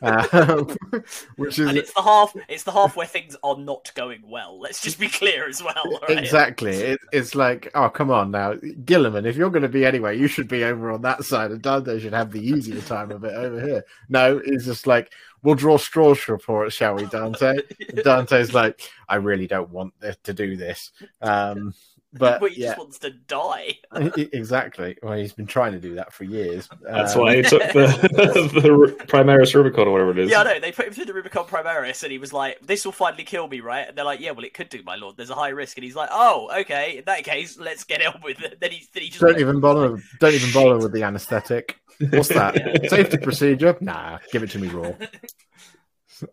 [0.00, 0.74] um,
[1.36, 4.58] which is and it's the half it's the half where things are not going well.
[4.58, 6.00] Let's just be clear as well.
[6.08, 6.18] Right?
[6.18, 6.74] Exactly.
[6.76, 8.54] It, it's like, oh, come on now.
[8.54, 11.60] Guilliman, if you're going to be anyway, you should be over on that side, and
[11.60, 13.84] Dante should have the easier time of it over here.
[14.08, 15.12] No, it's just like,
[15.42, 17.58] we'll draw straws for it, shall we, Dante?
[18.04, 19.92] Dante's like, I really don't want
[20.22, 20.92] to do this.
[21.20, 21.74] Um,
[22.12, 23.78] but But he yeah, just wants to die.
[24.16, 24.96] exactly.
[25.02, 26.68] Well, he's been trying to do that for years.
[26.82, 27.86] That's Um, why he took the
[28.52, 30.30] the Primaris Rubicon or whatever it is.
[30.30, 30.60] Yeah, I know.
[30.60, 33.48] They put him through the Rubicon Primaris, and he was like, "This will finally kill
[33.48, 35.16] me, right?" And they're like, "Yeah, well, it could do, my lord.
[35.16, 36.98] There's a high risk." And he's like, "Oh, okay.
[36.98, 39.40] In that case, let's get on with it." Then he, then he just Don't went,
[39.40, 40.02] even bother.
[40.20, 41.78] Don't even bother with the anaesthetic.
[42.10, 42.86] What's that?
[42.88, 43.76] Safety procedure?
[43.80, 44.92] Nah, give it to me raw.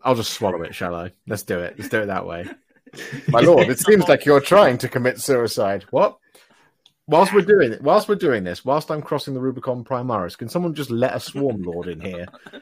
[0.02, 1.12] I'll just swallow it, shall I?
[1.26, 1.74] Let's do it.
[1.78, 2.46] Let's do it that way.
[3.28, 5.84] My lord, it seems like you're trying to commit suicide.
[5.90, 6.18] What?
[7.10, 10.48] Whilst we're doing it, whilst we're doing this, whilst I'm crossing the Rubicon Primaris, can
[10.48, 12.26] someone just let a swarm lord in here?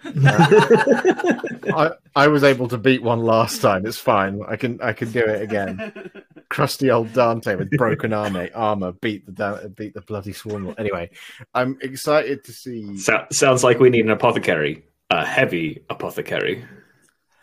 [1.74, 3.84] I I was able to beat one last time.
[3.84, 4.40] It's fine.
[4.48, 6.10] I can I can do it again.
[6.48, 10.78] Crusty old Dante with broken armor armor beat the da- beat the bloody swarm lord.
[10.78, 11.10] Anyway,
[11.52, 12.96] I'm excited to see.
[12.96, 16.64] So, sounds like we need an apothecary, a heavy apothecary.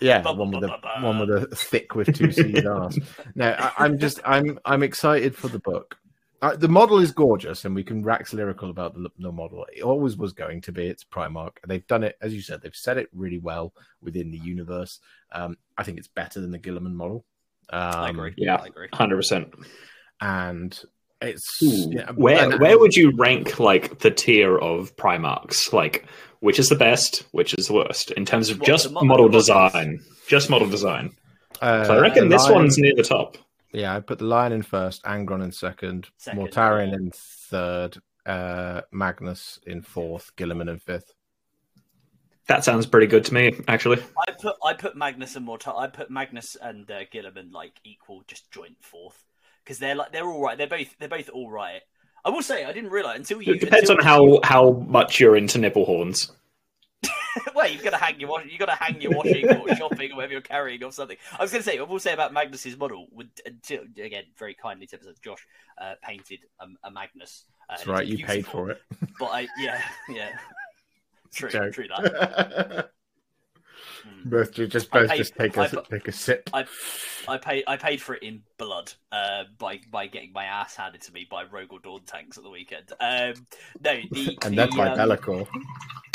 [0.02, 2.66] Yeah, Ba- one with ba- a ba- ba- one with a thick with two C's
[2.66, 2.98] arse.
[3.36, 5.98] No, I, I'm just I'm I'm excited for the book.
[6.42, 9.66] Uh, the model is gorgeous, and we can wax lyrical about the, the model.
[9.76, 10.86] It always was going to be.
[10.88, 11.54] It's Primarch.
[11.66, 12.62] They've done it, as you said.
[12.62, 15.00] They've set it really well within the universe.
[15.32, 17.26] Um, I think it's better than the Guilliman model.
[17.72, 18.34] Um, I agree.
[18.38, 18.56] yeah.
[18.58, 18.90] I agree.
[18.94, 19.54] Hundred percent.
[20.22, 20.78] and
[21.26, 25.72] it's yeah, where and- where would you rank like the tier of Primarchs?
[25.74, 26.06] Like
[26.40, 29.02] which is the best, which is the worst in terms of What, just the mo-
[29.02, 30.00] model design?
[30.28, 31.12] Just model design.
[31.62, 33.38] uh, So I reckon this Lion- one's near the top.
[33.72, 36.96] Yeah, I put the Lion in first, Angron in second, Second, Mortarion yeah.
[36.96, 41.14] in third, uh, Magnus in fourth, Guilliman in fifth.
[42.48, 43.98] That sounds pretty good to me, actually.
[44.28, 45.72] I put I put Magnus and Mortar.
[45.76, 49.24] I put Magnus and uh, Guilliman like equal, just joint fourth
[49.66, 50.58] because they're like they're all right.
[50.58, 51.82] They're both they're both all right.
[52.24, 53.54] I will say I didn't realize until you.
[53.54, 54.06] It depends until,
[54.38, 56.32] on how how much you're into nipple horns.
[57.56, 60.12] well, you've got to hang your wa- you've got to hang your washing or shopping
[60.12, 61.18] or whatever you're carrying or something.
[61.38, 64.54] I was going to say I will say about Magnus's model would until again very
[64.54, 65.46] kindly to Josh
[65.78, 67.46] uh, painted um, a Magnus.
[67.70, 68.82] Uh, That's right, you paid for it.
[69.20, 70.30] But I yeah yeah.
[71.34, 71.74] True, Joke.
[71.74, 72.92] true that.
[74.08, 74.30] Mm.
[74.30, 76.50] both just both paid- just take a I- take a sip.
[76.54, 81.02] I paid I paid for it in blood uh, by by getting my ass handed
[81.02, 82.92] to me by Rogal Dorn tanks at the weekend.
[83.00, 83.34] Um,
[83.82, 85.48] no, the and the, then by um, Bellicor.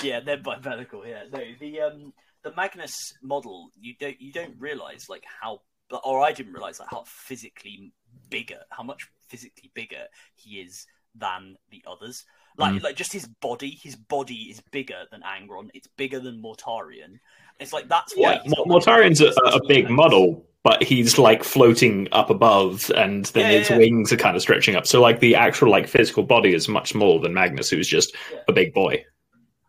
[0.02, 1.06] Yeah, then by Bellicor.
[1.06, 2.12] Yeah, no, the um
[2.42, 5.60] the Magnus model you don't you don't realize like how
[6.04, 7.92] or I didn't realize like how physically
[8.30, 10.04] bigger, how much physically bigger
[10.36, 12.24] he is than the others.
[12.56, 12.82] Like Mm.
[12.82, 15.68] like just his body, his body is bigger than Angron.
[15.74, 17.18] It's bigger than Mortarion.
[17.60, 20.46] It's like that's why Yeah, he's got, Mo- like, Mortarion's a, a big team model,
[20.64, 23.78] but he's like floating up above, and then Yeah, his yeah.
[23.78, 24.86] wings are kind of stretching up.
[24.86, 28.40] So like the actual like physical body is much smaller than Magnus, who's just Yeah.
[28.48, 29.04] a big boy.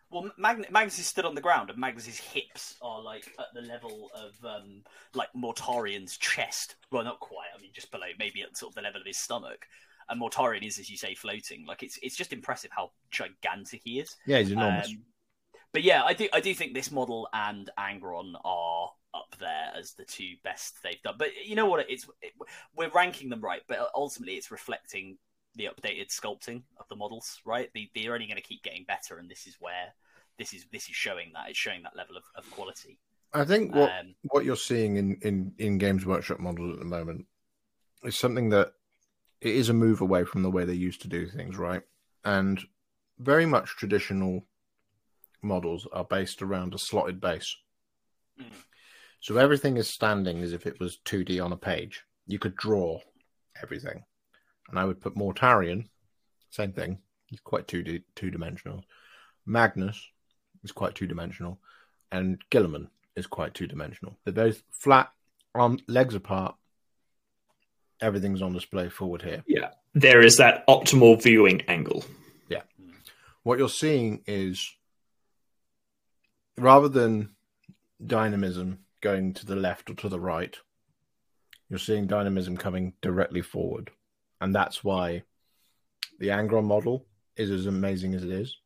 [0.09, 3.61] Well, Mag- Magnus is stood on the ground, and Magnus's hips are like at the
[3.61, 6.76] level of um, like Mortarion's chest.
[6.91, 7.47] Well, not quite.
[7.57, 9.65] I mean, just below, maybe at sort of the level of his stomach.
[10.09, 11.65] And Mortarion is, as you say, floating.
[11.65, 14.18] Like it's it's just impressive how gigantic he is.
[14.26, 14.89] Yeah, he's enormous.
[14.89, 14.97] Um,
[15.73, 19.93] but yeah, I do I do think this model and Angron are up there as
[19.93, 21.15] the two best they've done.
[21.18, 21.85] But you know what?
[21.89, 22.34] It's it,
[22.76, 25.18] we're ranking them right, but ultimately it's reflecting
[25.56, 27.39] the updated sculpting of the models.
[27.45, 27.69] Right?
[27.73, 29.93] They, they're only going to keep getting better, and this is where
[30.38, 32.98] this is this is showing that it's showing that level of, of quality.
[33.34, 36.85] I think what Um, what you're seeing in, in, in Games Workshop model at the
[36.85, 37.27] moment
[38.03, 38.73] is something that
[39.39, 41.81] it is a move away from the way they used to do things, right?
[42.26, 42.60] And
[43.19, 44.45] very much traditional
[45.41, 47.55] models are based around a slotted base.
[48.39, 48.45] Mm.
[49.19, 52.03] So everything is standing as if it was 2D on a page.
[52.27, 52.99] you could draw
[53.61, 54.03] everything.
[54.69, 55.89] And I would put Mortarion,
[56.49, 56.99] same thing.
[57.27, 58.84] He's quite 2D, two dimensional.
[59.45, 60.01] Magnus
[60.63, 61.59] is quite two dimensional,
[62.11, 64.18] and Guilliman is quite two dimensional.
[64.23, 65.11] They're both flat,
[65.53, 66.55] arm legs apart.
[68.01, 69.43] Everything's on display forward here.
[69.47, 72.03] Yeah, there is that optimal viewing angle.
[72.49, 72.61] Yeah.
[73.43, 74.73] What you're seeing is
[76.62, 77.32] rather than
[78.06, 80.56] dynamism going to the left or to the right,
[81.70, 83.92] you're seeing dynamism coming directly forward.
[84.40, 85.24] And that's why
[86.20, 87.06] the Angron model
[87.36, 88.58] is as amazing as it is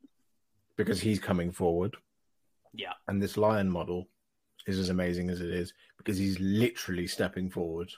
[0.75, 1.95] because he's coming forward.
[2.73, 2.93] Yeah.
[3.07, 4.09] And this Lion model
[4.67, 7.91] is as amazing as it is because he's literally stepping forward.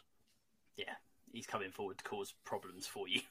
[0.76, 0.94] Yeah,
[1.32, 3.22] he's coming forward to cause problems for you,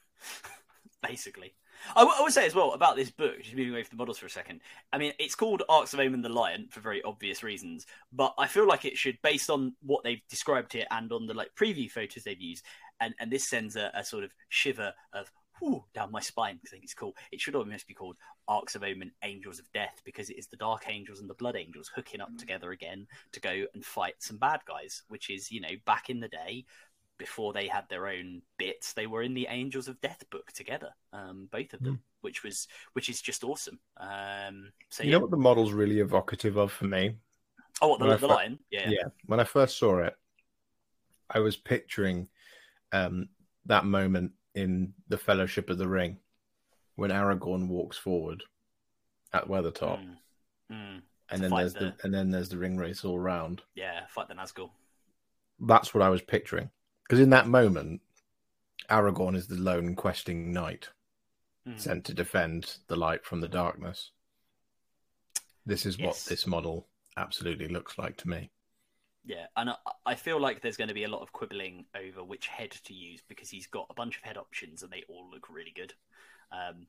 [1.02, 1.54] basically.
[1.94, 4.00] I, w- I would say as well about this book, just moving away from the
[4.00, 4.60] models for a second.
[4.92, 8.46] I mean, it's called Arks of Omen the Lion for very obvious reasons, but I
[8.46, 11.90] feel like it should, based on what they've described here and on the like preview
[11.90, 12.64] photos they've used,
[13.00, 16.72] and, and this sends a, a sort of shiver of whew, down my spine because
[16.72, 17.14] I think it's cool.
[17.32, 18.16] It should almost be called
[18.48, 21.56] Arks of Omen Angels of Death because it is the Dark Angels and the Blood
[21.56, 25.60] Angels hooking up together again to go and fight some bad guys, which is, you
[25.60, 26.64] know, back in the day,
[27.18, 30.90] before they had their own bits, they were in the Angels of Death book together,
[31.12, 33.78] um, both of them, which was which is just awesome.
[33.96, 35.16] Um, so You yeah.
[35.16, 37.16] know what the model's really evocative of for me?
[37.82, 38.58] oh, what the, when the lion?
[38.70, 40.16] Yeah, yeah when i first saw it
[41.28, 42.26] i was picturing
[42.92, 43.28] um
[43.66, 46.16] that moment in the fellowship of the ring
[46.94, 48.42] when aragorn walks forward
[49.34, 50.16] at weathertop Mm.
[50.72, 51.00] Mm.
[51.30, 51.80] and then there's the...
[51.80, 54.70] the- and then there's the ring race all around yeah, fight the Nazgul.
[55.60, 56.70] that's what i was picturing
[57.06, 58.00] because in that moment
[58.90, 60.88] aragorn is the lone questing knight
[61.66, 61.80] Mm.
[61.80, 64.12] sent to defend the light from the darkness
[65.64, 68.50] this is what this model absolutely looks like to me
[69.24, 72.22] Yeah, and I, I feel like there's going to be a lot of quibbling over
[72.22, 75.28] which head to use because he's got a bunch of head options and they all
[75.28, 75.92] look really good.
[76.52, 76.86] Um,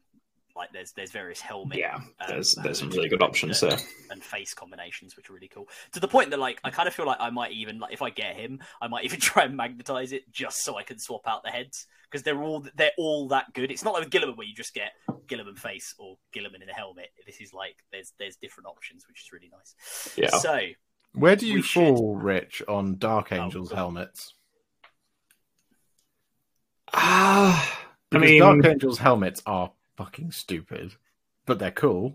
[0.58, 3.80] like there's there's various helmet, Yeah, um, there's there's some really good options and- there.
[4.12, 5.68] and face combinations, which are really cool.
[5.94, 8.02] To the point that like I kind of feel like I might even like if
[8.02, 11.22] I get him, I might even try and magnetize it just so I can swap
[11.28, 13.72] out the heads because they're all they're all that good.
[13.72, 14.92] It's not like with Guilliman where you just get
[15.28, 17.10] Guilliman face or Guilliman in a helmet.
[17.26, 20.14] This is like there's there's different options, which is really nice.
[20.18, 20.38] Yeah.
[20.38, 20.60] So
[21.14, 23.78] Where do you We should- fall, Rich, on Dark Oh, Angels go on.
[23.78, 24.34] helmets?
[26.94, 30.94] Ah, I mean, Dark Angels helmets are fucking stupid,
[31.46, 32.14] but they're cool.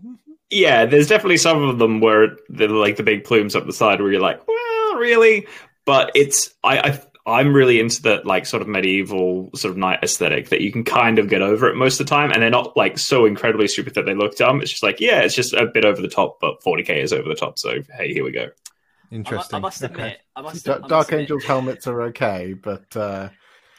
[0.49, 4.01] yeah, there's definitely some of them where they're like the big plumes up the side
[4.01, 5.47] where you're like, well, really?
[5.85, 9.99] But it's I, I I'm really into that like sort of medieval sort of knight
[10.03, 12.49] aesthetic that you can kind of get over it most of the time, and they're
[12.49, 14.61] not like so incredibly stupid that they look dumb.
[14.61, 17.27] It's just like, yeah, it's just a bit over the top, but 40k is over
[17.27, 17.57] the top.
[17.59, 18.43] So hey, here we go.
[18.43, 19.57] I, mu- Interesting.
[19.57, 20.17] I must Okay.
[20.35, 23.29] I must, Da- I must Dark admit- Angels helmets are okay, but uh,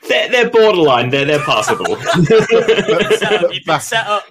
[0.09, 1.11] They're they're borderline.
[1.11, 1.97] They're they're passable.
[1.97, 4.25] set up, you've been set up.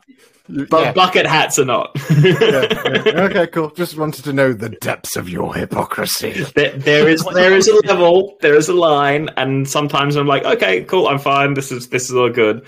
[0.69, 1.91] but yeah, bucket hats are not.
[2.21, 3.21] yeah, yeah.
[3.23, 3.71] okay, cool.
[3.71, 6.43] Just wanted to know the depths of your hypocrisy.
[6.55, 10.43] there, there is there is a level, there is a line, and sometimes I'm like,
[10.45, 11.53] okay, cool, I'm fine.
[11.53, 12.65] This is this is all good,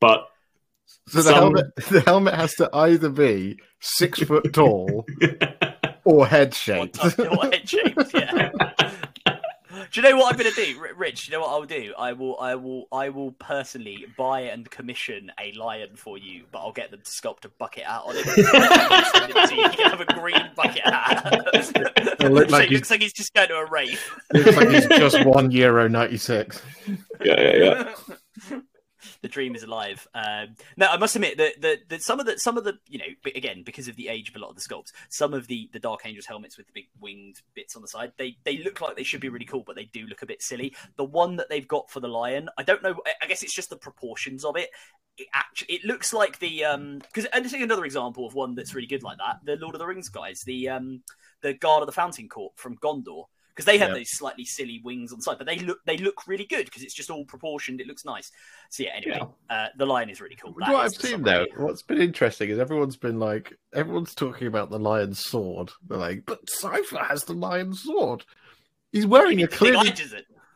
[0.00, 0.26] but
[1.08, 5.06] So the Some- helmet, the helmet has to either be six foot tall
[6.04, 6.94] or head Or shaped.
[6.96, 8.50] tuck your head shaped, yeah.
[9.90, 11.26] Do you know what I'm going to do, Rich?
[11.26, 11.94] Do you know what I'll do?
[11.98, 16.60] I will, I will, I will personally buy and commission a lion for you, but
[16.60, 18.24] I'll get them to sculpt a bucket hat on it.
[18.24, 19.62] Send it you.
[19.62, 22.14] You can have a green bucket hat.
[22.20, 24.02] It'll look like looks like he's just going to a rave.
[24.32, 26.62] Looks like he's just one euro ninety six.
[27.24, 27.94] yeah, yeah,
[28.50, 28.60] yeah.
[29.22, 30.06] the dream is alive.
[30.14, 32.98] Um, no, I must admit that that, the, some of the some of the you
[32.98, 35.68] know again because of the age of a lot of the sculpts, some of the
[35.72, 38.80] the Dark Angels helmets with the big winged bits on the side, they they look
[38.80, 40.74] like they should be really cool, but they do look a bit silly.
[40.96, 42.94] The one that they've got for the lion, I don't know.
[43.06, 44.68] I- guess it's just the proportions of it.
[45.16, 48.74] It actually it looks like the um because and is another example of one that's
[48.74, 49.40] really good like that.
[49.44, 51.02] The Lord of the Rings guys, the um
[51.42, 53.24] the Guard of the Fountain Court from Gondor.
[53.54, 53.96] Because they have Yeah.
[53.96, 56.82] those slightly silly wings on the side, but they look they look really good because
[56.82, 57.80] it's just all proportioned.
[57.82, 58.30] It looks nice.
[58.70, 59.20] So yeah, anyway,
[59.50, 60.54] uh, the lion is really cool.
[60.58, 64.70] That what I've seen though, what's been interesting is everyone's been like, everyone's talking about
[64.70, 65.70] the lion's sword.
[65.86, 68.24] They're like, but Cypher has the lion's sword.
[68.90, 69.92] He's wearing a clearly?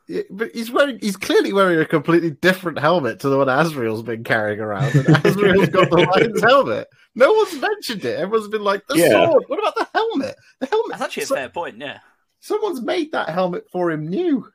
[0.09, 4.03] Yeah, but he's wearing, he's clearly wearing a completely different helmet to the one Azrael's
[4.05, 4.95] been carrying around.
[4.95, 6.87] And Azrael's got the lion's helmet.
[7.17, 8.19] No one's mentioned it.
[8.21, 9.27] Everyone's been like, the Yeah.
[9.27, 9.45] sword.
[9.49, 10.37] What about the helmet?
[10.61, 10.91] The helmet.
[10.93, 11.79] That's actually a so- fair point.
[11.79, 11.99] Yeah,
[12.47, 14.47] Someone's made that helmet for him new.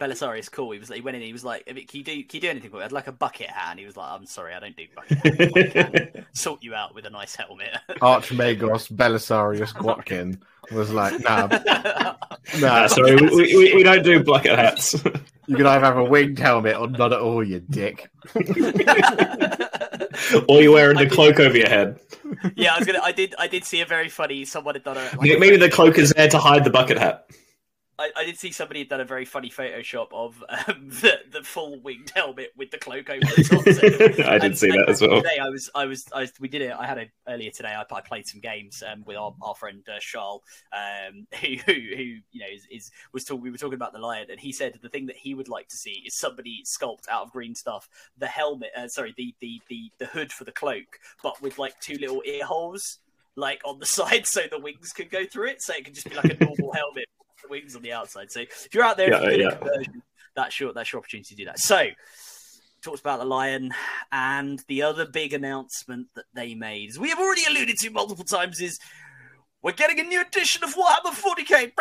[0.00, 0.72] Belisarius is cool.
[0.72, 1.22] He was he went in.
[1.22, 3.12] He was like, "Can you do can you do anything with it?" I'd like a
[3.12, 5.52] bucket hat, and he was like, "I'm sorry, I don't do bucket hats.
[5.52, 10.42] but I can Sort you out with a nice helmet." Archmagos Belisarius Gwatkin
[10.72, 11.46] was like, nah,
[12.60, 12.88] nah.
[12.88, 14.94] Sorry, we, we, we don't do bucket hats.
[15.46, 18.10] You can either have a winged helmet or not at all, you dick.
[20.48, 22.00] or you're wearing the cloak over your head.
[22.56, 23.00] yeah, I was gonna.
[23.02, 23.34] I did.
[23.38, 24.44] I did see a very funny.
[24.44, 25.00] Someone had done a.
[25.00, 27.26] Like, Maybe maybe the cloak is there to hide the bucket hat.
[28.02, 31.42] I, I did see somebody had done a very funny Photoshop of um, the the
[31.42, 33.62] full winged helmet with the cloak over the top.
[33.72, 35.22] So, I did see that as well.
[35.22, 36.72] Today I was, I was, I was, we did it.
[36.72, 37.74] I had it earlier today.
[37.74, 40.42] I, I played some games um, with our, our friend uh, Charles,
[40.72, 42.02] um, who, who, who,
[42.32, 43.42] you know, is, is was talking.
[43.42, 45.68] We were talking about the lion, and he said the thing that he would like
[45.68, 47.88] to see is somebody sculpt out of green stuff
[48.18, 48.70] the helmet.
[48.76, 52.22] Uh, sorry, the, the the the hood for the cloak, but with like two little
[52.26, 52.98] ear holes.
[53.34, 56.10] Like on the side, so the wings could go through it, so it could just
[56.10, 57.06] be like a normal helmet
[57.50, 58.30] wings on the outside.
[58.30, 59.56] So if you're out there, Yeah, if you're yeah.
[59.56, 60.02] conversion,
[60.34, 61.58] that's your that's your opportunity to do that.
[61.58, 61.86] So
[62.82, 63.72] talked about the lion
[64.10, 68.24] and the other big announcement that they made, as we have already alluded to multiple
[68.24, 68.78] times, is
[69.62, 71.72] we're getting a new edition of Warhammer 40k.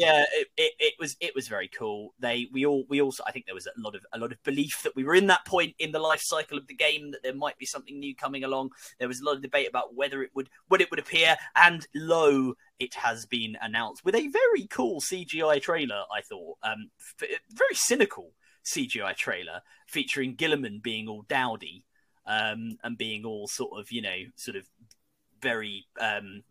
[0.00, 2.14] Yeah, it, it, it was it was very cool.
[2.18, 4.42] They we all we also I think there was a lot of a lot of
[4.44, 7.22] belief that we were in that point in the life cycle of the game that
[7.22, 8.70] there might be something new coming along.
[8.98, 11.86] There was a lot of debate about whether it would when it would appear, and
[11.94, 16.04] lo, it has been announced with a very cool CGI trailer.
[16.10, 18.32] I thought, um, very cynical
[18.64, 21.84] CGI trailer featuring Guilliman being all dowdy,
[22.26, 24.64] um, and being all sort of you know sort of
[25.42, 26.42] very um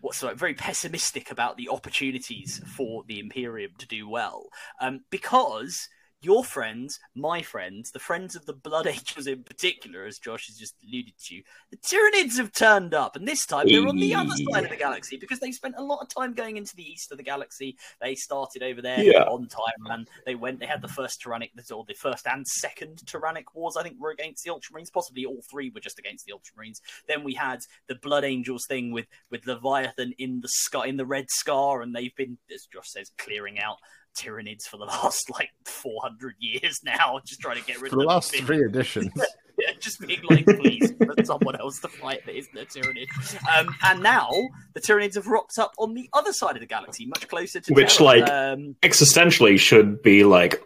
[0.00, 4.48] what's word, very pessimistic about the opportunities for the Imperium to do well.
[4.80, 5.88] Um, because
[6.20, 10.56] your friends, my friends, the friends of the Blood Angels in particular, as Josh has
[10.56, 14.34] just alluded to, the Tyranids have turned up, and this time they're on the other
[14.50, 17.12] side of the galaxy because they spent a lot of time going into the east
[17.12, 17.76] of the galaxy.
[18.00, 19.22] They started over there Yeah.
[19.24, 20.58] on time, and they went.
[20.60, 23.76] They had the first Tyrannic, or the first and second Tyrannic wars.
[23.76, 24.92] I think were against the Ultramarines.
[24.92, 26.80] Possibly all three were just against the Ultramarines.
[27.06, 31.06] Then we had the Blood Angels thing with with Leviathan in the sky in the
[31.06, 33.78] Red Scar, and they've been, as Josh says, clearing out
[34.18, 38.00] Tyranids for the last like 400 years now, just trying to get rid For of
[38.00, 38.06] the them.
[38.06, 39.12] last three editions.
[39.60, 43.08] Yeah, just being like, please, for someone else to fight that isn't a Tyranid.
[43.58, 44.30] Um, and now
[44.74, 47.74] the Tyranids have rocked up on the other side of the galaxy, much closer to
[47.74, 48.04] Which, Terra.
[48.20, 50.62] like, um, Existentially, should be like,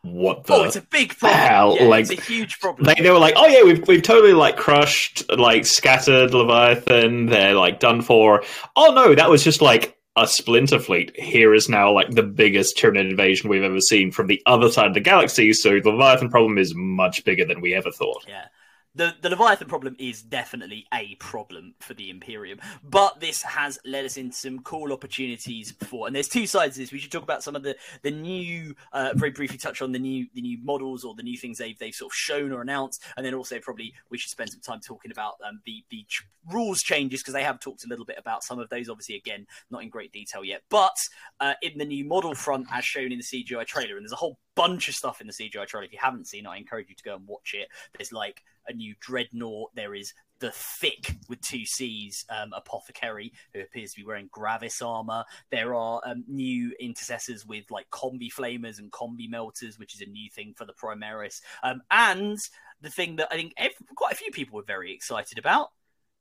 [0.00, 1.38] what the oh, it's a big problem.
[1.40, 2.86] hell, Yeah, like, it's a huge problem.
[2.86, 7.26] They, they were like, oh yeah, we've we've totally like crushed, like scattered Leviathan.
[7.26, 8.42] They're like done for.
[8.76, 11.12] Oh no, that was just like a splinter fleet.
[11.16, 14.88] Here is now like the biggest Tyranid invasion we've ever seen from the other side
[14.88, 15.52] of the galaxy.
[15.52, 18.24] So the Leviathan problem is much bigger than we ever thought.
[18.28, 18.46] Yeah.
[18.94, 24.04] The, the Leviathan problem is definitely a problem for the Imperium, but this has led
[24.04, 26.06] us into some cool opportunities for.
[26.06, 26.92] And there's two sides to this.
[26.92, 29.98] We should talk about some of the the new, uh, very briefly touch on the
[29.98, 33.02] new the new models or the new things they've they've sort of shown or announced,
[33.16, 36.26] and then also probably we should spend some time talking about um, the the ch-
[36.52, 38.90] rules changes because they have talked a little bit about some of those.
[38.90, 40.96] Obviously, again, not in great detail yet, but
[41.40, 44.16] uh, in the new model front, as shown in the CGI trailer, and there's a
[44.16, 45.84] whole bunch of stuff in the CGI trailer.
[45.84, 47.68] If you haven't seen it, I encourage you to go and watch it.
[47.96, 49.74] There's like a new dreadnought.
[49.74, 54.82] There is the thick with two C's um, apothecary who appears to be wearing Gravis
[54.82, 55.24] armor.
[55.50, 60.10] There are um, new intercessors with like combi flamers and combi melters, which is a
[60.10, 61.40] new thing for the Primaris.
[61.62, 62.38] Um, and
[62.80, 65.70] the thing that I think ev- quite a few people were very excited about: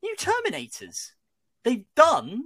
[0.03, 1.11] new Terminators.
[1.63, 2.45] They've done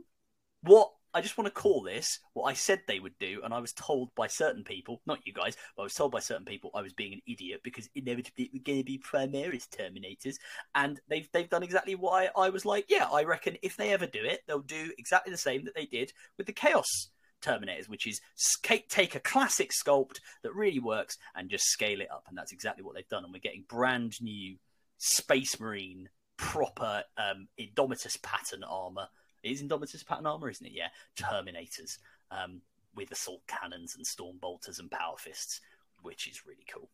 [0.61, 3.59] what I just want to call this what I said they would do, and I
[3.59, 6.71] was told by certain people, not you guys, but I was told by certain people
[6.75, 10.35] I was being an idiot because inevitably it was going to be Primaris Terminators,
[10.75, 12.85] and they've they've done exactly why I, was like.
[12.89, 15.85] Yeah, I reckon if they ever do it, they'll do exactly the same that they
[15.85, 17.07] did with the Chaos
[17.41, 18.19] Terminators, which is
[18.61, 22.83] take a classic sculpt that really works and just scale it up, and that's exactly
[22.83, 23.23] what they've done.
[23.23, 24.57] And we're getting brand new
[24.97, 29.07] Space Marine proper um, Indomitus pattern armor.
[29.45, 30.73] It is Indomitus pattern armor, isn't it?
[30.73, 31.99] Yeah, Terminators
[32.31, 32.61] um,
[32.95, 35.61] with assault cannons and storm bolters and power fists,
[36.01, 36.89] which is really cool.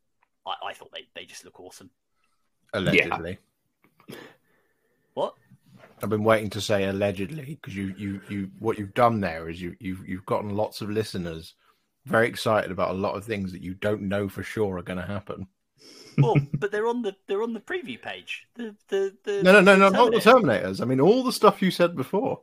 [0.45, 1.89] I, I thought they, they just look awesome.
[2.73, 3.37] Allegedly.
[5.13, 5.35] What?
[6.03, 9.61] I've been waiting to say allegedly because you, you, you, what you've done there is
[9.61, 11.53] you, you've, you've gotten lots of listeners
[12.05, 14.99] very excited about a lot of things that you don't know for sure are going
[14.99, 15.47] to happen.
[16.17, 18.45] Well, but they're on the they're on the preview page.
[18.55, 20.81] The the, the No, no, no, no, not the Terminators.
[20.81, 22.41] I mean, all the stuff you said before.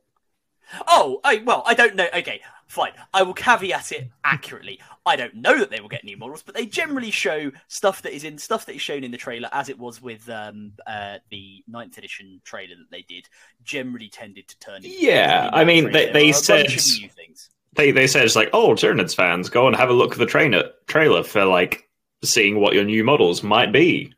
[0.87, 2.07] Oh, I, well, I don't know.
[2.15, 2.93] Okay, fine.
[3.15, 4.81] I will caveat it accurately.
[5.07, 8.15] I don't know that they will get new models, but they generally show stuff that
[8.15, 11.19] is in stuff that is shown in the trailer, as it was with um, uh,
[11.31, 13.29] the ninth edition trailer that they did.
[13.65, 14.77] Generally tended to turn.
[14.85, 16.45] Into Yeah, I mean, they- they there are a bunch
[16.81, 17.49] said- new things.
[17.75, 20.27] they they said it's like, oh, Tyranids fans, go and have a look at the
[20.27, 21.88] trainer trailer for like
[22.23, 24.13] seeing what your new models might be.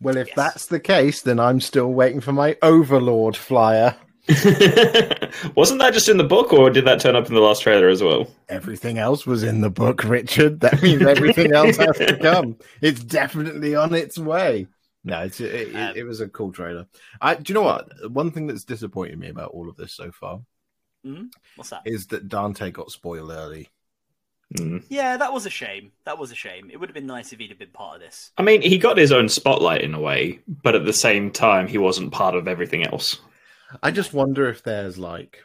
[0.00, 0.36] Well, if Yes.
[0.36, 3.96] that's the case, then I'm still waiting for my Overlord flyer.
[5.54, 7.88] Wasn't that just in the book, or did that turn up in the last trailer
[7.88, 8.26] as well?
[8.48, 10.60] Everything else was in the book, Richard.
[10.60, 12.56] That means everything else has to come.
[12.80, 14.66] It's definitely on its way.
[15.04, 16.86] No, it's, it, it, Um, it was a cool trailer.
[17.20, 18.10] I, do you know what?
[18.10, 20.40] One thing that's disappointed me about all of this so far
[21.56, 21.82] What's that?
[21.84, 23.68] is that Dante got spoiled early.
[24.56, 24.84] Mm.
[24.88, 25.92] Yeah, that was a shame.
[26.04, 26.70] That was a shame.
[26.70, 28.30] It would have been nice if he'd have been part of this.
[28.38, 31.66] I mean, he got his own spotlight in a way, but at the same time,
[31.66, 33.18] he wasn't part of everything else.
[33.82, 35.40] I just wonder if there's like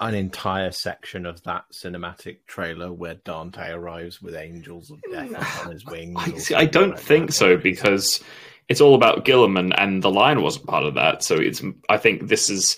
[0.00, 5.72] an entire section of that cinematic trailer where Dante arrives with angels of death on
[5.72, 6.16] his wings.
[6.18, 7.34] I, see, I don't like think that.
[7.34, 8.22] so because
[8.68, 11.22] it's all about Gilliam and, and the Lion wasn't part of that.
[11.22, 12.76] So it's I think this is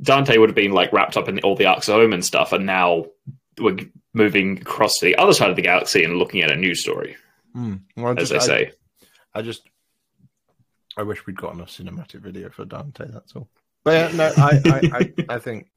[0.00, 2.64] Dante would have been like wrapped up in all the Arks of Omen stuff, and
[2.64, 3.04] now
[3.60, 3.76] we're
[4.14, 7.16] moving across to the other side of the galaxy and looking at a new story,
[7.54, 7.76] Hmm.
[7.96, 8.72] Well, as just- they I- say.
[9.34, 9.62] I just,
[10.96, 13.06] I wish we'd gotten a cinematic video for Dante.
[13.10, 13.48] That's all.
[13.84, 15.68] But yeah, no, I, I, I, I think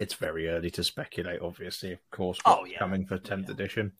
[0.00, 1.40] it's very early to speculate.
[1.40, 2.78] Obviously, of course, Oh, what's yeah.
[2.78, 3.54] coming for tenth Yeah.
[3.54, 3.92] edition.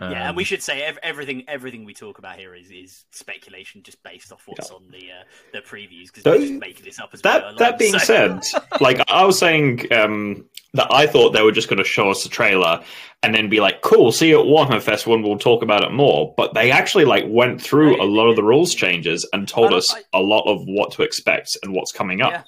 [0.00, 3.04] Yeah, and Um, we should say ev- everything everything we talk about here is, is
[3.10, 6.98] speculation, just based off what's on the uh, the previews because we're just making this
[6.98, 8.40] up as That along, that being so- said,
[8.80, 12.22] like I was saying um, that I thought they were just going to show us
[12.22, 12.82] the trailer
[13.22, 15.92] and then be like, "Cool, see you at Warhammer Festival, and we'll talk about it
[15.92, 19.72] more." But they actually like went through a lot of the rules changes and told
[19.72, 22.32] I- us I- a lot of what to expect and what's coming up.
[22.32, 22.42] Yeah.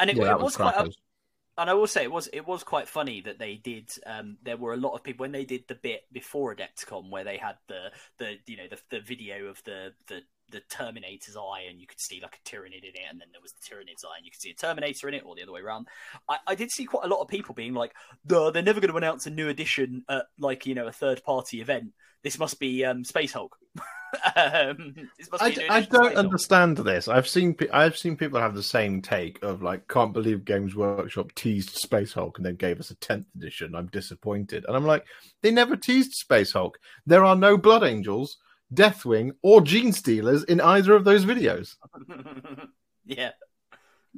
[0.00, 0.74] and it, yeah, it was was quite.
[0.74, 0.96] crackers.
[1.58, 3.90] And I will say it was it was quite funny that they did.
[4.06, 7.24] Um, there were a lot of people when they did the bit before Adepticon where
[7.24, 11.66] they had the the you know the, the video of the the the Terminator's eye
[11.68, 14.04] and you could see like a Tyranid in it, and then there was the Tyranid's
[14.04, 15.88] eye and you could see a Terminator in it, or the other way around.
[16.28, 17.92] I, I did see quite a lot of people being like,
[18.26, 21.24] "Duh, they're never going to announce a new edition at like you know a third
[21.24, 21.92] party event.
[22.22, 23.56] This must be um, Space Hulk."
[24.36, 27.08] um, this I, be a new I don't understand this.
[27.08, 30.74] I've seen pe- I've seen people have the same take of like, can't believe Games
[30.74, 33.74] Workshop teased Space Hulk and then gave us a tenth edition.
[33.74, 35.04] I'm disappointed, and I'm like,
[35.42, 36.78] they never teased Space Hulk.
[37.06, 38.38] There are no Blood Angels,
[38.72, 41.76] Deathwing, or Genestealers in either of those videos.
[43.04, 43.32] yeah,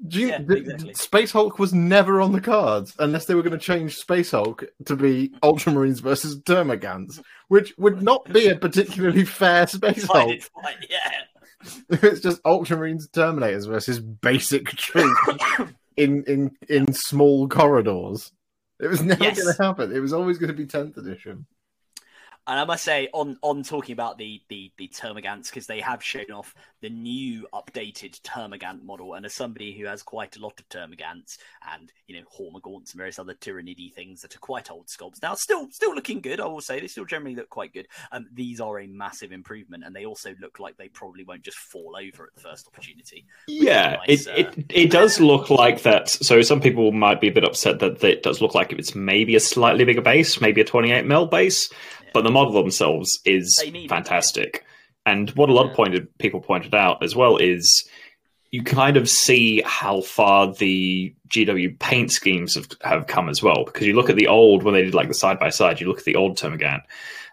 [0.08, 0.94] Gene, Yeah, exactly.
[0.94, 4.64] Space Hulk was never on the cards unless they were going to change Space Hulk
[4.86, 10.40] to be Ultramarines versus Termagants, which would not be a particularly fair Space Hulk.
[10.62, 11.12] Fine, yeah.
[11.90, 15.20] it's just Ultramarines Terminators versus basic troops
[15.96, 18.32] in, in in small corridors.
[18.80, 19.42] It was never Yes.
[19.42, 19.92] going to happen.
[19.94, 21.44] It was always going to be 10th edition.
[22.50, 26.02] And I must say, on on talking about the the the Termagants, because they have
[26.02, 30.58] shown off the new updated Termagant model, and as somebody who has quite a lot
[30.58, 31.38] of Termagants
[31.72, 35.34] and you know Hormagaunts and various other Tyranidy things that are quite old sculpts now,
[35.34, 36.40] still still looking good.
[36.40, 37.86] I will say they still generally look quite good.
[38.10, 41.58] Um, these are a massive improvement, and they also look like they probably won't just
[41.58, 43.26] fall over at the first opportunity.
[43.46, 46.08] Yeah, nice, it, uh, it it does look like that.
[46.08, 49.36] So some people might be a bit upset that it does look like it's maybe
[49.36, 51.70] a slightly bigger base, maybe a 28 mil base,
[52.12, 54.64] but the model themselves is need it, fantastic.
[55.06, 57.88] And what a lot of pointed people pointed out as well is
[58.50, 63.64] you kind of see how far the GW paint schemes have, have come as well.
[63.64, 65.88] Because you look at the old when they did like the side by side, you
[65.88, 66.82] look at the old Termagant,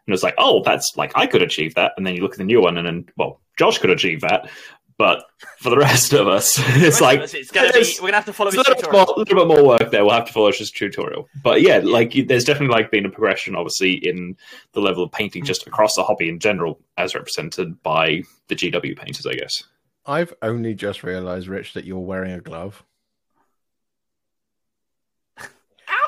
[0.05, 1.93] and it's like, oh, that's like I could achieve that.
[1.97, 4.49] And then you look at the new one, and then well, Josh could achieve that.
[4.98, 5.24] But
[5.60, 8.26] for the rest of us, it's rest like us, it's gonna be we're gonna have
[8.26, 9.06] to follow it's a little, tutorial.
[9.06, 10.03] more, a little bit more work there.
[10.03, 11.28] We'll have to follow his tutorial.
[11.44, 14.36] But yeah, like there's definitely like been a progression, obviously, in
[14.74, 18.98] the level of painting just across the hobby in general, as represented by the GW
[18.98, 19.64] painters, I guess.
[20.07, 22.84] I've only just realized, Rich, that you're wearing a glove.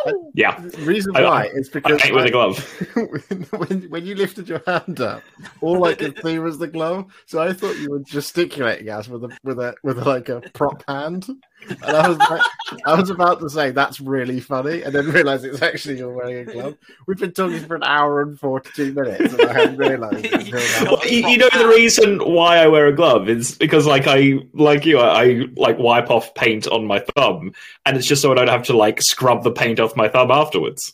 [0.08, 0.32] Ow!
[0.34, 2.60] Yeah, The reason I- why is I because paint with a glove.
[3.52, 5.24] when, when you lifted your hand up,
[5.62, 7.06] all I could see was the glove.
[7.26, 10.42] So I thought you were gesticulating at us with a with a with like a
[10.54, 11.28] prop hand,
[11.68, 12.42] and I was like,
[12.86, 16.48] I was about to say that's really funny, and then realised it's actually you're wearing
[16.48, 16.78] a glove.
[17.08, 20.34] We've been talking for an hour and forty two minutes, and I hadn't realised it
[20.34, 20.92] until now.
[20.92, 24.40] Well, you, you know the reason why I wear a glove is because, like I,
[24.54, 27.52] like you, I, I like wipe off paint on my thumb,
[27.86, 30.32] and it's just so I don't have to like scrub the paint off my thumb
[30.32, 30.94] afterwards.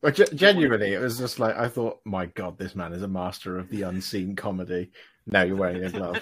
[0.00, 3.08] But ge- genuinely, it was just like I thought, my God, this man is a
[3.08, 4.90] master of the unseen comedy.
[5.26, 6.16] Now you're wearing a glove.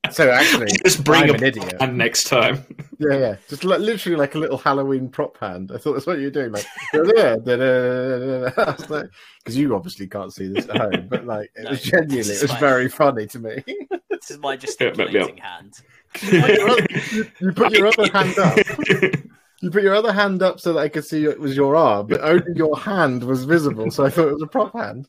[0.10, 1.80] so actually, Just bring I'm a an idiot.
[1.80, 2.64] hand next time.
[2.98, 5.72] Yeah, yeah, just like, literally like a little Halloween prop hand.
[5.74, 6.64] I thought that's what you're doing, like
[9.44, 12.42] because you obviously can't see this at home, but like it No, was genuinely, it
[12.42, 12.60] was fine.
[12.60, 13.64] very funny to me.
[14.08, 15.74] This is my Yeah, gesticulating hand.
[17.40, 18.58] you put your other hand up.
[19.62, 22.08] You put your other hand up so that I could see it was your arm,
[22.08, 25.06] but only your hand was visible, so I thought it was a prop hand.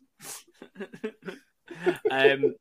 [2.11, 2.55] um,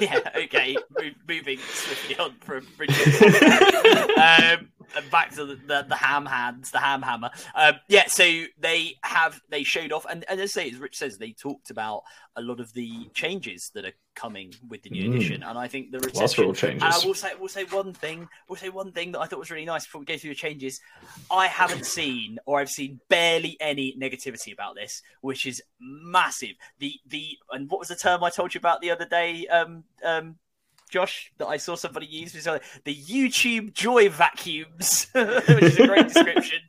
[0.00, 0.76] yeah, okay.
[0.90, 3.22] Mo- moving swiftly on from Bridget.
[4.18, 4.68] um, and
[5.10, 7.30] back to the, the, the ham hands, the ham hammer.
[7.54, 8.24] Um, yeah, so
[8.58, 11.70] they have they showed off, and, and as I say, as Rich says, they talked
[11.70, 12.02] about
[12.36, 15.14] a lot of the changes that are coming with the new Mm.
[15.16, 16.44] edition, and I think the reception.
[16.44, 16.82] rule changes.
[16.82, 18.28] And I will say, we'll say one thing.
[18.48, 20.36] We'll say one thing that I thought was really nice before we go through the
[20.36, 20.80] changes.
[21.30, 26.56] I haven't seen, or I've seen barely any negativity about this, which is massive.
[26.78, 29.46] The the and what was the term I told you about the other day?
[29.48, 30.36] Um, um,
[30.88, 35.86] Josh, that I saw somebody use was uh, the YouTube joy vacuums, which is a
[35.86, 36.60] great description.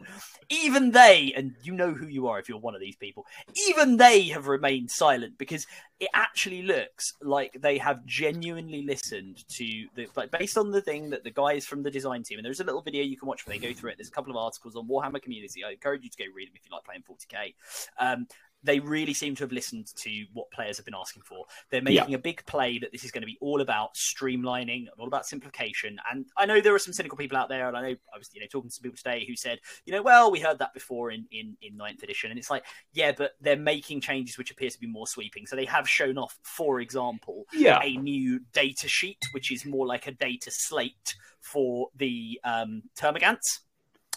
[0.49, 3.26] Even they, and you know who you are if you're one of these people,
[3.68, 5.68] even they have remained silent because
[5.99, 11.10] it actually looks like they have genuinely listened to the like based on the thing
[11.10, 13.45] that the guys from the design team and there's a little video you can watch
[13.45, 13.98] where they go through it.
[13.98, 15.65] There's a couple of articles on Warhammer community.
[15.65, 17.53] I encourage you to go read them if you like playing 40k.
[17.99, 18.27] Um,
[18.63, 21.45] they really seem to have listened to what players have been asking for.
[21.69, 25.07] They're making a big play that this is going to be all about streamlining, all
[25.07, 25.97] about simplification.
[26.11, 28.29] And I know there are some cynical people out there, and I know I was
[28.34, 30.73] you know talking to some people today who said, you know, well, we heard that
[30.73, 34.51] before in in in ninth edition, and it's like, yeah, but they're making changes which
[34.51, 35.45] appear to be more sweeping.
[35.45, 37.79] So they have shown off, for example, Yeah.
[37.84, 43.59] a new data sheet, which is more like a data slate for the um, termagants.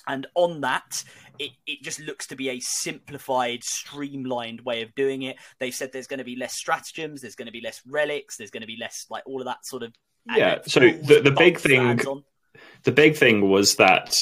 [0.06, 1.04] And on that,
[1.38, 5.36] it, it just looks to be a simplified, streamlined way of doing it.
[5.58, 8.50] They've said there's going to be less stratagems, there's going to be less relics, there's
[8.50, 9.92] going to be less like all of that sort of.
[10.36, 11.98] Yeah, so the- the big thing-
[12.82, 14.14] the big thing was that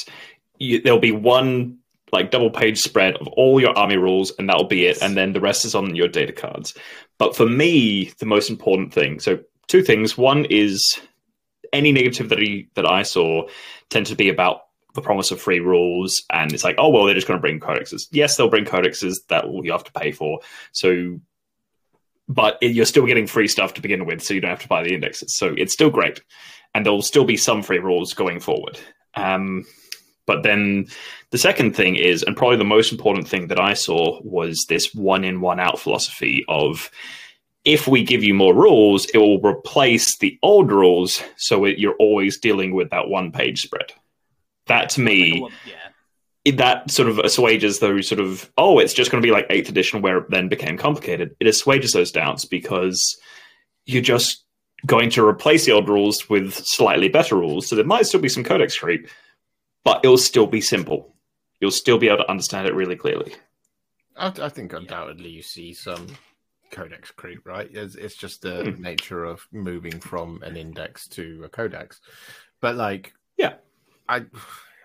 [0.57, 1.77] you, there'll be one
[2.11, 5.31] like double page spread of all your army rules and that'll be it and then
[5.33, 6.73] the rest is on your data cards
[7.19, 10.99] but for me the most important thing so two things one is
[11.71, 13.45] any negativity that i saw
[13.89, 14.61] tend to be about
[14.95, 17.59] the promise of free rules and it's like oh well they're just going to bring
[17.59, 20.39] codexes yes they'll bring codexes that you have to pay for
[20.71, 21.19] so
[22.27, 24.83] but you're still getting free stuff to begin with so you don't have to buy
[24.83, 26.21] the indexes so it's still great
[26.73, 28.79] and there will still be some free rules going forward.
[29.15, 29.65] Um,
[30.25, 30.87] but then
[31.31, 34.93] the second thing is, and probably the most important thing that I saw was this
[34.93, 36.91] one in, one out philosophy of
[37.65, 41.23] if we give you more rules, it will replace the old rules.
[41.37, 43.91] So it, you're always dealing with that one page spread.
[44.69, 45.73] That to me, yeah.
[46.45, 49.47] it- that sort of assuages those sort of, oh, it's just going to be like
[49.49, 51.35] 8th edition where it then became complicated.
[51.39, 53.19] It assuages those doubts because
[53.85, 54.43] you're just
[54.85, 57.67] going to replace the old rules with slightly better rules.
[57.67, 59.09] So there might still be some codex creep,
[59.83, 61.13] but it'll still be simple.
[61.59, 63.33] You'll still be able to understand it really clearly.
[64.15, 66.07] I, I think undoubtedly you see some
[66.71, 67.69] codex creep, right?
[67.73, 68.81] It's, it's just the Hmm.
[68.81, 71.99] nature of moving from an index to a codex.
[72.61, 73.55] But like, Yeah.
[74.09, 74.25] I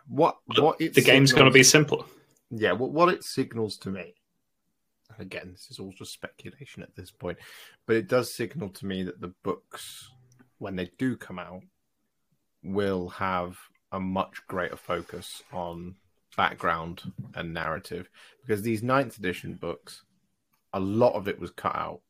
[0.06, 2.06] what what it the game's going to be simple.
[2.50, 2.72] yeah.
[2.72, 4.14] What what it signals to me.
[5.10, 7.38] and Again, this is all just speculation at this point,
[7.86, 10.10] but it does signal to me that the books,
[10.58, 11.62] when they do come out,
[12.62, 13.58] will have
[13.90, 15.94] a much greater focus on
[16.36, 18.08] background and narrative
[18.40, 20.02] because these ninth edition books,
[20.72, 22.00] a lot of it was cut out.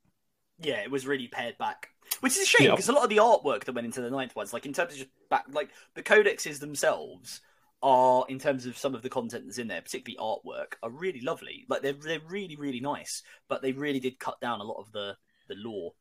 [0.58, 2.72] Yeah, it was really pared back, which is a shame Yeah.
[2.72, 4.92] because a lot of the artwork that went into the ninth ones, like in terms
[4.92, 7.40] of just back, like the codexes themselves,
[7.82, 11.20] are in terms of some of the content that's in there, particularly artwork, are really
[11.20, 11.66] lovely.
[11.68, 14.90] Like they're they're really really nice, but they really did cut down a lot of
[14.92, 15.16] the
[15.48, 15.92] the lore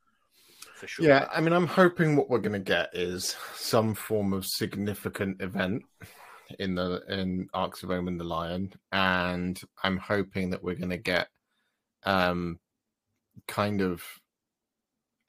[0.75, 1.05] for sure.
[1.05, 5.41] Yeah, I mean, I'm hoping what we're going to get is some form of significant
[5.41, 5.83] event
[6.59, 10.97] in the in Arks of Omen the Lion, and I'm hoping that we're going to
[10.97, 11.27] get
[12.05, 12.59] um
[13.47, 14.03] kind of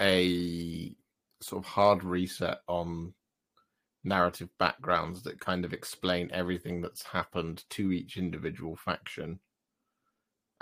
[0.00, 0.94] a
[1.40, 3.12] sort of hard reset on
[4.02, 9.38] narrative backgrounds that kind of explain everything that's happened to each individual faction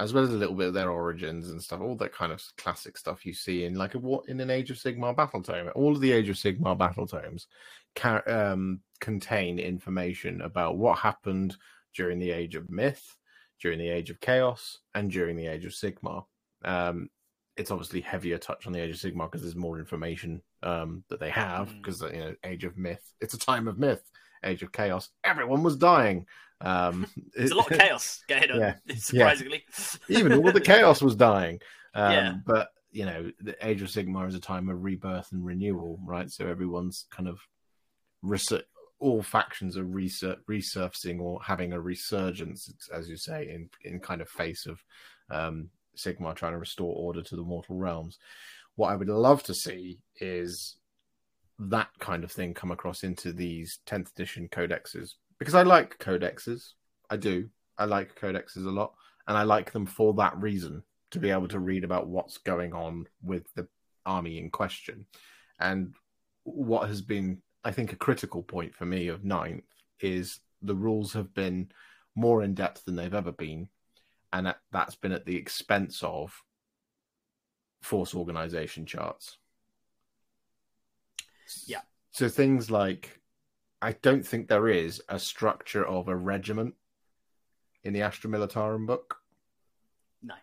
[0.02, 2.42] as well as a little bit of their origins and stuff, all that kind of
[2.56, 5.70] classic stuff you see in like a what in an Age of Sigmar battle tome.
[5.76, 7.46] All of the Age of Sigmar battle tomes
[8.26, 11.56] um, contain information about what happened
[11.94, 13.16] during the Age of Myth,
[13.60, 16.24] during the Age of Chaos, and during the Age of Sigmar.
[16.64, 17.08] Um,
[17.56, 21.20] it's obviously heavier touch on the Age of Sigmar because there's more information um, that
[21.20, 21.76] they have Mm.
[21.82, 24.02] because you know Age of Myth, it's a time of myth.
[24.44, 26.26] Age of Chaos, everyone was dying.
[26.60, 27.06] Um,
[27.36, 28.74] There's a lot of chaos going on, Yeah.
[28.96, 29.64] surprisingly.
[30.08, 31.60] even all the chaos was dying.
[31.94, 32.34] Um, Yeah.
[32.46, 36.30] But you know, the Age of Sigmar is a time of rebirth and renewal, right?
[36.30, 37.38] So everyone's kind of
[38.24, 38.62] resu-
[38.98, 44.20] all factions are resur- resurfacing or having a resurgence, as you say, in in kind
[44.22, 44.82] of face of
[45.30, 48.18] um, Sigmar trying to restore order to the mortal realms.
[48.76, 50.76] What I would love to see is
[51.58, 56.72] that kind of thing come across into these 10th edition codexes because I like codexes.
[57.10, 57.48] I do.
[57.78, 58.94] I like codexes a lot,
[59.26, 62.72] and I like them for that reason to be able to read about what's going
[62.72, 63.66] on with the
[64.06, 65.06] army in question.
[65.60, 65.94] And
[66.44, 69.64] what has been, I think, a critical point for me of ninth
[70.00, 71.70] is the rules have been
[72.14, 73.68] more in depth than they've ever been,
[74.32, 76.42] and that, that's been at the expense of
[77.82, 79.38] force organization charts.
[81.66, 81.80] Yeah.
[82.12, 83.20] So things like
[83.82, 86.74] I don't think there is a structure of a regiment
[87.82, 89.16] in the Astra Militarum book.
[90.22, 90.34] No.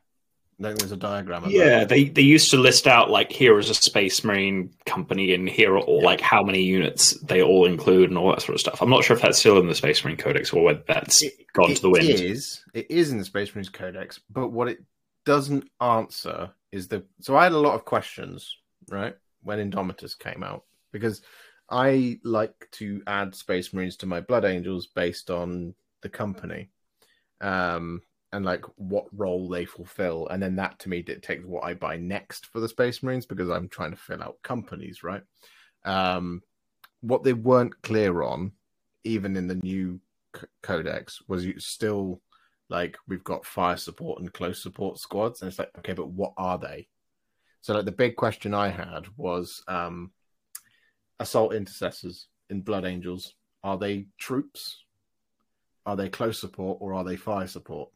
[0.61, 1.45] There's a diagram.
[1.45, 1.89] Of Yeah, that.
[1.89, 5.73] they they used to list out like here is a space marine company and here
[5.75, 8.81] are all, like how many units they all include and all that sort of stuff.
[8.81, 11.33] I'm not sure if that's still in the Space Marine Codex or whether that's It-
[11.53, 12.09] gone to the wind.
[12.09, 12.61] It is.
[12.73, 14.83] It is in the Space Marines Codex, but what it
[15.25, 17.05] doesn't answer is the.
[17.21, 18.57] So I had a lot of questions,
[18.89, 21.21] right, when Indomitus came out, because
[21.69, 26.69] I like to add Space Marines to my Blood Angels based on the company,
[27.41, 28.01] um,
[28.31, 31.97] and like what role they fulfill, and then that to me dictates what I buy
[31.97, 35.23] next for the Space Marines because I'm trying to fill out companies, right?
[35.83, 36.41] Um,
[37.01, 38.51] what they weren't clear on,
[39.03, 39.99] even in the new
[40.35, 42.21] c- codex was you still
[42.69, 46.33] like we've got fire support and close support squads and it's like okay but what
[46.37, 46.87] are they?
[47.61, 50.11] So like the big question i had was um
[51.19, 53.33] assault intercessors in blood angels
[53.63, 54.83] are they troops?
[55.85, 57.89] Are they close support or are they fire support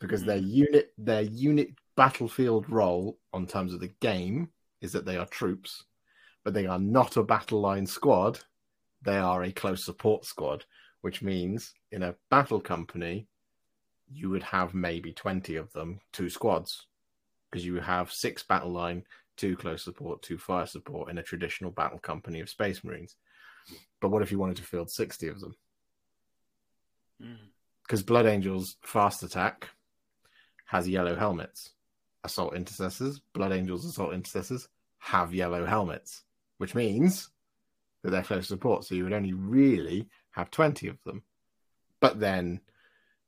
[0.00, 4.48] because their unit their unit battlefield role on terms of the game
[4.80, 5.84] is that they are troops
[6.42, 8.38] but they are not a battle line squad
[9.02, 10.64] they are a close support squad
[11.04, 13.28] which means in a battle company,
[14.10, 16.86] you would have maybe 20 of them, two squads,
[17.50, 19.04] because you have six battle line,
[19.36, 23.16] two close support, two fire support in a traditional battle company of Space Marines.
[24.00, 25.54] But what if you wanted to field 60 of them?
[27.22, 27.36] Mm.
[27.82, 29.68] Because Blood Angels Fast Attack
[30.64, 31.70] has yellow helmets.
[32.24, 34.68] Assault Intercessors, Blood Angels Assault Intercessors
[34.98, 36.22] have yellow helmets,
[36.58, 37.28] which means
[38.02, 38.84] that they're close support.
[38.84, 41.22] So you would only really have 20 of them.
[42.00, 42.60] But then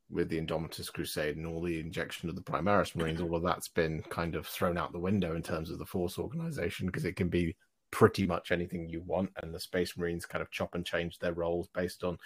[0.09, 3.67] with the Indomitus Crusade and all the injection of the Primaris Marines, all of that's
[3.67, 7.15] been kind of thrown out the window in terms of the force organization because it
[7.15, 7.55] can be
[7.91, 9.29] pretty much anything you want.
[9.41, 12.17] And the Space Marines kind of chop and change their roles based on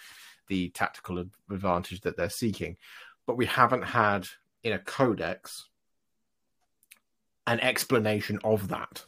[0.48, 2.76] the tactical advantage that they're seeking.
[3.26, 4.26] But we haven't had
[4.64, 5.68] in a codex
[7.46, 9.04] an explanation of that.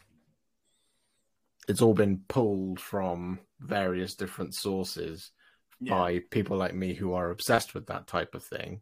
[1.68, 5.30] It's all been pulled from various different sources
[5.80, 5.94] Yeah.
[5.94, 8.80] by people like me who are obsessed with that type of thing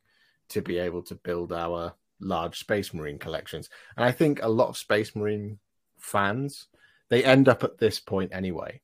[0.49, 4.69] to be able to build our large space marine collections and i think a lot
[4.69, 5.59] of space marine
[5.99, 6.69] fans
[7.09, 8.81] they end up at this point anyway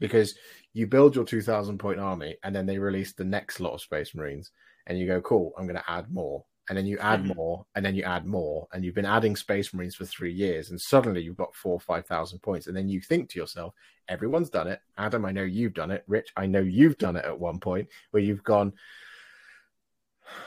[0.00, 0.34] because
[0.72, 4.12] you build your 2000 point army and then they release the next lot of space
[4.14, 4.50] marines
[4.88, 7.34] and you go cool i'm going to add more and then you add Mhm.
[7.36, 10.70] more and then you add more and you've been adding space marines for three years
[10.70, 13.74] and suddenly you've got four or five thousand points and then you think to yourself
[14.08, 17.24] everyone's done it adam i know you've done it rich i know you've done it
[17.24, 18.72] at one point where you've gone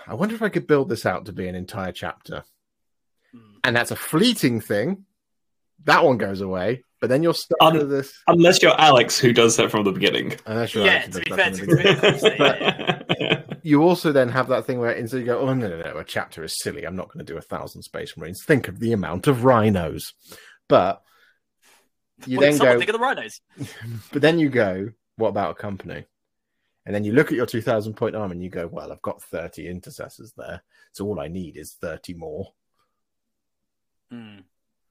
[0.08, 2.44] i wonder if i could build this out to be an entire chapter
[3.36, 3.56] Mm.
[3.66, 5.06] and that's a fleeting thing
[5.86, 9.34] that one goes away but then you're stuck Un- with this Unless you're Alex, who
[9.34, 10.38] does that from the beginning.
[10.46, 11.98] unless you're Yeah, actually to be fair to beginning.
[12.00, 13.44] Chris, yeah, yeah.
[13.64, 16.04] you also then have that thing where instead you go, oh no, no, no, a
[16.04, 16.86] chapter is silly.
[16.86, 18.44] I'm not going to do a thousand space marines.
[18.44, 20.14] Think of the amount of rhinos.
[20.68, 21.02] But
[22.26, 23.40] you Well, then go, think of the rhinos.
[24.12, 26.06] but then you go, what about a company?
[26.86, 29.24] And then you look at your 2000 point arm and you go, well, I've got
[29.24, 30.62] 30 intercessors there.
[30.92, 32.52] So all I need is 30 more.
[34.12, 34.44] Mm.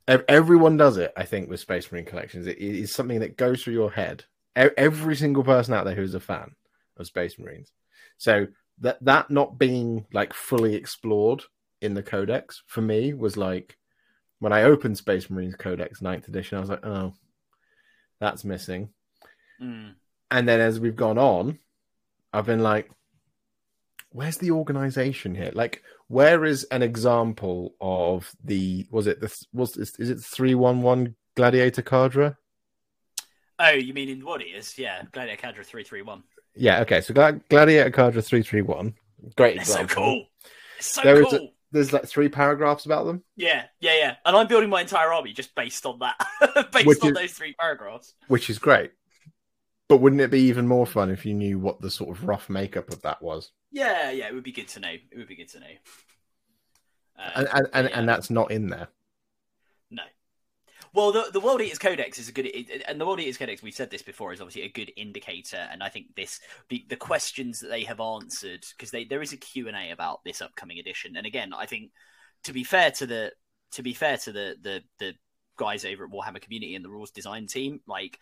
[0.08, 2.46] Everyone does it, I think, with Space Marine collections.
[2.46, 4.24] It is something that goes through your head.
[4.56, 6.52] Every single person out there who's a fan
[6.96, 7.70] of Space Marines.
[8.16, 8.46] So
[8.82, 11.42] that that not being like fully explored
[11.80, 13.76] in the Codex for me was like
[14.38, 17.14] when I opened Space Marines Codex 9th edition, I was like, oh,
[18.18, 18.90] that's missing.
[19.62, 19.94] Mm.
[20.32, 21.60] And then as we've gone on,
[22.32, 22.90] I've been like,
[24.10, 25.52] where's the organization here?
[25.54, 30.54] Like, where is an example of the was it the was is, is it three
[30.54, 32.34] one one Gladiator Cadre?
[33.58, 34.76] Oh, you mean in what it is?
[34.76, 36.24] Yeah, Gladiator Cadre three three one.
[36.54, 37.00] Yeah, okay.
[37.00, 38.94] So Gla- Gladiator Cadre three three one,
[39.36, 39.94] great It's so example.
[40.04, 40.26] cool.
[40.78, 41.48] It's so There is cool.
[41.70, 44.16] There's like three paragraphs about them, Yeah, yeah, yeah.
[44.26, 46.16] And I'm building my entire army just based on that,
[46.72, 48.12] based Which on is- those three paragraphs.
[48.28, 48.90] which is great.
[49.88, 52.48] But wouldn't it be even more fun if you knew what the sort of rough
[52.50, 53.50] makeup of that was?
[53.70, 54.26] Yeah, yeah.
[54.28, 54.90] It would be good to know.
[54.90, 55.66] It would be good to know.
[57.18, 57.98] Uh, And and, and, yeah.
[57.98, 58.88] and that's not in there.
[60.94, 62.46] Well, the the World Eaters Codex is a good,
[62.86, 65.66] and the World Eaters Codex, we've said this before, is obviously a good indicator.
[65.70, 69.38] And I think this the, the questions that they have answered because there is a
[69.38, 71.16] Q and A about this upcoming edition.
[71.16, 71.92] And again, I think
[72.44, 73.32] to be fair to the
[73.72, 75.14] to be fair to the the the
[75.56, 78.18] guys over at Warhammer Community and the rules design team, like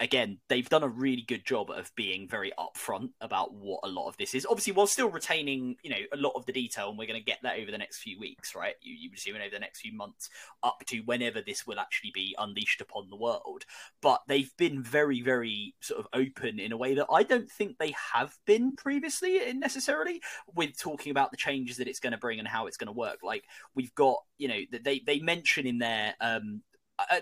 [0.00, 4.08] again, they've done a really good job of being very upfront about what a lot
[4.08, 4.46] of this is.
[4.46, 7.24] Obviously, while still retaining, you know, a lot of the detail, and we're going to
[7.24, 8.74] get that over the next few weeks, right?
[8.80, 10.30] You, you assume over the next few months,
[10.62, 13.64] up to whenever this will actually be unleashed upon the world.
[14.00, 17.78] But they've been very, very sort of open in a way that I don't think
[17.78, 20.20] they have been previously, necessarily,
[20.54, 22.92] with talking about the changes that it's going to bring and how it's going to
[22.92, 23.18] work.
[23.22, 23.44] Like
[23.74, 26.62] we've got, you know, they they mention in there um,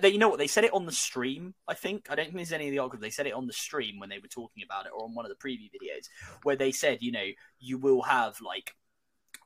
[0.01, 0.39] they, you know what?
[0.39, 1.55] They said it on the stream.
[1.69, 3.03] I think I don't think there's any of the articles.
[3.03, 5.25] They said it on the stream when they were talking about it, or on one
[5.25, 6.09] of the preview videos,
[6.43, 7.27] where they said, you know,
[7.59, 8.75] you will have like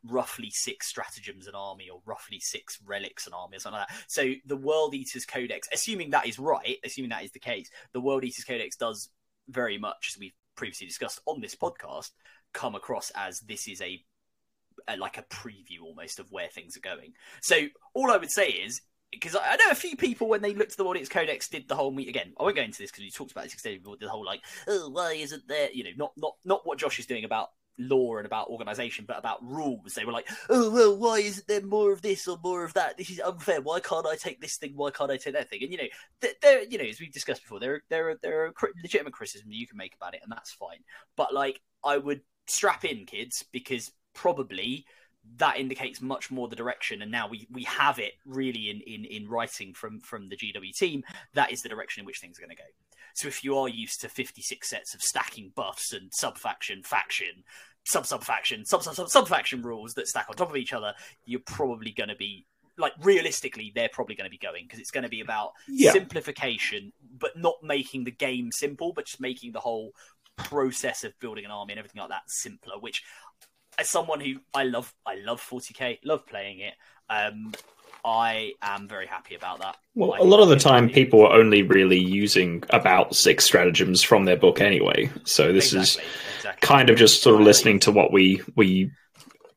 [0.04, 3.96] roughly six stratagems an army, or roughly six relics an army, or something like that.
[4.06, 8.00] So the World Eaters Codex, assuming that is right, assuming that is the case, the
[8.00, 9.08] World Eaters Codex does
[9.48, 12.12] very much, as we've previously discussed on this podcast,
[12.52, 14.02] come across as this is a,
[14.98, 17.12] like a preview almost of where things are going.
[17.42, 18.80] So all I would say is
[19.12, 21.74] because I know a few people when they looked at the Audience Codex did the
[21.74, 22.32] whole meet again.
[22.38, 23.96] I won't go into this because we talked about this extensively.
[24.00, 25.70] The whole like, oh, why isn't there?
[25.72, 29.18] You know, not not not what Josh is doing about law and about organization, but
[29.18, 29.94] about rules.
[29.94, 32.96] They were like, oh well, why isn't there more of this or more of that?
[32.96, 33.60] This is unfair.
[33.60, 34.72] Why can't I take this thing?
[34.76, 35.62] Why can't I take that thing?
[35.62, 39.14] And you know, there, you know, as we've discussed before, there, there, there are legitimate
[39.14, 40.80] criticism you can make about it, and that's fine.
[41.16, 44.84] But like, I would strap in, kids, because probably
[45.36, 47.02] that indicates much more the direction.
[47.02, 50.72] And now we we have it really in in in writing from from the gw
[50.74, 51.02] team.
[51.34, 52.68] That is the direction in which things are going to go.
[53.14, 57.44] So if you are used to 56 sets of stacking buffs and sub faction faction
[57.84, 60.92] sub sub faction sub sub sub faction rules that stack on top of each other
[61.24, 64.90] you're probably going to be like realistically they're probably going to be going because it's
[64.90, 65.92] going to be about yeah.
[65.92, 69.92] simplification but not making the game simple but just making the whole
[70.36, 73.02] process of building an army and everything like that simpler which
[73.80, 76.74] as someone who I love, I love 40k, love playing it.
[77.08, 77.52] Um,
[78.04, 79.76] I am very happy about that.
[79.94, 84.24] Well, a lot of the time, people are only really using about six stratagems from
[84.24, 85.10] their book anyway.
[85.24, 86.66] So this exactly, is exactly.
[86.66, 88.90] kind of just sort of listening to what we we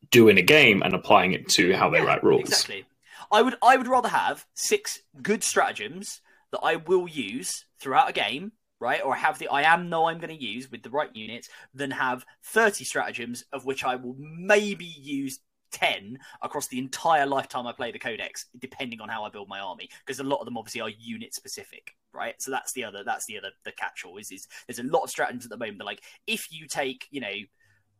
[0.09, 2.49] do in a game and applying it to how they yeah, write rules.
[2.49, 2.85] Exactly.
[3.31, 6.21] I would I would rather have six good stratagems
[6.51, 9.01] that I will use throughout a game right?
[9.03, 11.91] Or have the I am know I'm going to use with the right units, than
[11.91, 15.39] have 30 stratagems of which I will maybe use
[15.73, 19.59] 10 across the entire lifetime I play the codex, depending on how I build my
[19.59, 19.89] army.
[20.05, 22.35] Because a lot of them obviously are unit specific, right?
[22.41, 25.03] So that's the other that's the other the catch all is is there's a lot
[25.03, 27.33] of stratagems at the moment that like if you take, you know,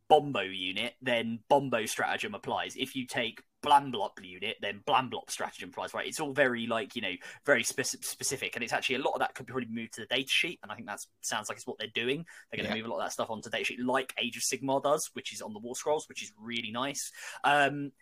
[0.09, 2.75] Bombo unit, then Bombo stratagem applies.
[2.75, 6.07] If you take Blamblop unit, then Blamblop stratagem applies, right?
[6.07, 7.13] It's all very like you know
[7.45, 10.01] very speci- specific, and it's actually a lot of that could be probably moved to
[10.01, 12.25] the data sheet, and I think that sounds like it's what they're doing.
[12.51, 12.81] They're going to yeah.
[12.81, 15.33] move a lot of that stuff onto data sheet, like Age of Sigmar does, which
[15.33, 17.11] is on the War Scrolls, which is really nice.
[17.43, 17.93] Um,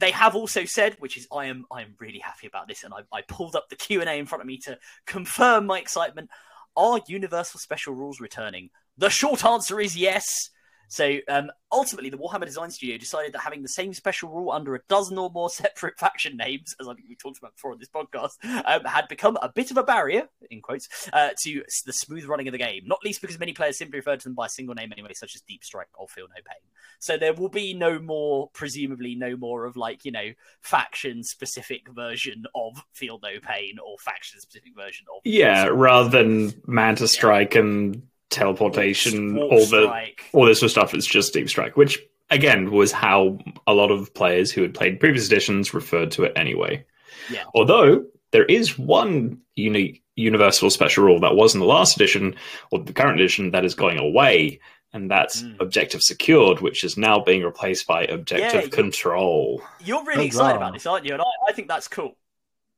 [0.00, 2.94] they have also said, which is I am I am really happy about this, and
[2.94, 5.78] I, I pulled up the Q and A in front of me to confirm my
[5.78, 6.30] excitement.
[6.76, 8.70] Are Universal Special Rules returning?
[8.96, 10.50] The short answer is yes.
[10.88, 14.74] So um, ultimately, the Warhammer Design Studio decided that having the same special rule under
[14.74, 17.78] a dozen or more separate faction names, as I think we talked about before on
[17.78, 18.36] this podcast,
[18.66, 22.48] um, had become a bit of a barrier, in quotes, uh, to the smooth running
[22.48, 22.82] of the game.
[22.86, 25.34] Not least because many players simply refer to them by a single name anyway, such
[25.34, 26.70] as Deep Strike or Feel No Pain.
[27.00, 31.88] So there will be no more, presumably, no more of like, you know, faction specific
[31.90, 35.20] version of Feel No Pain or faction specific version of.
[35.24, 37.60] Yeah, rather than Manta Strike yeah.
[37.60, 41.98] and teleportation, all the all this sort of stuff is just Deep Strike, which
[42.30, 46.32] again was how a lot of players who had played previous editions referred to it
[46.36, 46.84] anyway.
[47.30, 47.44] Yeah.
[47.54, 52.34] Although there is one unique universal special rule that was in the last edition
[52.70, 54.60] or the current edition that is going away,
[54.92, 55.60] and that's mm.
[55.60, 59.62] objective secured, which is now being replaced by objective yeah, control.
[59.80, 60.68] You're really oh, excited wow.
[60.68, 61.12] about this, aren't you?
[61.12, 62.16] And I, I think that's cool.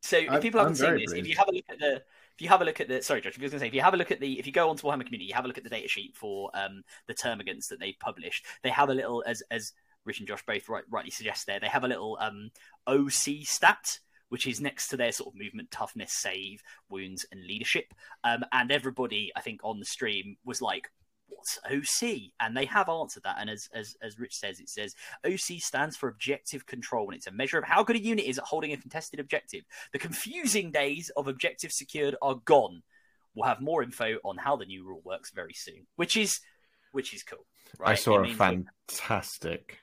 [0.02, 2.02] So if I, people haven't I'm seen this, if you have a look at the
[2.40, 3.74] if you have a look at the sorry, Josh, I was going to say if
[3.74, 5.48] you have a look at the if you go onto Warhammer Community, you have a
[5.48, 8.46] look at the data sheet for um, the termagants that they've published.
[8.62, 9.74] They have a little as as
[10.06, 11.60] Rich and Josh both right, rightly suggest there.
[11.60, 12.50] They have a little um,
[12.86, 13.98] OC stat
[14.30, 17.92] which is next to their sort of movement, toughness, save, wounds, and leadership.
[18.22, 20.88] Um, and everybody, I think, on the stream was like,
[21.30, 22.32] what's OC?
[22.40, 23.36] And they have answered that.
[23.38, 24.94] And as, as, as Rich says, it says
[25.24, 28.38] OC stands for objective control, and it's a measure of how good a unit is
[28.38, 29.62] at holding a contested objective.
[29.92, 32.82] The confusing days of objective secured are gone.
[33.34, 36.40] We'll have more info on how the new rule works very soon, which is
[36.92, 37.46] which is cool.
[37.78, 37.90] Right?
[37.90, 39.78] I saw a fantastic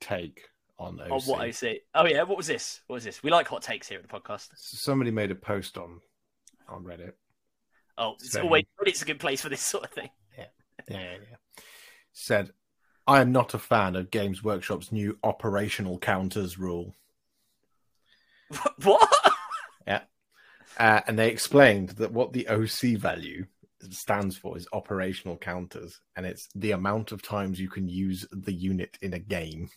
[0.00, 1.10] take on OC.
[1.10, 1.80] On what see.
[1.94, 2.80] Oh yeah, what was this?
[2.86, 3.22] What was this?
[3.22, 4.48] We like hot takes here at the podcast.
[4.56, 6.00] Somebody made a post on
[6.68, 7.12] on Reddit.
[7.98, 10.10] Oh, it's always Reddit's a good place for this sort of thing.
[10.88, 11.36] Yeah, yeah, yeah.
[12.12, 12.52] Said,
[13.06, 16.94] I am not a fan of Games Workshop's new operational counters rule.
[18.82, 19.16] what?
[20.78, 23.46] Uh, and they explained that what the OC value
[23.90, 28.52] stands for is operational counters, and it's the amount of times you can use the
[28.52, 29.70] unit in a game.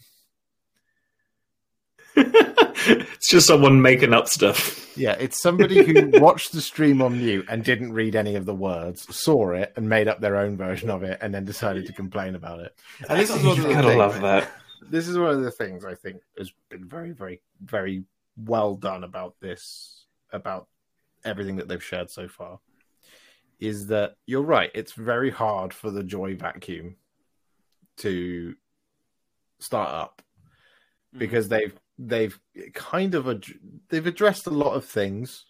[2.87, 4.97] it's just someone making up stuff.
[4.97, 8.53] Yeah, it's somebody who watched the stream on mute and didn't read any of the
[8.53, 11.93] words, saw it, and made up their own version of it, and then decided to
[11.93, 12.75] complain about it.
[13.09, 14.51] And this is one of the Gotta things- love that.
[14.89, 18.03] this is one of the things I think has been very, very, very
[18.37, 20.67] well done about this, about
[21.25, 22.59] everything that they've shared so far.
[23.59, 24.71] Is that you're right?
[24.73, 26.95] It's very hard for the joy vacuum
[27.97, 28.55] to
[29.59, 30.21] start up
[31.13, 31.19] mm.
[31.19, 32.39] because they've they've
[32.73, 33.43] kind of ad-
[33.89, 35.45] they've addressed a lot of things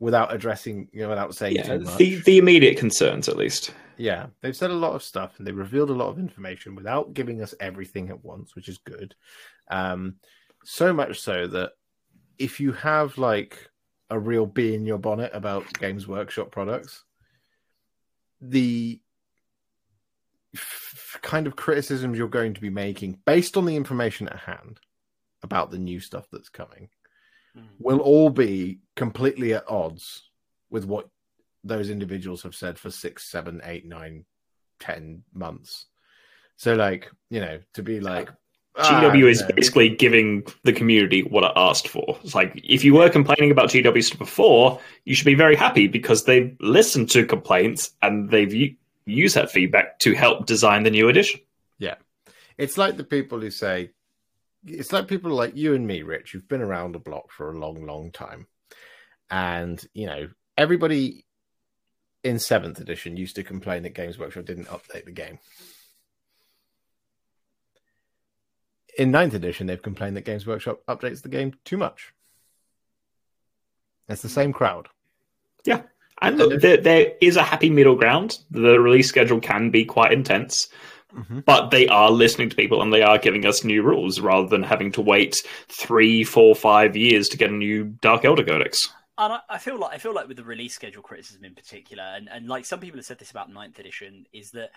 [0.00, 3.74] without addressing you know without saying Yeah, the the immediate concerns, at least.
[3.98, 7.12] Yeah, they've said a lot of stuff and they revealed a lot of information without
[7.12, 9.14] giving us everything at once, which is good.
[9.70, 10.16] Um,
[10.64, 11.72] so much so that
[12.38, 13.70] if you have like
[14.08, 17.04] a real bee in your bonnet about Games Workshop products,
[18.40, 19.00] the
[20.54, 24.80] f- kind of criticisms you're going to be making based on the information at hand
[25.42, 26.88] about the new stuff that's coming
[27.56, 27.64] Mm.
[27.78, 30.30] will all be completely at odds
[30.70, 31.08] with what
[31.62, 34.24] those individuals have said for six, seven, eight, nine,
[34.80, 35.84] ten months.
[36.56, 38.30] So, like, you know, to be like,
[38.78, 42.18] ah, GW is you know, basically giving the community what it asked for.
[42.24, 45.88] It's like if you were complaining about GW stuff before, you should be very happy
[45.88, 50.90] because they've listened to complaints and they've u- used that feedback to help design the
[50.90, 51.40] new edition.
[51.78, 51.96] Yeah,
[52.56, 53.90] it's like the people who say,
[54.64, 57.58] it's like people like you and me, Rich, who've been around the block for a
[57.58, 58.46] long, long time.
[59.30, 61.24] And, you know, everybody
[62.22, 65.38] in seventh edition used to complain that Games Workshop didn't update the game.
[68.98, 72.12] In ninth edition, they've complained that Games Workshop updates the game too much.
[74.08, 74.88] It's the same crowd.
[75.64, 75.82] Yeah.
[76.20, 78.38] And look, there, there is a happy middle ground.
[78.50, 80.68] The release schedule can be quite intense,
[81.14, 81.40] Mm-hmm.
[81.40, 84.62] but they are listening to people and they are giving us new rules rather than
[84.62, 85.36] having to wait
[85.68, 88.88] three, four, five years to get a new Dark Eldar Codex.
[89.18, 92.02] And I, I feel like I feel like with the release schedule criticism in particular,
[92.02, 94.70] and, and like some people have said this about ninth edition, is that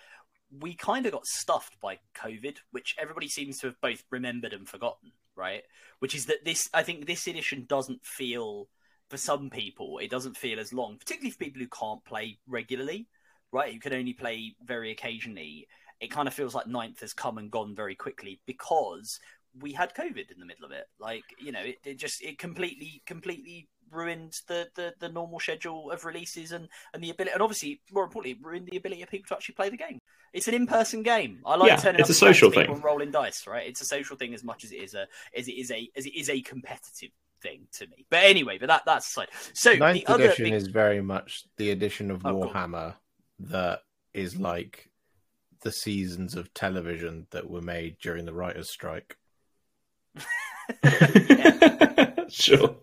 [0.60, 4.68] we kind of got stuffed by COVID, which everybody seems to have both remembered and
[4.68, 5.64] forgotten, right?
[5.99, 8.68] Which is that this I think this edition doesn't feel
[9.10, 13.07] for some people, it doesn't feel as long, particularly for people who can't play regularly,
[13.52, 13.74] right?
[13.74, 15.68] You can only play very occasionally.
[15.99, 19.19] It kind of feels like ninth has come and gone very quickly because
[19.59, 20.88] we had COVID in the middle of it.
[20.99, 25.91] Like, you know, it, it just it completely completely ruined the, the the normal schedule
[25.91, 29.27] of releases and and the ability and obviously more importantly ruined the ability of people
[29.30, 29.99] to actually play the game.
[30.34, 31.39] It's an in-person game.
[31.45, 32.76] I like Yeah, turning it's up a social talking to people thing.
[32.76, 33.67] and rolling dice, right?
[33.67, 35.07] It's a social thing as much as it is a
[35.38, 37.11] as it is a as it is a competitive
[37.41, 38.05] thing to me.
[38.09, 39.30] But anyway, but that that's aside.
[39.53, 42.57] So Ninth the other edition big, is very much the edition of Oh, cool.
[42.57, 42.95] Warhammer
[43.39, 43.81] that
[44.13, 44.89] is like
[45.65, 49.17] the seasons of television that were made during the writers' strike.
[52.29, 52.77] sure.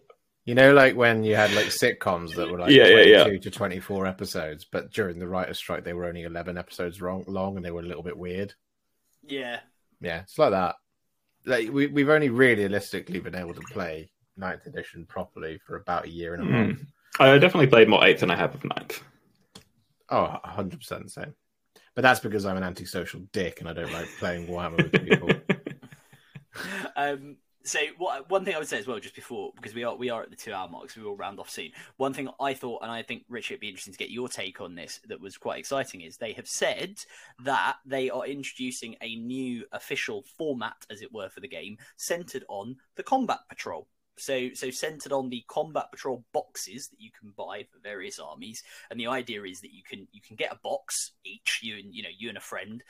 [0.45, 3.51] You know, like when you had like sitcoms that were like Yeah, yeah, 22 to
[3.57, 7.65] 24 episodes, but during the writer's strike, they were only 11 episodes long, long and
[7.65, 8.53] they were a little bit weird.
[9.27, 9.61] yeah.
[10.01, 10.75] Yeah, it's like that.
[11.47, 16.11] Like we, we've only realistically been able to play ninth edition properly for about a
[16.11, 16.67] year and a half.
[16.67, 16.87] Mm.
[17.21, 19.01] I definitely played more eighth than I have of ninth.
[20.09, 21.35] Oh, 100% the same.
[21.95, 25.31] But that's because I'm an antisocial dick and I don't like playing Warhammer with people.
[26.97, 29.95] um, so what, one thing I would say as well, just before because we are
[29.95, 31.71] we are at the two hour mark, so we will round off soon.
[31.97, 34.61] One thing I thought, and I think Richard, it'd be interesting to get your take
[34.61, 35.01] on this.
[35.07, 36.01] That was quite exciting.
[36.01, 36.97] Is they have said
[37.45, 42.45] that they are introducing a new official format, as it were, for the game, centered
[42.49, 43.87] on the combat patrol.
[44.19, 48.63] So, so centered on the combat patrol boxes that you can buy for various armies,
[48.91, 51.95] and the idea is that you can you can get a box each, you and
[51.95, 52.83] you know you and a friend,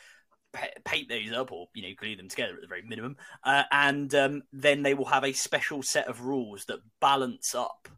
[0.85, 4.15] paint those up or you know glue them together at the very minimum, uh, and
[4.15, 7.89] um, then they will have a special set of rules that balance up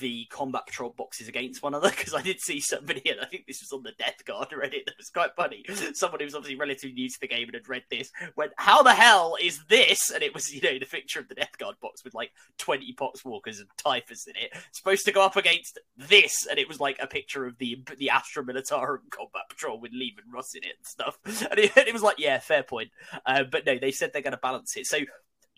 [0.00, 1.90] the combat patrol boxes against one another.
[1.96, 4.84] Because I did see somebody, and I think this was on the Death Guard Reddit,
[4.86, 5.64] that was quite funny.
[5.94, 8.82] Someone who was obviously relatively new to the game and had read this went, "How
[8.82, 11.76] the hell is this?" And it was you know the picture of the Death Guard
[11.80, 16.46] box with like twenty poxwalkers and typhus in it, supposed to go up against this,
[16.46, 20.30] and it was like a picture of the the Astra Militarum combat patrol with Leman
[20.32, 21.18] Russ in it and stuff.
[21.48, 22.90] And it, and it was like, yeah, fair point.
[23.24, 24.86] Uh, but no, they said they're going to balance it.
[24.86, 24.98] So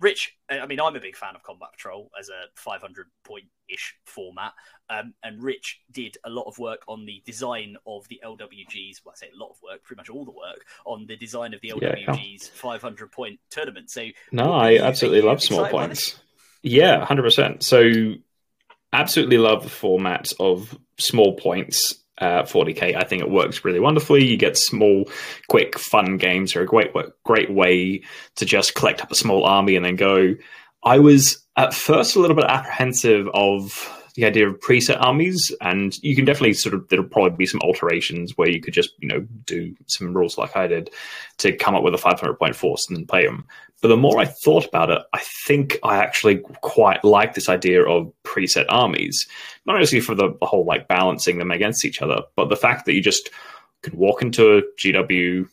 [0.00, 3.96] Rich, I mean, I'm a big fan of Combat Patrol as a 500 point ish
[4.06, 4.52] format.
[4.88, 9.00] Um, and Rich did a lot of work on the design of the LWGs.
[9.04, 11.52] Well, I say a lot of work, pretty much all the work on the design
[11.52, 13.90] of the LWGs 500 point tournament.
[13.90, 16.20] So, no, I absolutely love small points.
[16.62, 17.62] Yeah, hundred percent.
[17.62, 18.14] So,
[18.92, 22.04] absolutely love the format of small points.
[22.20, 24.24] Uh, 40k, I think it works really wonderfully.
[24.24, 25.08] You get small,
[25.48, 26.90] quick, fun games are a great,
[27.24, 28.02] great way
[28.36, 30.34] to just collect up a small army and then go.
[30.82, 33.88] I was at first a little bit apprehensive of
[34.18, 37.60] the idea of preset armies, and you can definitely sort of there'll probably be some
[37.62, 40.90] alterations where you could just you know do some rules like I did
[41.36, 43.46] to come up with a 500 point force and then play them.
[43.80, 47.84] But the more I thought about it, I think I actually quite like this idea
[47.84, 49.24] of preset armies,
[49.66, 52.94] not only for the, whole like balancing them against each other, but the fact that
[52.94, 53.30] you just
[53.84, 55.48] can walk into a GW,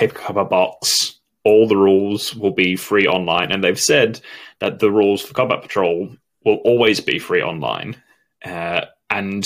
[0.00, 4.22] up a box, all the rules will be free online, and they've said
[4.60, 6.16] that the rules for Combat Patrol
[6.46, 8.02] will always be free online,
[8.44, 9.44] uh, and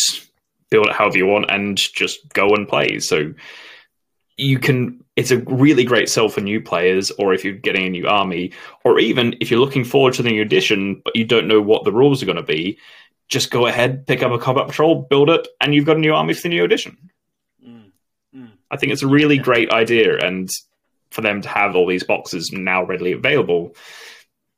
[0.71, 2.99] build it however you want, and just go and play.
[3.01, 3.33] So
[4.37, 7.91] you can it's a really great sell for new players or if you're getting a
[7.91, 8.51] new army
[8.85, 11.85] or even if you're looking forward to the new edition but you don't know what
[11.85, 12.79] the rules are going to be
[13.29, 16.15] just go ahead pick up a combat patrol build it and you've got a new
[16.15, 16.97] army for the new edition
[17.67, 17.91] Mm,
[18.35, 18.49] mm.
[18.71, 19.43] i think it's a really Yeah.
[19.43, 20.49] great idea and
[21.11, 23.75] for them to have all these boxes now readily available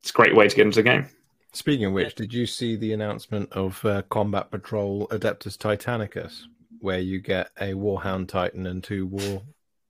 [0.02, 1.09] it's a great way to get into the game
[1.52, 6.44] Speaking of which, did you see the announcement of uh, Combat Patrol Adeptus Titanicus,
[6.80, 9.42] where you get a Warhound Titan and two War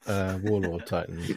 [0.06, 1.30] uh, Warlord Titans?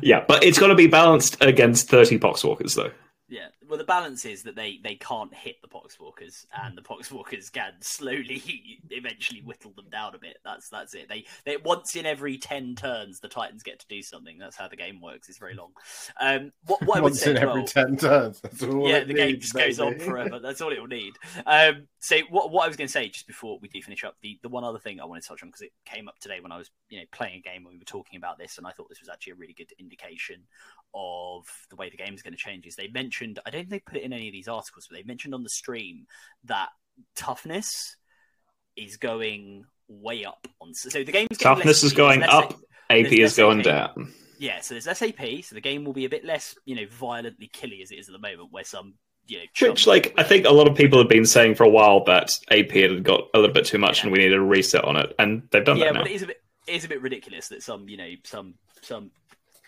[0.00, 2.92] Yeah but it's got to be balanced against 30 poxwalkers though
[3.28, 3.48] Yeah.
[3.68, 7.72] Well, the balance is that they, they can't hit the poxwalkers, and the poxwalkers can
[7.80, 8.42] slowly,
[8.90, 10.38] eventually whittle them down a bit.
[10.44, 11.08] That's that's it.
[11.08, 14.38] They they once in every ten turns, the Titans get to do something.
[14.38, 15.28] That's how the game works.
[15.28, 15.70] It's very long.
[16.20, 18.40] Um, what, what I would Once say in every well- ten turns.
[18.60, 20.38] Yeah, the game needs, just goes on forever.
[20.38, 21.14] That's all it will need.
[21.46, 24.16] Um, so what what I was going to say just before we do finish up,
[24.20, 26.40] the the one other thing I want to touch on because it came up today
[26.40, 28.66] when I was you know playing a game when we were talking about this, and
[28.66, 30.42] I thought this was actually a really good indication
[30.94, 32.66] of the way the game is going to change.
[32.66, 34.96] Is they mentioned I don't think they put it in any of these articles, but
[34.96, 36.06] they mentioned on the stream
[36.44, 36.68] that
[37.14, 37.96] toughness
[38.76, 40.74] is going way up on.
[40.74, 42.58] So the game's Toughness is going up, ap
[42.88, 43.64] there's is going AP.
[43.64, 46.86] down yeah, so there's SAP, so the game will be a bit less, you know,
[46.90, 48.94] violently killy as it is at the moment, where some,
[49.26, 51.68] you know, Which, like, I think a lot of people have been saying for a
[51.68, 54.04] while that AP had got a little bit too much Yeah.
[54.04, 56.00] and we needed a reset on it, and they've done yeah, that now.
[56.02, 58.54] but it is a bit, it is a bit ridiculous that some, you know, some
[58.82, 59.10] some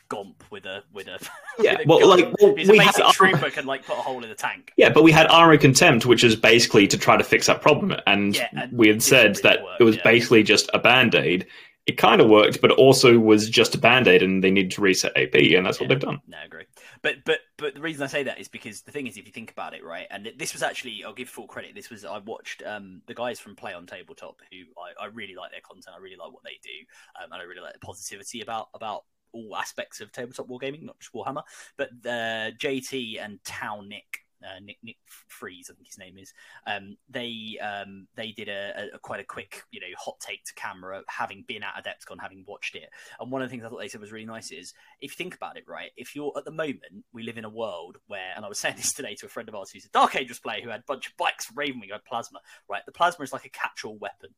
[0.08, 1.18] gomp with a with a
[1.58, 3.84] Yeah, with a well, gun like, well, a we had basic our- trooper can like
[3.84, 4.72] put a hole in the tank.
[4.76, 7.94] Yeah, but we had Armor Contempt, which is basically to try to fix that problem,
[8.06, 10.02] and Yeah, and we had said didn't that work, it was yeah.
[10.04, 11.46] basically just a band aid.
[11.86, 14.82] It kind of worked, but also was just a band aid, and they needed to
[14.82, 16.20] reset AP, and that's what they've done.
[16.26, 16.64] No, I agree.
[17.00, 19.32] But but but the reason I say that is because the thing is, if you
[19.32, 21.74] think about it, right, and this was actually, I'll give full credit.
[21.74, 25.34] This was I watched um, the guys from Play on Tabletop, who I, I really
[25.34, 25.96] like their content.
[25.98, 29.04] I really like what they do, um, and I really like the positivity about about
[29.32, 31.42] all aspects of tabletop wargaming, not just Warhammer.
[31.76, 34.24] But uh, JT and Tau Nick.
[34.40, 36.32] Uh, Nick Nick Freeze, I think his name is.
[36.64, 40.54] Um, they um, they did a, a, quite a quick, you know, hot take to
[40.54, 42.88] camera, having been at Adepticon, having watched it.
[43.18, 45.16] And one of the things I thought they said was really nice is if you
[45.16, 48.30] think about it, right, if you're at the moment, we live in a world where,
[48.36, 50.38] and I was saying this today to a friend of ours who's a Dark Angels
[50.38, 52.38] player who had a bunch of bikes from Ravenwing who had plasma,
[52.68, 52.86] right?
[52.86, 54.30] The plasma is like a catch all weapon,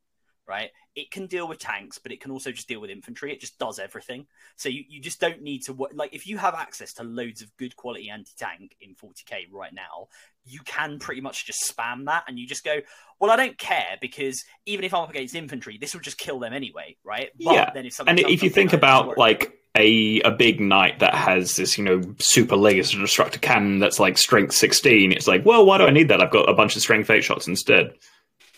[0.51, 0.71] right?
[0.97, 3.33] It can deal with tanks, but it can also just deal with infantry.
[3.33, 4.27] It just does everything.
[4.57, 7.41] So you, you just don't need to, wo- like, if you have access to loads
[7.41, 10.09] of good quality anti tank in 40k right now,
[10.45, 12.81] you can pretty much just spam that and you just go,
[13.21, 16.41] well, I don't care because even if I'm up against infantry, this will just kill
[16.41, 17.31] them anyway, right?
[17.39, 21.15] But Yeah, then if And if you think about like a a big knight that
[21.15, 25.65] has this, you know, super laser destructor cannon that's like strength sixteen, it's like, well,
[25.65, 26.21] why do I need that?
[26.21, 27.93] I've got a bunch of strength eight shots instead.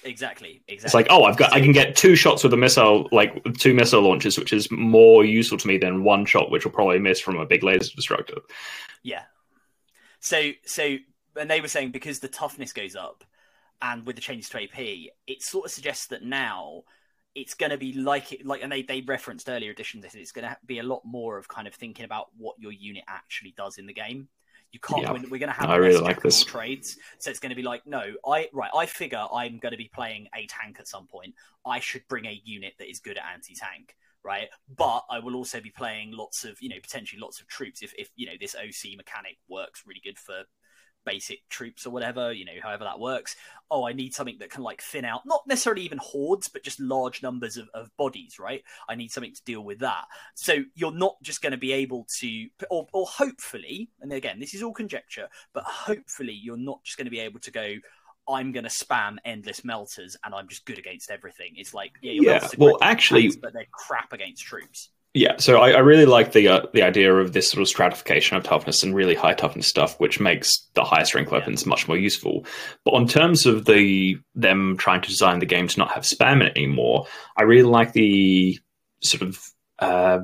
[0.05, 0.87] Exactly, exactly.
[0.87, 3.75] It's like, oh, I've got, I can get two shots with a missile, like two
[3.75, 7.21] missile launches, which is more useful to me than one shot, which will probably miss
[7.21, 8.37] from a big laser destructor.
[9.03, 9.23] Yeah.
[10.21, 10.97] So so
[11.37, 13.25] and they were saying because the toughness goes up
[13.81, 14.79] and with the changes to AP,
[15.27, 16.83] it sort of suggests that now
[17.35, 20.47] it's going to be like it like and they they referenced earlier editions it's going
[20.47, 23.79] to be a lot more of kind of thinking about what your unit actually does
[23.79, 24.29] in the game.
[24.73, 25.03] You can't.
[25.03, 25.13] Yeah.
[25.13, 26.43] We're, we're going to have I really like this.
[26.43, 28.71] trades, so it's going to be like, no, I right.
[28.75, 31.35] I figure I'm going to be playing a tank at some point.
[31.67, 33.95] I should bring a unit that is good at anti-tank,
[34.25, 34.49] right?
[34.75, 37.93] But I will also be playing lots of, you know, potentially lots of troops if,
[37.99, 40.43] if you know this OC mechanic works really good for
[41.05, 43.37] basic troops or whatever, you know, however that works.
[43.71, 46.79] Oh, I need something that can like thin out, not necessarily even hordes, but just
[46.81, 48.63] large numbers of, of bodies, right?
[48.89, 50.05] I need something to deal with that.
[50.35, 54.55] So you're not just going to be able to, or, or hopefully, and again, this
[54.55, 57.75] is all conjecture, but hopefully you're not just going to be able to go,
[58.29, 61.55] I'm going to spam endless melters and I'm just good against everything.
[61.57, 64.91] It's like, yeah, Yeah, well, actually- but they're crap against troops.
[65.15, 68.39] Yeah, so I, I really like the uh, the idea of this sort of stratification
[68.39, 71.99] of toughness and really high toughness stuff, which makes the higher strength weapons much more
[71.99, 72.47] useful.
[72.87, 76.37] But on terms of the them trying to design the game to not have spam
[76.37, 77.07] in it anymore,
[77.37, 78.59] I really like the
[79.03, 79.39] sort of
[79.81, 80.21] uh,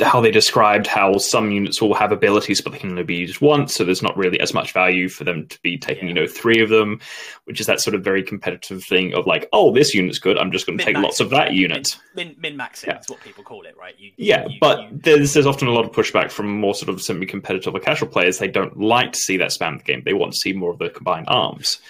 [0.00, 3.40] how they described how some units will have abilities, but they can only be used
[3.40, 3.74] once.
[3.74, 6.60] So there's not really as much value for them to be taking, you know, three
[6.62, 7.00] of them,
[7.44, 10.38] which is that sort of very competitive thing of like, oh, this unit's good.
[10.38, 11.98] I'm just going to take lots of that unit.
[12.14, 12.98] Min min maxing Yeah.
[13.00, 13.94] is what people call it, right?
[13.98, 16.88] You, Yeah, you- but you- there's there's often a lot of pushback from more sort
[16.88, 18.38] of semi-competitive or casual players.
[18.38, 20.02] They don't like to see that spam the game.
[20.04, 21.80] They want to see more of the combined arms.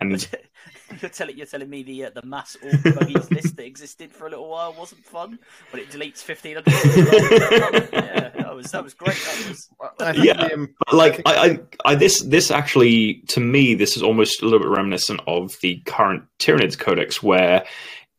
[0.00, 0.28] And
[1.00, 4.26] you're telling you're telling me the uh, the mass Ork buggies list that existed for
[4.26, 5.38] a little while wasn't fun,
[5.70, 6.72] but it deletes fifteen hundred.
[7.92, 9.16] yeah, that was that was great.
[9.16, 9.68] That was
[10.00, 14.02] I Yeah, the, um, like I, I, I this this actually to me this is
[14.02, 17.64] almost a little bit reminiscent of the current Tyranids Codex where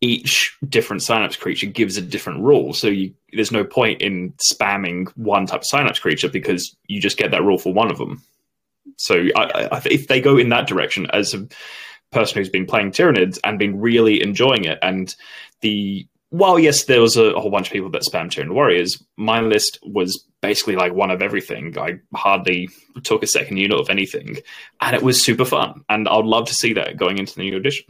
[0.02, 2.72] each different synapse creature gives a different rule.
[2.74, 7.18] So you, there's no point in spamming one type of synapse creature because you just
[7.18, 8.24] get that rule for one of them.
[8.96, 11.48] So I, I, I- if they go in that direction as a
[12.12, 15.14] person who's been playing Tyranids and been really enjoying it, and
[15.62, 19.04] the while yes, there was a, a whole bunch of people that spam Tyranid Warriors,
[19.18, 21.76] my list was basically like one of everything.
[21.78, 22.70] I hardly
[23.04, 24.38] took a second unit of anything,
[24.80, 25.84] and it was super fun.
[25.90, 27.86] And I'd love to see that going into the new edition.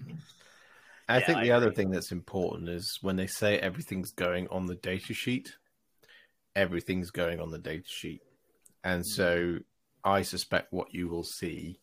[1.07, 4.47] I Yeah, think I the other thing that's important is when they say everything's going
[4.49, 5.57] on the data sheet,
[6.55, 8.21] everything's going on the data sheet.
[8.83, 9.59] And so
[10.03, 11.79] I suspect what you will see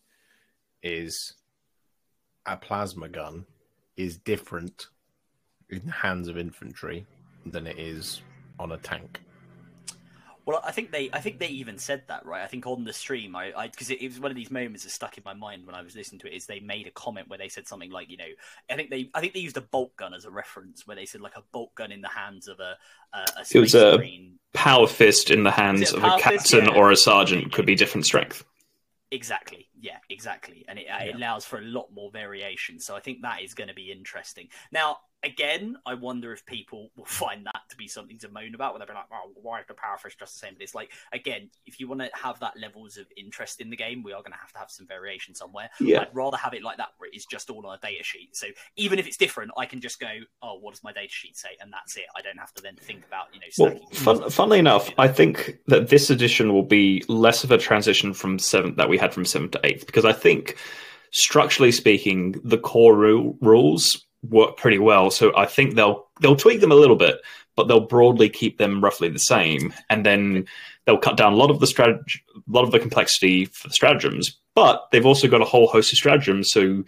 [0.82, 1.34] is
[2.47, 3.44] a plasma gun
[3.97, 4.86] is different
[5.70, 7.06] in the hands of infantry
[7.44, 8.23] than it is
[8.59, 9.20] on a tank.
[10.44, 12.40] Well, I think they, I think they even said that, right?
[12.40, 14.90] I think on the stream, I, because it, it was one of these moments that
[14.90, 16.36] stuck in my mind when I was listening to it.
[16.36, 18.24] Is they made a comment where they said something like, you know,
[18.70, 21.05] I think they, I think they used a bolt gun as a reference, where they
[21.05, 22.77] said like a bolt gun in the hands of a,
[23.12, 24.39] a, a It was a- marine.
[24.52, 26.51] Power fist in the hands Is of power a fist?
[26.52, 26.78] captain Yeah.
[26.81, 28.44] or a sergeant could be different strength.
[29.10, 29.68] Exactly.
[29.78, 30.64] Yeah, exactly.
[30.68, 32.80] And it, uh, it allows for a lot more variation.
[32.80, 34.48] So I think that is going to be interesting.
[34.72, 38.73] Now, again, I wonder if people will find that to be something to moan about,
[38.73, 40.55] where they'll be like, oh, why is the power just the same?
[40.55, 43.77] But it's like, again, if you want to have that levels of interest in the
[43.77, 45.69] game, we are going to have to have some variation somewhere.
[45.81, 46.03] Yeah.
[46.03, 48.36] I'd rather have it like that, where it's just all on a data sheet.
[48.36, 48.47] So
[48.77, 50.09] even if it's different, I can just go,
[50.43, 51.51] oh, what does my data sheet say?
[51.61, 52.05] And that's it.
[52.16, 55.59] I don't have to then think about, you know, Well, fun, funnily enough, I think
[55.66, 59.24] that this edition will be less of a transition from seventh that we had from
[59.24, 60.57] seventh to eighth because I think,
[61.12, 65.11] structurally speaking, the core ru- rules work pretty well.
[65.11, 67.16] So I think they'll they'll tweak them a little bit,
[67.57, 70.47] but they'll broadly keep them roughly the same, and then
[70.85, 72.01] they'll cut down a lot of the strat-
[72.36, 74.39] a lot of the complexity for the stratagems.
[74.55, 76.51] But they've also got a whole host of stratagems.
[76.51, 76.82] So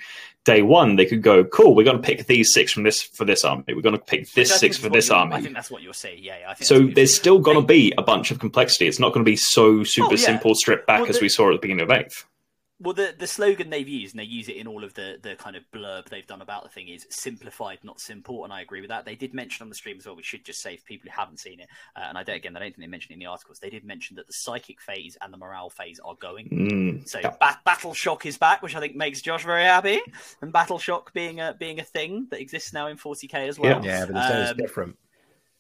[0.47, 3.27] day one, they could go, "Cool, we're going to pick these six from this for
[3.27, 3.65] this army.
[3.69, 6.21] We're going to pick this six for this army." I think that's what you're saying.
[6.23, 8.31] Yeah, yeah I think So that's what you're there's still going to be a bunch
[8.31, 8.87] of complexity.
[8.89, 10.17] It's not going to be so super Oh, yeah.
[10.17, 12.25] simple, stripped back Well, as the- we saw at the beginning of Eighth.
[12.81, 15.35] Well, the the slogan they've used, and they use it in all of the the
[15.35, 18.81] kind of blurb they've done about the thing, is simplified, not simple, and I agree
[18.81, 19.05] with that.
[19.05, 20.15] They did mention on the stream as well.
[20.15, 22.57] We should just say for people who haven't seen it, uh, and I don't again,
[22.57, 23.59] I don't think they mentioned it in the articles.
[23.59, 26.49] They did mention that the psychic phase and the morale phase are going.
[26.51, 27.35] Mm, So yeah.
[27.41, 30.01] ba- Battle Shock is back, which I think makes Josh very happy,
[30.41, 33.85] and Battle Shock being a being a thing that exists now in 40k as well.
[33.85, 34.99] Yeah, but it's always Um, different.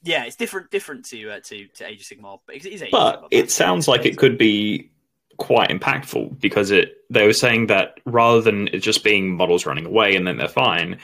[0.05, 2.93] Yeah, it's different different to uh, to to Age of Sigmar, but it is Age
[2.93, 4.91] of But Sigmar, it sounds like it could be
[5.39, 9.87] quite impactful because it they were saying that rather than it just being models running
[9.87, 10.99] away and then they're fine,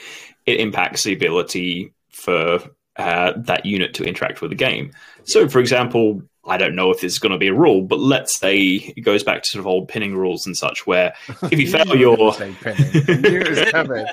[0.44, 2.61] it impacts the ability for
[2.97, 4.93] uh, that unit to interact with the game.
[5.24, 7.98] So, for example, I don't know if this is going to be a rule, but
[7.98, 8.56] let's say
[8.97, 11.15] it goes back to sort of old pinning rules and such, where
[11.51, 13.05] if you fail your gonna say pinning.
[13.09, 14.06] I knew it was coming.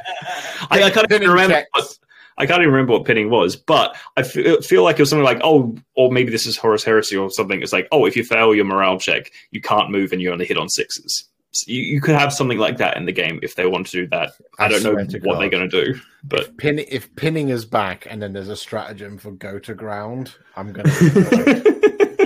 [0.69, 1.55] I, I can't even remember.
[1.55, 1.69] checks.
[1.73, 1.97] What,
[2.41, 5.23] I can't even remember what pinning was, but I feel, feel like it was something
[5.23, 7.61] like, oh, or maybe this is Horus Heresy or something.
[7.61, 10.45] It's like, oh, if you fail your morale check, you can't move and you only
[10.45, 11.25] hit on sixes.
[11.51, 13.91] So you, you could have something like that in the game if they want to
[13.91, 14.31] do that.
[14.57, 17.49] I, I don't know swear to what they're going to do, but Pin, if pinning
[17.49, 22.11] is back and then there's a stratagem for go to ground, I'm going to.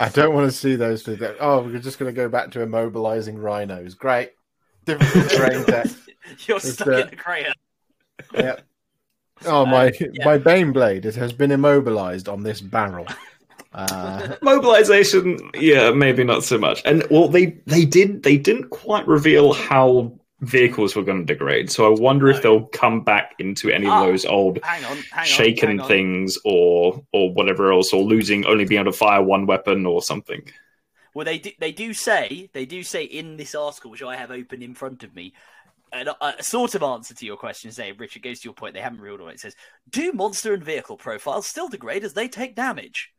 [0.00, 1.16] I don't want to see those two.
[1.16, 3.94] That, oh, we're just going to go back to immobilizing rhinos.
[3.94, 4.32] Great.
[4.86, 5.86] Different terrain tech.
[6.46, 7.52] You're It's, stuck uh, in the crater.
[8.32, 8.60] Yep.
[9.46, 10.24] Oh, my, yeah.
[10.24, 11.04] my Baneblade.
[11.04, 13.06] It has been immobilized on this barrel.
[13.72, 16.80] Uh, Mobilization, yeah, maybe not so much.
[16.84, 20.12] And well, they they did they didn't quite reveal how
[20.42, 21.72] vehicles were going to degrade.
[21.72, 25.04] So I wonder if they'll come back into any Ah, of those old Hang on,
[25.10, 25.24] hang on.
[25.24, 25.88] shaken hang on.
[25.88, 30.00] things or or whatever else, or losing only being able to fire one weapon or
[30.02, 30.42] something.
[31.14, 34.30] Well, they do, they do say they do say in this article, which I have
[34.30, 35.32] open in front of me,
[35.94, 37.70] and uh, a, sort of answer to your question.
[37.70, 38.74] Say, Richard goes to your point.
[38.74, 39.34] They haven't reeled on it.
[39.34, 39.56] It says,
[39.88, 43.10] "Do monster and vehicle profiles still degrade as they take damage?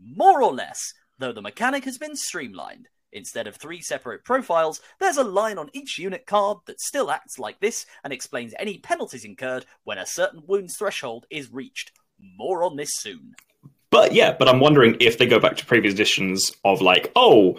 [0.00, 2.88] More or less, though the mechanic has been streamlined.
[3.14, 7.38] Instead of three separate profiles, there's a line on each unit card that still acts
[7.38, 11.92] like this and explains any penalties incurred when a certain wounds threshold is reached.
[12.18, 13.34] More on this soon."
[13.90, 17.58] But yeah, but I'm wondering if they go back to previous editions of like, oh,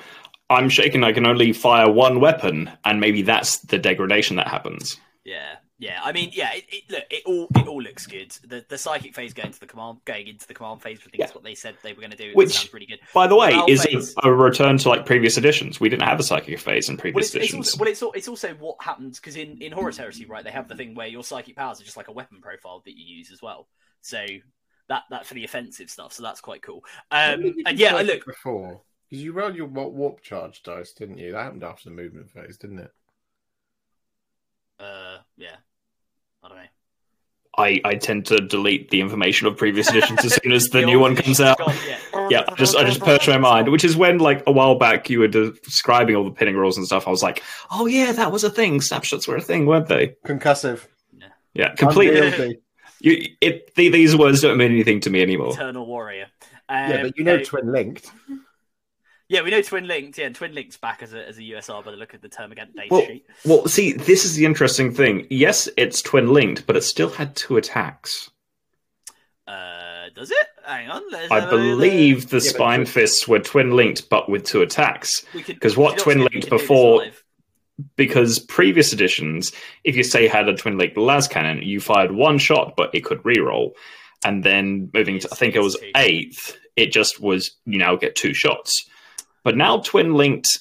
[0.53, 4.97] I'm shaken, I can only fire one weapon, and maybe that's the degradation that happens.
[5.25, 5.99] Yeah, yeah.
[6.03, 6.53] I mean, yeah.
[6.53, 8.31] It, it look, it all it all looks good.
[8.47, 10.99] The the psychic phase going to the command, going into the command phase.
[10.99, 11.25] I think Yeah.
[11.25, 12.31] that's what they said they were going to do.
[12.33, 12.99] Which- sounds really good.
[13.13, 14.13] By the way, Battle is phase.
[14.21, 15.79] a, a return to like previous editions.
[15.79, 17.67] We didn't have a psychic phase in previous it's, it's editions.
[17.69, 20.43] also, well, it's, it's also what happens because in in Horus Heresy, right?
[20.43, 22.97] They have the thing where your psychic powers are just like a weapon profile that
[22.97, 23.67] you use as well.
[24.01, 24.25] So
[24.89, 26.11] that that for the offensive stuff.
[26.11, 26.83] So that's quite cool.
[27.11, 28.25] Um, and yeah, I look.
[28.25, 28.81] before
[29.13, 31.33] because you rolled your wa- warp charge dice, didn't you?
[31.33, 32.91] That happened after the movement phase, didn't it?
[34.79, 35.57] Uh, yeah.
[36.41, 36.63] I don't know.
[37.55, 40.87] I, I tend to delete the information of previous editions as soon as the, The
[40.87, 41.59] new one comes out.
[41.59, 42.27] gone, yeah.
[42.31, 45.11] Yeah, I just I just purge my mind, which is when like a while back
[45.11, 47.07] you were describing all the pinning rules and stuff.
[47.07, 48.81] I was like, oh yeah, that was a thing.
[48.81, 50.15] Snapshots were a thing, weren't they?
[50.25, 50.87] Concussive.
[51.15, 52.59] Yeah, yeah completely.
[52.99, 55.51] You, it, the, these words don't mean anything to me anymore.
[55.51, 56.27] Eternal Warrior.
[56.69, 58.09] Um, yeah, but you know, so- twin linked.
[59.33, 60.17] Yeah, we know Twin Linked.
[60.19, 62.29] Yeah, and Twin Link's back as a as a USR by the look of the
[62.29, 63.25] Termagant data Well, sheet.
[63.45, 65.25] well, see, this is the interesting thing.
[65.31, 68.29] Yes, it's twin linked, but it still had two attacks.
[69.47, 70.47] Uh, does it?
[70.65, 71.01] Hang on.
[71.11, 71.79] Let's I have a look.
[71.79, 75.25] believe the Yeah, spine twin- fists were twin linked, but with two attacks.
[75.59, 77.05] 'cause what Twin Linked could do this before-
[77.97, 79.51] Because previous editions,
[79.83, 83.17] if you say had a twin linked lascannon, you fired one shot, but it could
[83.23, 83.71] reroll.
[84.23, 86.13] And then moving to, I think it was It's- it's two.
[86.15, 88.87] eighth, it just was you now get two shots.
[89.43, 90.59] But now twin linked,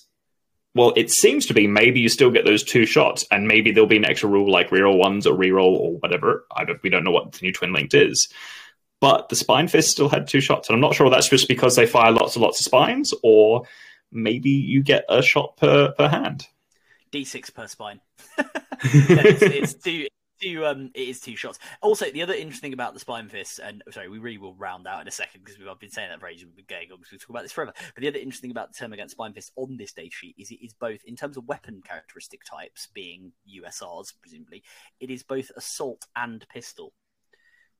[0.74, 3.88] well, it seems to be maybe you still get those two shots, and maybe there'll
[3.88, 6.46] be an extra rule like reroll ones or reroll or whatever.
[6.54, 8.28] I don't, we don't know what the new twin linked is.
[9.00, 11.74] But the spine fist still had two shots, and I'm not sure that's just because
[11.74, 13.64] they fire lots and lots of spines, or
[14.12, 16.46] maybe you get a shot per per hand.
[17.12, 18.00] D6 per spine.
[18.84, 20.08] it's, it's.
[20.42, 21.60] Two, um, it is two shots.
[21.82, 24.88] Also, the other interesting thing about the spine fist, and sorry, we really will round
[24.88, 26.44] out in a second because we've been saying that for ages.
[26.44, 27.72] We've been going on because we talk about this forever.
[27.94, 30.50] But the other interesting thing about the Termagant spine fist on this data sheet is
[30.50, 34.64] it is both in terms of weapon characteristic types, being USRs presumably,
[34.98, 36.92] it is both assault and pistol,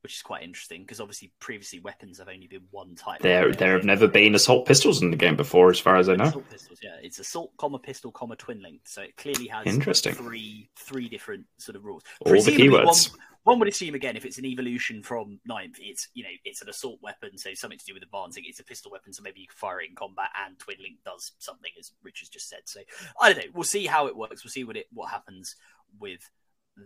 [0.03, 3.21] which is quite interesting because obviously previously weapons have only been one type.
[3.21, 6.15] There, there have never been assault pistols in the game before, as far as I
[6.15, 6.25] know.
[6.25, 6.97] Assault pistols, yeah.
[7.01, 8.89] It's assault, comma pistol, comma twin linked.
[8.89, 10.13] So it clearly has Interesting.
[10.13, 12.03] three three different sort of rules.
[12.25, 13.11] All the keywords.
[13.11, 16.61] One, one would assume again if it's an evolution from ninth, it's you know it's
[16.61, 18.43] an assault weapon, so something to do with advancing.
[18.45, 20.97] It's a pistol weapon, so maybe you can fire it in combat, and twin link
[21.05, 22.61] does something as Rich has just said.
[22.65, 22.81] So
[23.21, 23.51] I don't know.
[23.53, 24.43] We'll see how it works.
[24.43, 25.55] We'll see what it what happens
[25.97, 26.29] with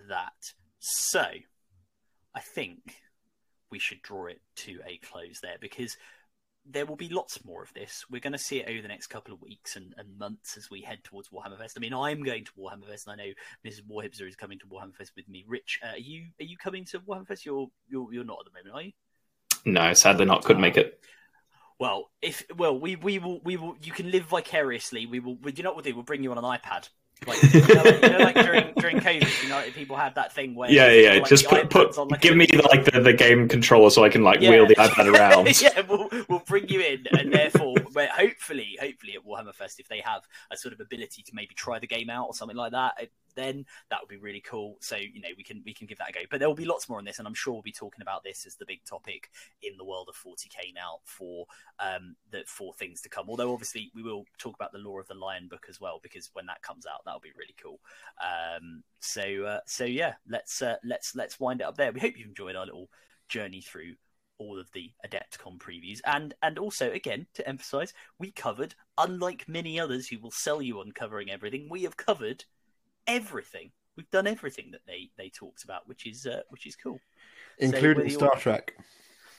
[0.09, 0.53] that.
[0.80, 1.25] So
[2.35, 2.95] I think
[3.72, 5.98] we should draw it to a close there because
[6.70, 8.06] there will be lots more of this.
[8.10, 10.70] We're going to see it over the next couple of weeks and, and months as
[10.70, 11.78] we head towards Warhammer Fest.
[11.78, 13.32] I mean, I'm going to Warhammer Fest, and I know
[13.66, 13.84] Mrs.
[13.90, 15.46] Warhipster is coming to Warhammer Fest with me.
[15.48, 17.46] Rich, uh, are you are you coming to Warhammer Fest?
[17.46, 18.92] You're you're you're not at the moment, are you?
[19.66, 20.44] No, sadly not.
[20.44, 21.00] Couldn't make it.
[21.80, 23.76] Well, if well, we we will we will.
[23.82, 25.06] You can live vicariously.
[25.06, 25.38] We will.
[25.46, 25.96] You know what we'll do?
[25.96, 26.90] We'll bring you on an iPad.
[27.26, 30.34] Like, you know, like, you know, like during during COVID, you know, people had that
[30.34, 31.14] thing where Yeah, yeah.
[31.16, 34.04] like, Just put, put on, like, give me the, like the, the game controller so
[34.04, 34.52] I can like Yeah.
[34.52, 35.62] wheel the iPad around.
[35.62, 39.88] yeah, we'll, we'll bring you in, and therefore, where hopefully, hopefully at Warhammer Fest, if
[39.88, 42.72] they have a sort of ability to maybe try the game out or something like
[42.74, 44.77] that, it- then that would be really cool.
[44.82, 46.19] So you know, we can we can give that a go.
[46.30, 48.24] But there will be lots more on this, and I'm sure we'll be talking about
[48.24, 49.30] this as the big topic
[49.61, 51.45] in the world of 40k now for
[51.80, 53.30] um the for things to come.
[53.30, 56.30] Although obviously we will talk about the Law of the Lion book as well, because
[56.33, 57.80] when that comes out, that'll be really cool.
[58.22, 61.91] Um, so uh, so yeah, let's uh, let's let's wind it up there.
[61.91, 62.90] We hope you've enjoyed our little
[63.30, 63.93] journey through
[64.40, 69.80] all of the Adepticon previews, and and also again to emphasize, we covered unlike many
[69.80, 71.67] others who will sell you on covering everything.
[71.69, 72.45] We have covered
[73.08, 73.72] everything.
[73.95, 77.02] We've done everything that they they talked about, which is uh, which is cool,
[77.58, 78.74] including whether Star Trek.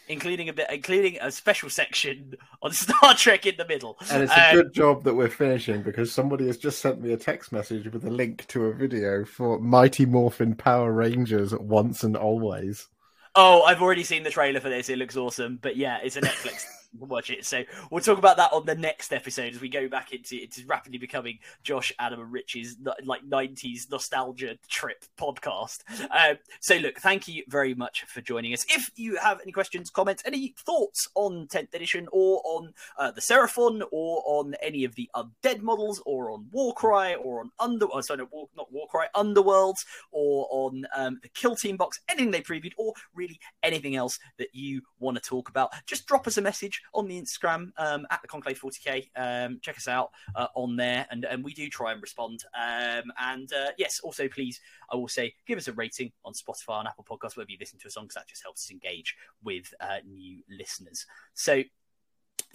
[0.09, 3.99] including a bit, including a special section on Star Trek in the middle.
[4.11, 7.13] And it's a Um, good job that we're finishing because somebody has just sent me
[7.13, 12.03] a text message with a link to a video for Mighty Morphin Power Rangers once
[12.05, 12.89] and always.
[13.35, 14.89] Oh, I've already seen the trailer for this.
[14.89, 15.59] It looks awesome.
[15.61, 16.65] But yeah, it's a Netflix.
[16.99, 17.45] Watch it.
[17.45, 20.57] So we'll talk about that on the next episode as we go back into it
[20.57, 25.81] is rapidly becoming Josh, Adam, and Rich's like '90s nostalgia trip podcast.
[26.11, 28.65] Um, so look, thank you very much for joining us.
[28.69, 33.21] If you have any questions, comments, any thoughts on 10th edition or on uh, the
[33.21, 38.01] Seraphon or on any of the undead models or on Warcry or on Under, oh,
[38.01, 42.73] sorry, no, not Warcry, Underworlds or on um, the Kill Team box, anything they previewed,
[42.77, 46.78] or really anything else that you want to talk about, just drop us a message
[46.95, 49.09] on the Instagram um, at the Conclave 40k.
[49.17, 52.45] Um, check us out uh, on there, and, and we do try and respond.
[52.55, 56.81] Um, and uh, yes, also please, I will say, give us a rating on Spotify
[56.81, 59.17] and Apple Podcasts, wherever you listen to a song, because that just helps us engage
[59.43, 61.07] with uh, new listeners.
[61.35, 61.63] So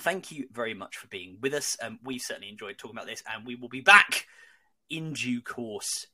[0.02, 1.78] thank you very much for being with us.
[1.82, 4.28] Um, we've certainly enjoyed talking about this, and we will be back
[4.90, 6.08] in due course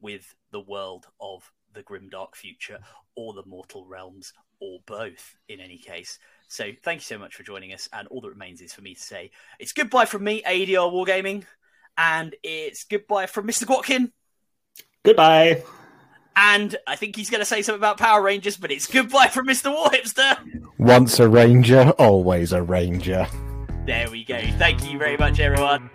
[0.00, 2.78] with the world of the grimdark future
[3.14, 6.18] or the mortal realms or both in any case.
[6.48, 7.88] So thank you so much for joining us.
[7.92, 11.44] And all that remains is for me to say it's goodbye from me, ADR Wargaming,
[11.96, 13.64] and it's goodbye from Mr.
[13.64, 14.12] Gwatkin.
[15.02, 15.62] Goodbye.
[16.36, 19.46] And I think he's going to say something about Power Rangers, but it's goodbye from
[19.46, 19.74] Mr.
[19.74, 20.38] Warhipster.
[20.78, 23.26] Once a ranger, always a ranger.
[23.86, 24.40] There we go.
[24.58, 25.88] Thank you very much, everyone.